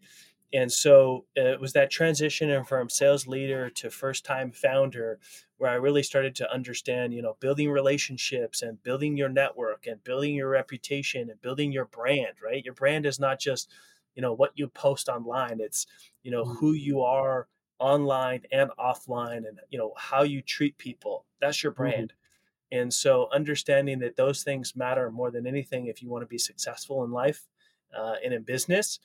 and 0.53 0.71
so 0.73 1.27
uh, 1.39 1.43
it 1.43 1.61
was 1.61 1.73
that 1.75 1.91
transition 1.91 2.65
from 2.65 2.89
sales 2.89 3.27
leader 3.27 3.71
to 3.71 3.91
first 3.91 4.25
time 4.25 4.51
founder 4.51 5.19
where 5.59 5.71
I 5.71 5.75
really 5.75 6.03
started 6.03 6.35
to 6.37 6.53
understand, 6.53 7.15
you 7.15 7.23
know, 7.23 7.37
building 7.39 7.71
relationships 7.71 8.63
and 8.63 8.83
building 8.83 9.17
your 9.17 9.29
network 9.29 9.87
and 9.87 10.03
building 10.03 10.35
your 10.35 10.49
reputation 10.49 11.31
and 11.31 11.41
building 11.41 11.71
your 11.71 11.85
brand, 11.85 12.35
right? 12.45 12.65
Your 12.65 12.75
brand 12.75 13.07
is 13.07 13.21
not 13.21 13.39
just, 13.39 13.71
you 14.15 14.23
know, 14.23 14.33
what 14.33 14.53
you 14.55 14.67
post 14.69 15.09
online. 15.09 15.61
It's, 15.61 15.87
you 16.23 16.31
know, 16.31 16.45
who 16.45 16.73
mm-hmm. 16.73 16.85
you 16.85 17.03
are 17.03 17.47
online 17.79 18.43
and 18.51 18.71
offline 18.79 19.47
and, 19.49 19.61
you 19.71 19.79
know, 19.79 19.93
how 19.97 20.23
you 20.23 20.43
treat 20.43 20.77
people. 20.79 21.27
That's 21.41 21.63
your 21.63 21.73
mm-hmm. 21.73 21.83
brand. 21.83 22.09
Mm-hmm. 22.09 22.81
And 22.81 22.95
so 22.95 23.29
understanding 23.33 23.99
that 24.01 24.17
those 24.17 24.43
things 24.43 24.75
matter 24.75 25.11
more 25.11 25.31
than 25.31 25.47
anything 25.47 25.87
if 25.87 26.03
you 26.03 26.09
want 26.09 26.23
to 26.23 26.27
be 26.27 26.39
successful 26.39 27.05
in 27.05 27.11
life 27.11 27.49
uh, 27.97 28.15
and 28.25 28.33
in 28.33 28.43
business 28.43 28.99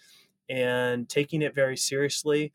and 0.49 1.09
taking 1.09 1.41
it 1.41 1.55
very 1.55 1.77
seriously 1.77 2.53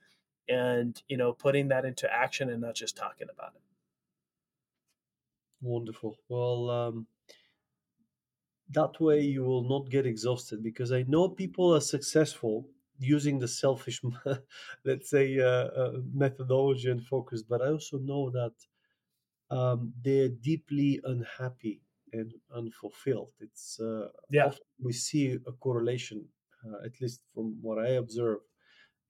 and, 0.49 1.03
you 1.09 1.17
know, 1.17 1.33
putting 1.33 1.69
that 1.69 1.85
into 1.85 2.13
action 2.13 2.49
and 2.51 2.61
not 2.61 2.75
just 2.75 2.97
talking 2.97 3.29
about 3.31 3.55
it. 3.55 3.63
Wonderful. 5.63 6.19
Well, 6.29 6.69
um, 6.71 7.07
that 8.71 9.01
way 9.01 9.21
you 9.21 9.43
will 9.45 9.69
not 9.69 9.91
get 9.91 10.07
exhausted 10.07 10.63
because 10.63 10.93
I 10.93 11.03
know 11.03 11.29
people 11.29 11.75
are 11.75 11.81
successful 11.81 12.69
using 12.99 13.39
the 13.39 13.49
selfish, 13.49 14.01
let's 14.85 15.11
say, 15.11 15.39
uh, 15.41 15.45
uh, 15.83 16.01
methodology 16.13 16.91
and 16.91 17.03
focus, 17.05 17.43
but 17.43 17.63
I 17.63 17.69
also 17.69 17.99
know 17.99 18.31
that 18.31 18.55
um, 19.51 19.93
they're 20.03 20.29
deeply 20.29 21.01
unhappy 21.05 21.83
and 22.13 22.35
unfulfilled. 22.55 23.33
It's 23.41 23.81
uh, 23.81 24.09
Yeah. 24.31 24.47
often 24.47 24.67
we 24.83 24.93
see 24.93 25.33
a 25.47 25.53
correlation, 25.53 26.29
at 26.85 27.01
least 27.01 27.23
from 27.35 27.59
what 27.63 27.79
I 27.79 27.91
observe 27.91 28.39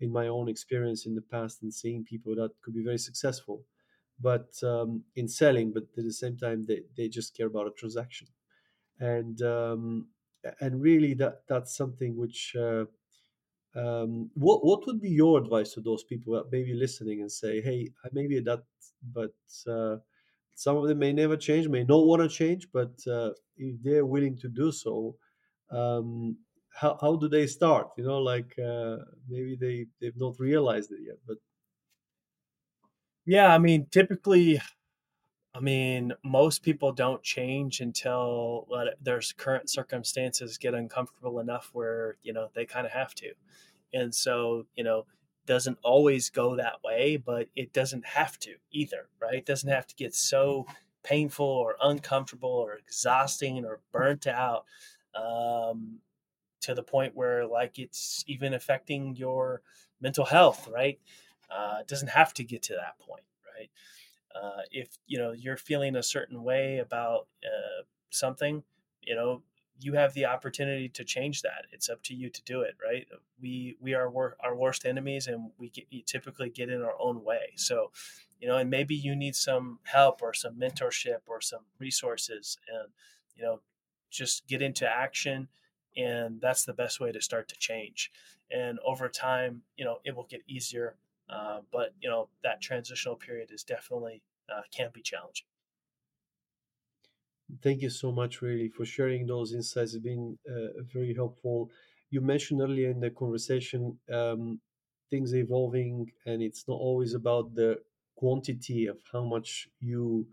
in 0.01 0.11
my 0.13 0.29
own 0.29 0.49
experience 0.49 1.07
in 1.07 1.15
the 1.15 1.23
past, 1.23 1.63
and 1.63 1.73
seeing 1.73 2.05
people 2.05 2.35
that 2.37 2.51
could 2.63 2.75
be 2.75 2.85
very 2.85 2.99
successful, 2.99 3.65
but 4.21 4.51
um, 4.63 5.05
in 5.17 5.29
selling, 5.29 5.73
but 5.73 5.85
at 5.99 6.05
the 6.05 6.13
same 6.13 6.37
time 6.37 6.65
they, 6.67 6.81
they 6.97 7.09
just 7.09 7.37
care 7.37 7.47
about 7.49 7.67
a 7.67 7.71
transaction, 7.79 8.29
and 8.99 9.43
um, 9.43 10.09
and 10.61 10.81
really 10.81 11.15
that 11.15 11.43
that's 11.49 11.77
something 11.77 12.17
which. 12.17 12.55
Uh, 12.59 12.85
um, 13.77 14.31
what 14.35 14.65
what 14.65 14.85
would 14.87 15.01
be 15.01 15.11
your 15.11 15.39
advice 15.39 15.75
to 15.75 15.81
those 15.81 16.03
people 16.03 16.35
that 16.35 16.51
may 16.51 16.65
be 16.65 16.75
listening 16.75 17.21
and 17.21 17.31
say, 17.31 17.61
"Hey, 17.61 17.89
maybe 18.13 18.41
that, 18.41 18.65
but 19.13 19.35
uh, 19.69 19.99
some 20.57 20.77
of 20.77 20.89
them 20.89 20.99
may 20.99 21.13
never 21.13 21.37
change, 21.37 21.69
may 21.69 21.85
not 21.85 22.07
want 22.07 22.23
to 22.23 22.29
change, 22.29 22.69
but 22.73 22.93
uh, 23.07 23.31
if 23.57 23.83
they're 23.83 24.07
willing 24.07 24.37
to 24.39 24.49
do 24.49 24.73
so, 24.73 25.17
um, 25.71 26.37
how 26.73 26.97
how 27.01 27.17
do 27.17 27.29
they 27.29 27.47
start? 27.47 27.91
You 27.97 28.05
know, 28.05 28.19
like 28.19 28.59
uh, 28.59 28.99
maybe 29.29 29.57
they 29.57 29.87
they've 30.01 30.17
not 30.17 30.39
realized 30.39 30.93
it 30.93 31.01
yet, 31.03 31.19
but 31.27 31.39
Yeah, 33.25 33.49
I 33.55 33.59
mean, 33.59 33.87
typically, 33.91 34.61
I 35.55 35.61
mean, 35.61 36.13
most 36.25 36.63
people 36.63 36.93
don't 36.93 37.23
change 37.23 37.81
until 37.81 38.67
let 38.71 39.03
their 39.05 39.21
current 39.37 39.71
circumstances 39.71 40.59
get 40.59 40.75
uncomfortable 40.75 41.41
enough 41.41 41.71
where, 41.75 42.19
you 42.23 42.33
know, 42.33 42.51
they 42.55 42.67
kind 42.67 42.87
of 42.87 42.93
have 42.93 43.15
to. 43.17 43.35
And 43.95 44.15
so, 44.15 44.67
you 44.77 44.85
know, 44.85 45.07
doesn't 45.47 45.79
always 45.85 46.31
go 46.31 46.57
that 46.57 46.83
way, 46.85 47.17
but 47.19 47.49
it 47.57 47.73
doesn't 47.73 48.07
have 48.07 48.39
to 48.41 48.57
either, 48.73 49.09
right? 49.21 49.37
It 49.37 49.47
doesn't 49.47 49.71
have 49.71 49.87
to 49.89 49.97
get 49.97 50.15
so 50.15 50.67
painful 51.05 51.47
or 51.47 51.77
uncomfortable 51.83 52.51
or 52.51 52.75
exhausting 52.77 53.65
or 53.65 53.81
burnt 53.93 54.27
out 54.27 54.67
um, 55.15 56.01
to 56.63 56.75
the 56.75 56.83
point 56.83 57.15
where 57.15 57.47
like 57.47 57.79
it's 57.79 58.25
even 58.27 58.55
affecting 58.55 59.17
your 59.17 59.63
mental 60.01 60.25
health, 60.25 60.69
right? 60.73 60.99
Uh, 61.51 61.79
it 61.81 61.89
doesn't 61.89 62.11
have 62.11 62.33
to 62.35 62.45
get 62.45 62.63
to 62.63 62.75
that 62.75 62.99
point, 62.99 63.25
right? 63.59 63.71
Uh, 64.35 64.63
if 64.71 64.99
you 65.07 65.19
know 65.19 65.33
you're 65.33 65.57
feeling 65.57 65.97
a 65.97 66.03
certain 66.03 66.43
way 66.43 66.79
about 66.79 67.27
uh, 67.45 67.83
something, 68.11 68.63
you 69.03 69.15
know 69.15 69.43
you 69.83 69.95
have 69.95 70.13
the 70.15 70.27
opportunity 70.27 70.89
to 70.91 71.05
change 71.05 71.43
that. 71.43 71.65
It's 71.73 71.89
up 71.89 72.03
to 72.05 72.15
you 72.15 72.29
to 72.29 72.43
do 72.45 72.61
it, 72.61 72.77
right? 72.85 73.07
We 73.41 73.77
we 73.81 73.95
are 73.95 74.11
wor- 74.11 74.37
our 74.41 74.55
worst 74.55 74.85
enemies, 74.85 75.27
and 75.27 75.51
we, 75.59 75.71
get, 75.71 75.87
we 75.91 76.03
typically 76.03 76.51
get 76.51 76.69
in 76.69 76.83
our 76.83 76.95
own 77.01 77.25
way. 77.25 77.53
So, 77.57 77.91
you 78.41 78.49
know, 78.49 78.57
and 78.59 78.69
maybe 78.71 78.95
you 78.95 79.17
need 79.17 79.35
some 79.35 79.79
help 79.85 80.23
or 80.23 80.35
some 80.35 80.55
mentorship 80.57 81.21
or 81.27 81.41
some 81.41 81.63
resources, 81.79 82.59
and 82.69 82.93
you 83.35 83.43
know, 83.43 83.61
just 84.11 84.47
get 84.47 84.61
into 84.63 84.87
action, 84.89 85.49
and 85.97 86.41
that's 86.41 86.65
the 86.65 86.73
best 86.75 87.01
way 87.01 87.13
to 87.13 87.21
start 87.21 87.49
to 87.49 87.57
change. 87.57 88.13
And 88.51 88.79
over 88.81 89.09
time, 89.09 89.63
you 89.77 89.85
know, 89.85 90.01
it 90.05 90.15
will 90.17 90.27
get 90.27 90.43
easier. 90.47 90.97
Uh, 91.29 91.63
but 91.71 91.95
you 92.01 92.09
know, 92.09 92.29
that 92.43 92.61
transitional 92.61 93.17
period 93.17 93.51
is 93.53 93.63
definitely 93.65 94.23
uh, 94.49 94.63
can 94.73 94.91
be 94.93 95.03
challenging. 95.03 95.47
Thank 97.63 97.83
you 97.83 97.91
so 97.91 98.13
much, 98.13 98.43
really, 98.43 98.69
for 98.69 98.85
sharing 98.85 99.27
those 99.27 99.53
insights. 99.53 99.95
It's 99.95 100.03
been 100.03 100.39
uh, 100.49 100.83
very 100.83 101.15
helpful. 101.15 101.71
You 102.11 102.21
mentioned 102.21 102.61
earlier 102.61 102.91
in 102.91 103.01
the 103.01 103.11
conversation 103.11 103.99
um, 104.11 104.61
things 105.11 105.35
evolving, 105.35 106.13
and 106.25 106.43
it's 106.43 106.69
not 106.69 106.75
always 106.75 107.15
about 107.15 107.55
the 107.55 107.83
quantity 108.15 108.87
of 108.87 109.03
how 109.13 109.25
much 109.25 109.69
you 109.81 110.29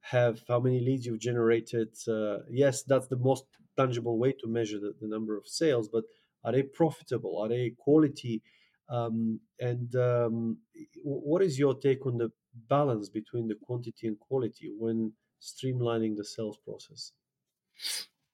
have, 0.00 0.44
how 0.48 0.60
many 0.60 0.80
leads 0.80 1.06
you've 1.06 1.20
generated. 1.20 1.96
Uh, 2.08 2.40
yes, 2.50 2.82
that's 2.84 3.08
the 3.08 3.16
most 3.18 3.46
tangible 3.78 4.18
way 4.18 4.32
to 4.32 4.46
measure 4.46 4.78
the, 4.78 4.92
the 5.00 5.08
number 5.08 5.36
of 5.36 5.46
sales, 5.46 5.88
but 5.88 6.04
are 6.44 6.52
they 6.52 6.62
profitable? 6.62 7.38
Are 7.38 7.48
they 7.48 7.74
quality? 7.78 8.42
Um, 8.88 9.40
and 9.60 9.94
um, 9.96 10.58
what 11.02 11.42
is 11.42 11.58
your 11.58 11.74
take 11.74 12.06
on 12.06 12.18
the 12.18 12.30
balance 12.68 13.08
between 13.08 13.48
the 13.48 13.56
quantity 13.62 14.06
and 14.08 14.18
quality 14.18 14.72
when 14.78 15.12
streamlining 15.40 16.16
the 16.16 16.24
sales 16.24 16.58
process? 16.64 17.12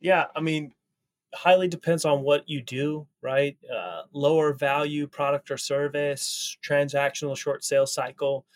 Yeah, 0.00 0.26
I 0.36 0.40
mean, 0.40 0.72
highly 1.34 1.68
depends 1.68 2.04
on 2.04 2.22
what 2.22 2.48
you 2.48 2.62
do, 2.62 3.06
right? 3.20 3.56
Uh, 3.72 4.02
lower 4.12 4.52
value 4.52 5.06
product 5.06 5.50
or 5.50 5.56
service, 5.56 6.56
transactional 6.62 7.36
short 7.36 7.64
sales 7.64 7.92
cycle. 7.92 8.46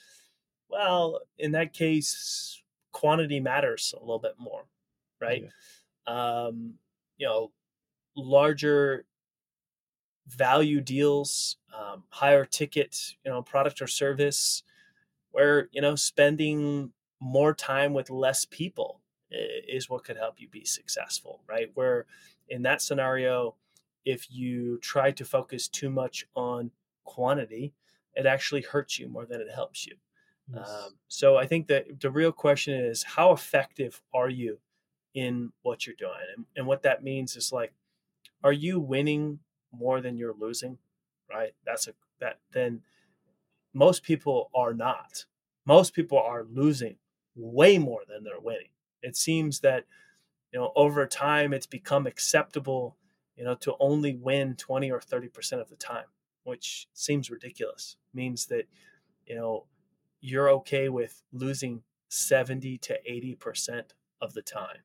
Well, 0.69 1.21
in 1.39 1.53
that 1.53 1.73
case, 1.73 2.63
quantity 2.93 3.41
matters 3.41 3.95
a 3.97 4.01
little 4.01 4.19
bit 4.19 4.35
more, 4.39 4.67
right? 5.21 5.43
Yeah. 5.45 5.51
Um, 6.09 6.75
you 7.17 7.27
know, 7.27 7.53
larger 8.17 9.05
value 10.27 10.81
deals, 10.81 11.57
um, 11.77 12.05
higher 12.11 12.45
ticket, 12.45 13.15
you 13.25 13.31
know, 13.31 13.43
product 13.43 13.83
or 13.83 13.87
service, 13.87 14.63
where 15.31 15.69
you 15.73 15.81
know 15.81 15.95
spending 15.95 16.93
more 17.21 17.55
time 17.55 17.95
with 17.95 18.11
less 18.11 18.45
people 18.45 19.01
is 19.31 19.91
what 19.91 20.05
could 20.05 20.17
help 20.17 20.41
you 20.41 20.49
be 20.49 20.65
successful, 20.65 21.43
right? 21.47 21.71
Where 21.75 22.07
in 22.49 22.63
that 22.63 22.81
scenario, 22.81 23.57
if 24.05 24.31
you 24.31 24.79
try 24.79 25.11
to 25.11 25.25
focus 25.25 25.69
too 25.69 25.91
much 25.91 26.27
on 26.35 26.71
quantity, 27.05 27.75
it 28.15 28.27
actually 28.27 28.63
hurts 28.63 28.99
you 28.99 29.09
more 29.09 29.27
than 29.27 29.41
it 29.41 29.51
helps 29.55 29.87
you. 29.87 29.97
Yes. 30.53 30.69
Um, 30.69 30.95
so 31.09 31.37
I 31.37 31.47
think 31.47 31.67
that 31.67 32.01
the 32.01 32.11
real 32.11 32.33
question 32.33 32.75
is 32.75 33.03
how 33.03 33.33
effective 33.33 34.01
are 34.15 34.31
you 34.31 34.59
in 35.15 35.53
what 35.63 35.87
you're 35.87 35.97
doing? 35.97 36.13
And, 36.37 36.47
and 36.57 36.67
what 36.67 36.83
that 36.83 37.03
means 37.03 37.37
is 37.37 37.53
like, 37.53 37.73
are 38.45 38.53
you 38.53 38.79
winning 38.81 39.41
more 39.73 40.01
than 40.01 40.17
you're 40.17 40.35
losing? 40.39 40.79
Right? 41.31 41.55
That's 41.65 41.89
a 41.89 41.93
that 42.21 42.39
then 42.53 42.81
most 43.75 44.03
people 44.03 44.51
are 44.55 44.75
not. 44.75 45.25
Most 45.67 45.95
people 45.95 46.19
are 46.19 46.45
losing 46.51 46.97
way 47.37 47.79
more 47.79 48.03
than 48.09 48.25
they're 48.25 48.41
winning. 48.41 48.71
It 49.03 49.17
seems 49.17 49.61
that 49.61 49.85
you 50.53 50.59
know 50.59 50.73
over 50.75 51.07
time 51.07 51.53
it's 51.53 51.67
become 51.67 52.07
acceptable, 52.07 52.97
you 53.37 53.45
know, 53.45 53.55
to 53.57 53.75
only 53.79 54.15
win 54.15 54.57
20 54.57 54.91
or 54.91 55.01
30% 55.01 55.61
of 55.61 55.69
the 55.69 55.77
time, 55.77 56.07
which 56.45 56.89
seems 56.95 57.31
ridiculous. 57.31 57.97
Means 58.15 58.47
that 58.47 58.65
you 59.27 59.37
know 59.37 59.67
you're 60.21 60.51
okay 60.51 60.89
with 60.89 61.23
losing 61.33 61.83
70 62.09 62.79
to 62.79 62.99
80% 63.09 63.91
of 64.21 64.35
the 64.35 64.43
time. 64.43 64.79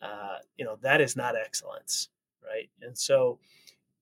Uh, 0.00 0.38
you 0.56 0.64
know, 0.64 0.76
that 0.82 1.00
is 1.00 1.16
not 1.16 1.36
excellence, 1.36 2.08
right? 2.44 2.70
And 2.82 2.96
so, 2.96 3.38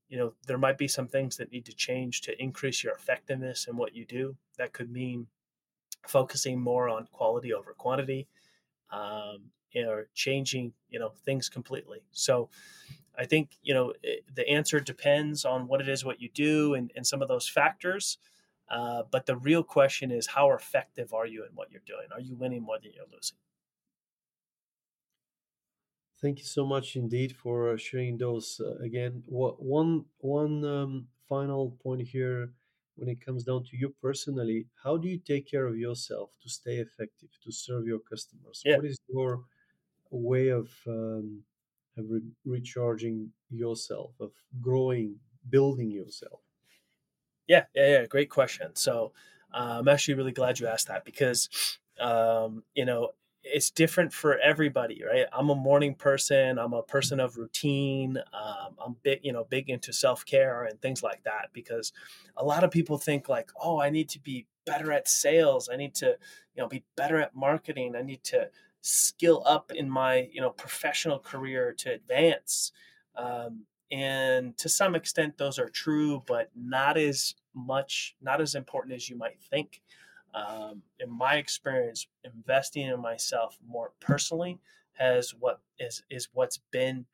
you 0.09 0.19
know, 0.19 0.35
there 0.47 0.59
might 0.59 0.79
be 0.79 0.89
some 0.89 1.09
things 1.09 1.37
that 1.37 1.51
need 1.51 1.65
to 1.67 1.75
change 1.75 2.21
to 2.23 2.43
increase 2.43 2.85
your 2.85 2.95
effectiveness 2.95 3.67
in 3.69 3.77
what 3.77 3.95
you 3.95 4.05
do. 4.05 4.37
That 4.59 4.73
could 4.73 4.91
mean 4.91 5.27
focusing 6.07 6.61
more 6.61 6.89
on 6.89 7.09
quality 7.13 7.53
over 7.53 7.73
quantity, 7.73 8.29
um, 8.91 9.51
or 9.75 10.09
changing, 10.15 10.73
you 10.89 10.99
know, 10.99 11.13
things 11.25 11.49
completely. 11.49 12.03
So, 12.13 12.51
I 13.19 13.25
think 13.25 13.51
you 13.63 13.75
know 13.75 13.93
it, 14.03 14.25
the 14.35 14.49
answer 14.49 14.81
depends 14.81 15.45
on 15.45 15.67
what 15.69 15.81
it 15.81 15.89
is, 15.89 16.05
what 16.05 16.21
you 16.21 16.29
do, 16.29 16.75
and, 16.75 16.93
and 16.95 17.07
some 17.07 17.23
of 17.23 17.29
those 17.29 17.49
factors. 17.49 18.19
Uh, 18.69 19.03
but 19.11 19.27
the 19.27 19.37
real 19.37 19.63
question 19.63 20.11
is, 20.11 20.27
how 20.27 20.51
effective 20.51 21.15
are 21.15 21.27
you 21.27 21.45
in 21.45 21.51
what 21.55 21.71
you're 21.71 21.83
doing? 21.87 22.09
Are 22.13 22.21
you 22.21 22.35
winning 22.35 22.63
more 22.63 22.79
than 22.83 22.93
you're 22.95 23.05
losing? 23.13 23.39
Thank 26.27 26.39
you 26.41 26.45
so 26.45 26.67
much 26.67 26.97
indeed 26.97 27.37
for 27.37 27.57
uh, 27.73 27.77
sharing 27.77 28.19
those. 28.19 28.61
Uh, 28.61 28.75
again, 28.89 29.23
what 29.27 29.63
one 29.63 30.07
one 30.19 30.65
um, 30.65 31.09
final 31.29 31.71
point 31.85 32.03
here 32.09 32.53
when 32.97 33.09
it 33.09 33.21
comes 33.27 33.45
down 33.45 33.63
to 33.65 33.77
you 33.77 33.89
personally, 34.07 34.69
how 34.83 34.97
do 34.97 35.07
you 35.09 35.19
take 35.19 35.47
care 35.47 35.67
of 35.67 35.77
yourself 35.79 36.29
to 36.43 36.49
stay 36.49 36.77
effective, 36.79 37.31
to 37.45 37.51
serve 37.53 37.87
your 37.87 38.01
customers? 38.01 38.59
Yeah, 38.65 38.77
What 38.77 38.85
is 38.87 38.99
your 39.09 39.45
way 40.11 40.49
of, 40.49 40.69
um, 40.87 41.45
of 41.99 42.05
re- 42.11 42.33
recharging 42.45 43.33
yourself, 43.51 44.13
of 44.21 44.33
growing, 44.61 45.21
building 45.51 45.91
yourself? 45.91 46.43
yeah, 47.47 47.67
yeah, 47.75 48.01
yeah. 48.01 48.07
Great 48.07 48.31
question. 48.31 48.75
So 48.77 49.13
uh, 49.53 49.77
I'm 49.81 49.89
actually 49.89 50.15
really 50.15 50.33
glad 50.33 50.59
you 50.59 50.67
asked 50.67 50.89
that 50.89 51.05
because 51.05 51.49
um, 51.99 52.65
you 52.75 52.85
know 52.85 53.13
it's 53.53 53.71
different 53.71 54.13
for 54.13 54.39
everybody, 54.39 55.03
right? 55.05 55.27
I'm 55.33 55.51
a 55.51 55.55
morning 55.55 55.95
person. 55.95 56.59
I'm 56.59 56.73
a 56.73 56.83
person 56.83 57.21
of 57.21 57.37
routine. 57.37 58.19
Um, 58.33 58.77
I'm 58.85 58.97
big, 59.03 59.21
you 59.23 59.33
know, 59.33 59.45
big 59.45 59.71
into 59.71 59.93
self 59.93 60.25
care 60.25 60.65
and 60.65 60.81
things 60.81 61.03
like 61.03 61.23
that 61.25 61.51
because 61.53 61.93
a 62.37 62.45
lot 62.45 62.65
of 62.65 62.71
people 62.71 62.99
think 62.99 63.29
like, 63.29 63.51
oh, 63.63 63.81
I 63.81 63.91
need 63.91 64.09
to 64.11 64.21
be 64.21 64.47
better 64.65 64.93
at 64.93 65.09
sales. 65.09 65.69
I 65.73 65.77
need 65.77 65.95
to, 65.97 66.17
you 66.55 66.63
know, 66.63 66.69
be 66.69 66.85
better 66.97 67.21
at 67.21 67.35
marketing. 67.35 67.95
I 67.97 68.03
need 68.03 68.25
to 68.25 68.51
skill 68.81 69.43
up 69.47 69.73
in 69.73 69.89
my, 69.89 70.29
you 70.33 70.41
know, 70.41 70.51
professional 70.51 71.19
career 71.19 71.73
to 71.79 71.93
advance. 71.93 72.73
Um, 73.17 73.65
and 73.93 74.57
to 74.59 74.69
some 74.69 74.97
extent 74.97 75.39
those 75.39 75.61
are 75.61 75.69
true 75.69 76.21
but 76.27 76.51
not 76.57 76.99
as 76.99 77.35
much 77.55 78.17
not 78.21 78.41
as 78.41 78.57
important 78.57 78.93
as 78.93 79.09
you 79.09 79.17
might 79.17 79.41
think 79.41 79.81
um, 80.37 80.83
in 81.01 81.11
my 81.11 81.37
experience 81.37 82.07
investing 82.25 82.87
in 82.87 83.01
myself 83.01 83.59
more 83.67 83.93
personally 84.01 84.59
has 84.93 85.35
what 85.35 85.61
is 85.79 86.03
is 86.11 86.29
what's 86.33 86.59
been 86.71 87.05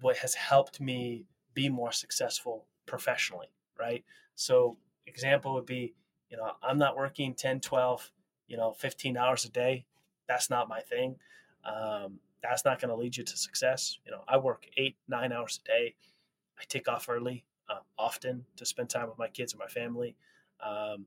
what 0.00 0.16
has 0.18 0.34
helped 0.34 0.80
me 0.80 1.24
be 1.54 1.68
more 1.68 1.92
successful 1.92 2.66
professionally 2.86 3.48
right 3.78 4.04
so 4.34 4.76
example 5.06 5.54
would 5.54 5.66
be 5.66 5.94
you 6.30 6.36
know 6.36 6.52
i'm 6.62 6.78
not 6.78 6.96
working 6.96 7.34
10 7.34 7.60
12 7.60 8.10
you 8.46 8.56
know 8.56 8.72
15 8.72 9.16
hours 9.16 9.44
a 9.44 9.50
day 9.50 9.84
that's 10.28 10.48
not 10.48 10.68
my 10.68 10.80
thing 10.80 11.16
um, 11.64 12.18
that's 12.42 12.64
not 12.64 12.80
going 12.80 12.90
to 12.90 12.96
lead 12.96 13.16
you 13.16 13.24
to 13.24 13.36
success. 13.36 13.98
You 14.04 14.12
know, 14.12 14.22
I 14.28 14.38
work 14.38 14.66
eight, 14.76 14.96
nine 15.08 15.32
hours 15.32 15.60
a 15.64 15.68
day. 15.68 15.94
I 16.58 16.62
take 16.68 16.88
off 16.88 17.08
early 17.08 17.44
uh, 17.68 17.80
often 17.98 18.44
to 18.56 18.64
spend 18.64 18.90
time 18.90 19.08
with 19.08 19.18
my 19.18 19.28
kids 19.28 19.52
and 19.52 19.60
my 19.60 19.66
family. 19.66 20.16
Um, 20.64 21.06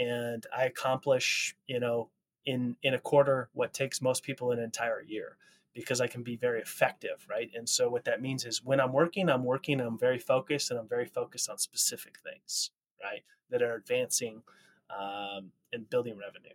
and 0.00 0.46
I 0.56 0.64
accomplish, 0.64 1.54
you 1.68 1.78
know, 1.78 2.08
in, 2.46 2.74
in 2.82 2.94
a 2.94 2.98
quarter 2.98 3.50
what 3.52 3.74
takes 3.74 4.00
most 4.00 4.22
people 4.22 4.50
an 4.50 4.58
entire 4.58 5.02
year 5.02 5.36
because 5.74 6.00
I 6.00 6.06
can 6.06 6.22
be 6.22 6.36
very 6.36 6.60
effective, 6.60 7.24
right? 7.28 7.50
And 7.54 7.68
so 7.68 7.88
what 7.88 8.04
that 8.06 8.22
means 8.22 8.44
is 8.44 8.64
when 8.64 8.80
I'm 8.80 8.92
working, 8.92 9.28
I'm 9.28 9.44
working, 9.44 9.80
I'm 9.80 9.98
very 9.98 10.18
focused 10.18 10.70
and 10.70 10.80
I'm 10.80 10.88
very 10.88 11.04
focused 11.04 11.48
on 11.50 11.58
specific 11.58 12.18
things, 12.18 12.70
right? 13.02 13.22
That 13.50 13.62
are 13.62 13.74
advancing 13.74 14.42
um, 14.90 15.52
and 15.72 15.88
building 15.88 16.16
revenue. 16.18 16.54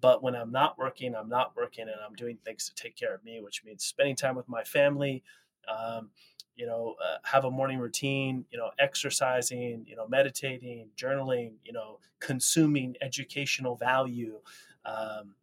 But 0.00 0.22
when 0.22 0.36
I'm 0.36 0.52
not 0.52 0.78
working, 0.78 1.14
I'm 1.14 1.28
not 1.28 1.56
working 1.56 1.84
and 1.84 1.96
I'm 2.06 2.14
doing 2.14 2.38
things 2.44 2.68
to 2.68 2.74
take 2.74 2.96
care 2.96 3.14
of 3.14 3.24
me, 3.24 3.40
which 3.40 3.64
means 3.64 3.82
spending 3.82 4.16
time 4.16 4.36
with 4.36 4.48
my 4.48 4.62
family, 4.62 5.22
um, 5.66 6.10
you 6.56 6.66
know, 6.66 6.96
uh, 7.04 7.18
have 7.24 7.44
a 7.44 7.50
morning 7.50 7.78
routine, 7.78 8.46
you 8.50 8.58
know, 8.58 8.70
exercising, 8.78 9.86
you 9.86 9.96
know, 9.96 10.06
meditating, 10.08 10.90
journaling, 10.96 11.56
you 11.64 11.72
know, 11.72 12.00
consuming 12.20 12.96
educational 13.00 13.76
value, 13.76 14.40
um, 14.84 15.36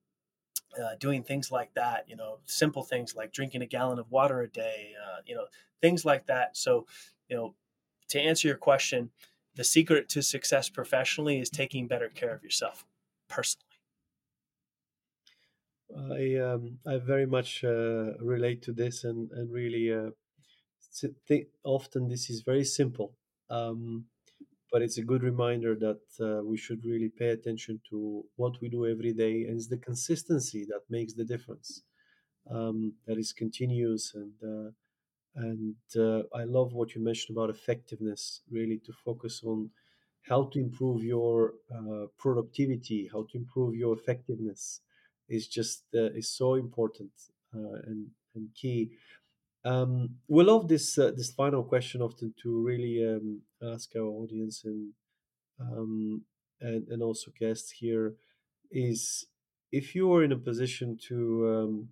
uh, 0.82 0.96
doing 0.96 1.24
things 1.24 1.52
like 1.52 1.74
that, 1.74 2.08
you 2.10 2.16
know, 2.16 2.40
simple 2.46 2.84
things 2.84 3.16
like 3.16 3.32
drinking 3.34 3.62
a 3.62 3.66
gallon 3.66 4.00
of 4.00 4.10
water 4.12 4.42
a 4.42 4.50
day, 4.50 4.94
uh, 5.06 5.18
you 5.26 5.36
know, 5.36 5.48
things 5.82 6.06
like 6.06 6.28
that. 6.28 6.56
So, 6.56 6.88
you 7.28 7.36
know, 7.36 7.56
to 8.10 8.22
answer 8.22 8.48
your 8.48 8.58
question, 8.58 9.12
the 9.56 9.64
secret 9.64 10.10
to 10.10 10.22
success 10.24 10.70
professionally 10.70 11.40
is 11.40 11.50
taking 11.50 11.88
better 11.88 12.10
care 12.10 12.34
of 12.34 12.44
yourself 12.44 12.86
personally. 13.28 13.66
I 15.96 16.36
um, 16.38 16.80
I 16.86 16.98
very 16.98 17.26
much 17.26 17.64
uh, 17.64 18.18
relate 18.20 18.62
to 18.64 18.74
this, 18.74 19.04
and 19.04 19.30
and 19.32 19.52
really 19.52 19.92
think 21.28 21.48
often 21.64 22.08
this 22.08 22.30
is 22.30 22.42
very 22.42 22.64
simple, 22.66 23.14
um, 23.50 24.06
but 24.72 24.82
it's 24.82 24.98
a 24.98 25.04
good 25.04 25.24
reminder 25.24 25.76
that 25.76 26.02
uh, 26.20 26.44
we 26.44 26.58
should 26.58 26.86
really 26.86 27.10
pay 27.10 27.30
attention 27.30 27.82
to 27.90 28.26
what 28.38 28.60
we 28.62 28.70
do 28.70 28.88
every 28.88 29.14
day, 29.14 29.46
and 29.46 29.58
it's 29.58 29.68
the 29.68 29.78
consistency 29.78 30.66
that 30.66 30.82
makes 30.90 31.14
the 31.14 31.26
difference. 31.26 31.84
Um, 32.50 32.96
that 33.08 33.18
is 33.20 33.34
continuous, 33.34 34.14
and 34.16 34.34
uh, 34.44 34.72
and 35.36 35.76
uh, 35.98 36.24
I 36.36 36.44
love 36.44 36.74
what 36.74 36.96
you 36.96 37.02
mentioned 37.04 37.38
about 37.38 37.50
effectiveness. 37.50 38.42
Really, 38.52 38.80
to 38.86 38.94
focus 38.94 39.42
on 39.44 39.72
how 40.24 40.46
to 40.54 40.60
improve 40.60 41.04
your 41.04 41.56
uh, 41.74 42.08
productivity, 42.18 43.10
how 43.12 43.24
to 43.32 43.38
improve 43.38 43.76
your 43.76 43.94
effectiveness 43.96 44.82
is 45.30 45.48
just 45.48 45.84
uh, 45.96 46.12
is 46.22 46.30
so 46.30 46.56
important 46.56 47.12
uh, 47.56 47.78
and 47.88 48.08
and 48.36 48.50
key. 48.56 48.92
Um, 49.64 50.20
we 50.28 50.44
love 50.44 50.68
this 50.68 50.98
uh, 50.98 51.12
this 51.12 51.32
final 51.32 51.64
question 51.64 52.02
often 52.02 52.34
to 52.42 52.62
really 52.64 53.06
um, 53.08 53.44
ask 53.62 53.96
our 53.96 54.08
audience 54.08 54.64
and 54.66 54.94
um, 55.60 56.26
and 56.62 56.88
and 56.90 57.04
also 57.04 57.32
guests 57.32 57.72
here 57.72 58.18
is 58.72 59.28
if 59.72 59.96
you 59.96 60.14
are 60.14 60.24
in 60.24 60.32
a 60.34 60.38
position 60.40 60.98
to 61.10 61.50
um, 61.50 61.90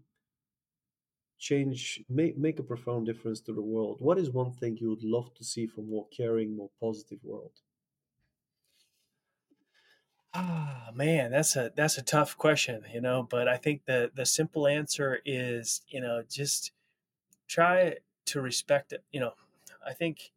change 1.40 2.04
make 2.08 2.38
make 2.38 2.60
a 2.60 2.64
profound 2.64 3.08
difference 3.08 3.42
to 3.42 3.52
the 3.52 3.64
world 3.64 4.00
what 4.00 4.20
is 4.20 4.30
one 4.30 4.52
thing 4.52 4.78
you 4.78 4.90
would 4.90 5.04
love 5.04 5.34
to 5.34 5.44
see 5.44 5.66
for 5.66 5.82
more 5.82 6.08
caring 6.10 6.56
more 6.56 6.70
positive 6.80 7.24
world? 7.24 7.62
Ah, 10.34 10.92
man, 10.94 11.32
that's 11.32 11.56
a 11.56 11.72
that's 11.76 11.98
a 11.98 12.04
tough 12.04 12.38
question, 12.38 12.84
you 12.94 13.02
know, 13.02 13.24
but 13.24 13.48
I 13.48 13.58
think 13.58 13.86
the 13.86 14.12
the 14.14 14.26
simple 14.26 14.68
answer 14.68 15.22
is, 15.26 15.82
you 15.88 16.02
know, 16.02 16.22
just 16.24 16.72
try 17.50 17.98
to 18.28 18.42
respect 18.42 18.94
it. 18.94 19.06
You 19.12 19.22
know, 19.22 19.34
I 19.86 19.94
think 19.94 20.34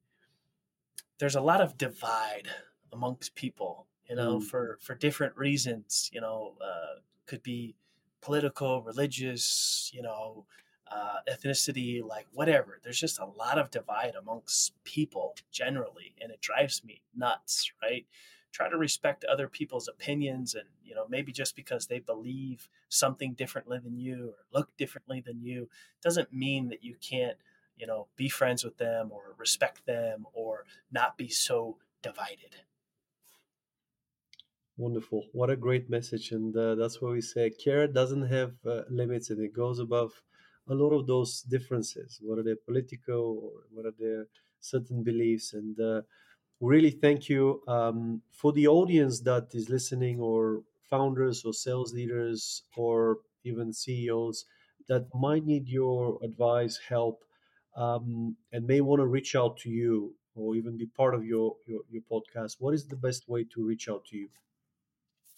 there's 1.18 1.34
a 1.36 1.40
lot 1.40 1.60
of 1.60 1.78
divide 1.78 2.48
amongst 2.92 3.34
people, 3.34 3.86
you 4.08 4.16
know, 4.16 4.40
Mm, 4.40 4.40
for 4.40 4.78
for 4.82 4.94
different 4.94 5.36
reasons, 5.36 6.10
you 6.12 6.20
know, 6.20 6.56
uh, 6.60 7.00
could 7.26 7.42
be 7.42 7.76
political, 8.20 8.82
religious, 8.82 9.90
you 9.94 10.02
know, 10.02 10.46
uh, 10.88 11.20
ethnicity, 11.28 12.02
like 12.02 12.26
whatever. 12.32 12.78
There's 12.82 13.00
just 13.00 13.18
a 13.18 13.24
lot 13.26 13.58
of 13.58 13.70
divide 13.70 14.14
amongst 14.14 14.82
people 14.84 15.34
generally, 15.50 16.14
and 16.20 16.30
it 16.30 16.40
drives 16.40 16.84
me 16.84 17.02
nuts, 17.14 17.72
right? 17.82 18.06
Try 18.52 18.68
to 18.68 18.76
respect 18.76 19.24
other 19.24 19.48
people's 19.48 19.88
opinions, 19.88 20.54
and 20.54 20.68
you 20.84 20.94
know, 20.94 21.06
maybe 21.08 21.32
just 21.32 21.56
because 21.56 21.86
they 21.86 21.98
believe 22.00 22.68
something 22.88 23.34
differently 23.34 23.78
than 23.78 23.98
you 23.98 24.30
or 24.30 24.46
look 24.52 24.76
differently 24.76 25.20
than 25.20 25.42
you 25.42 25.68
doesn't 26.02 26.32
mean 26.32 26.68
that 26.68 26.84
you 26.84 26.96
can't, 26.96 27.38
you 27.76 27.86
know, 27.86 28.08
be 28.16 28.28
friends 28.28 28.62
with 28.64 28.76
them 28.76 29.10
or 29.10 29.34
respect 29.38 29.86
them 29.86 30.26
or 30.32 30.66
not 30.90 31.16
be 31.16 31.28
so 31.28 31.78
divided. 32.02 32.56
wonderful 34.76 35.28
what 35.32 35.50
a 35.50 35.56
great 35.56 35.88
message 35.90 36.32
and 36.32 36.56
uh, 36.56 36.74
that's 36.74 37.00
why 37.00 37.10
we 37.10 37.20
say 37.20 37.50
care 37.50 37.86
doesn't 37.86 38.22
have 38.22 38.54
uh, 38.66 38.82
limits 38.88 39.28
and 39.30 39.40
it 39.40 39.52
goes 39.52 39.78
above 39.78 40.22
a 40.68 40.74
lot 40.74 40.90
of 40.98 41.06
those 41.06 41.42
differences 41.42 42.18
whether 42.22 42.42
they're 42.42 42.64
political 42.70 43.24
or 43.44 43.52
whether 43.70 43.92
they're 43.98 44.26
certain 44.60 45.02
beliefs 45.02 45.52
and 45.52 45.78
uh, 45.80 46.02
really 46.62 46.90
thank 46.90 47.28
you 47.28 47.60
um, 47.66 48.22
for 48.30 48.52
the 48.52 48.68
audience 48.68 49.20
that 49.20 49.48
is 49.52 49.68
listening 49.68 50.20
or 50.20 50.62
founders 50.88 51.44
or 51.44 51.52
sales 51.52 51.92
leaders 51.92 52.62
or 52.76 53.18
even 53.44 53.72
ceos 53.72 54.44
that 54.88 55.06
might 55.14 55.44
need 55.44 55.68
your 55.68 56.18
advice 56.22 56.78
help 56.88 57.24
um, 57.76 58.36
and 58.52 58.66
may 58.66 58.80
want 58.80 59.00
to 59.00 59.06
reach 59.06 59.34
out 59.34 59.56
to 59.56 59.70
you 59.70 60.14
or 60.34 60.54
even 60.54 60.76
be 60.76 60.86
part 60.86 61.14
of 61.14 61.24
your, 61.24 61.56
your 61.66 61.80
your 61.90 62.02
podcast. 62.10 62.56
What 62.58 62.74
is 62.74 62.86
the 62.86 62.96
best 62.96 63.28
way 63.28 63.44
to 63.52 63.66
reach 63.66 63.88
out 63.88 64.04
to 64.06 64.16
you? 64.16 64.28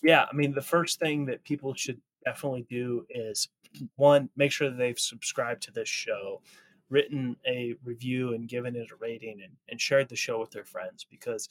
Yeah, 0.03 0.27
I 0.31 0.35
mean, 0.35 0.53
the 0.53 0.62
first 0.62 1.01
thing 1.01 1.25
that 1.27 1.45
people 1.45 1.75
should 1.75 2.01
definitely 2.25 2.66
do 2.68 3.07
is 3.09 3.49
one, 3.97 4.29
make 4.37 4.53
sure 4.53 4.70
that 4.70 4.77
they've 4.77 4.99
subscribed 4.99 5.62
to 5.62 5.72
this 5.72 5.89
show, 5.89 6.43
written 6.91 7.37
a 7.47 7.74
review 7.85 8.35
and 8.35 8.49
given 8.49 8.76
it 8.76 8.91
a 8.91 8.97
rating 8.97 9.43
and, 9.43 9.53
and 9.68 9.80
shared 9.80 10.09
the 10.09 10.16
show 10.16 10.39
with 10.41 10.51
their 10.51 10.64
friends 10.64 11.07
because 11.11 11.49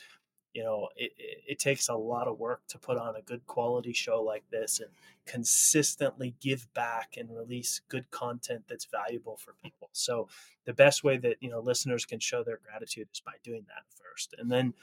you 0.53 0.63
know 0.63 0.87
it, 0.95 1.11
it, 1.17 1.43
it 1.47 1.59
takes 1.59 1.89
a 1.89 1.95
lot 1.95 2.27
of 2.27 2.37
work 2.37 2.61
to 2.67 2.77
put 2.77 2.97
on 2.97 3.15
a 3.15 3.21
good 3.21 3.45
quality 3.47 3.93
show 3.93 4.21
like 4.21 4.43
this 4.51 4.79
and 4.79 4.89
consistently 5.25 6.35
give 6.39 6.71
back 6.73 7.15
and 7.17 7.35
release 7.35 7.81
good 7.89 8.09
content 8.11 8.63
that's 8.67 8.85
valuable 8.85 9.37
for 9.37 9.55
people. 9.63 9.89
So 9.93 10.27
the 10.65 10.73
best 10.73 11.03
way 11.03 11.17
that 11.17 11.37
you 11.41 11.49
know 11.49 11.59
listeners 11.59 12.05
can 12.05 12.19
show 12.19 12.43
their 12.43 12.59
gratitude 12.63 13.07
is 13.13 13.19
by 13.19 13.33
doing 13.43 13.65
that 13.67 13.83
first. 13.89 14.35
And 14.37 14.51
then 14.51 14.73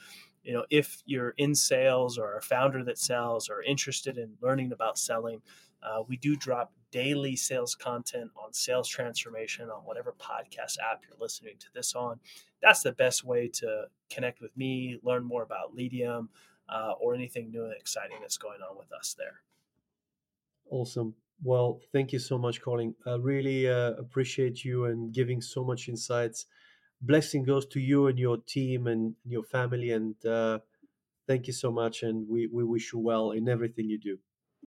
you 0.43 0.53
know 0.53 0.65
if 0.69 1.01
you're 1.05 1.33
in 1.37 1.55
sales 1.55 2.17
or 2.17 2.35
a 2.35 2.41
founder 2.41 2.83
that 2.83 2.97
sells 2.97 3.49
or 3.49 3.61
interested 3.63 4.17
in 4.17 4.33
learning 4.41 4.71
about 4.71 4.97
selling 4.97 5.41
uh, 5.83 6.03
we 6.07 6.17
do 6.17 6.35
drop 6.35 6.71
daily 6.91 7.35
sales 7.35 7.75
content 7.75 8.29
on 8.35 8.53
sales 8.53 8.87
transformation 8.87 9.69
on 9.69 9.81
whatever 9.83 10.13
podcast 10.19 10.77
app 10.79 11.03
you're 11.07 11.17
listening 11.19 11.55
to 11.59 11.67
this 11.73 11.95
on. 11.95 12.19
That's 12.61 12.81
the 12.81 12.91
best 12.91 13.23
way 13.23 13.47
to 13.55 13.85
connect 14.09 14.41
with 14.41 14.55
me 14.55 14.99
learn 15.03 15.23
more 15.23 15.43
about 15.43 15.75
Leadium, 15.75 16.27
uh, 16.69 16.93
or 16.99 17.15
anything 17.15 17.51
new 17.51 17.63
and 17.63 17.73
exciting 17.73 18.17
that's 18.21 18.37
going 18.37 18.59
on 18.61 18.77
with 18.77 18.91
us 18.91 19.15
there. 19.17 19.41
Awesome. 20.69 21.13
Well 21.43 21.79
thank 21.91 22.13
you 22.13 22.19
so 22.19 22.37
much 22.37 22.61
Collin. 22.61 22.93
I 23.05 23.15
really 23.15 23.67
uh, 23.67 23.93
appreciate 23.93 24.63
you 24.63 24.85
and 24.85 25.11
giving 25.11 25.41
so 25.41 25.63
much 25.63 25.89
insights. 25.89 26.45
Blessing 27.01 27.43
goes 27.43 27.65
to 27.67 27.79
you 27.79 28.07
and 28.07 28.19
your 28.19 28.37
team 28.37 28.87
and 28.87 29.15
your 29.25 29.43
family 29.43 29.91
and 29.91 30.15
uh, 30.25 30.59
thank 31.27 31.47
you 31.47 31.53
so 31.53 31.71
much 31.71 32.03
and 32.03 32.27
we, 32.29 32.47
we 32.47 32.63
wish 32.63 32.93
you 32.93 32.99
well 32.99 33.31
in 33.31 33.49
everything 33.49 33.89
you 33.89 33.97
do 33.97 34.17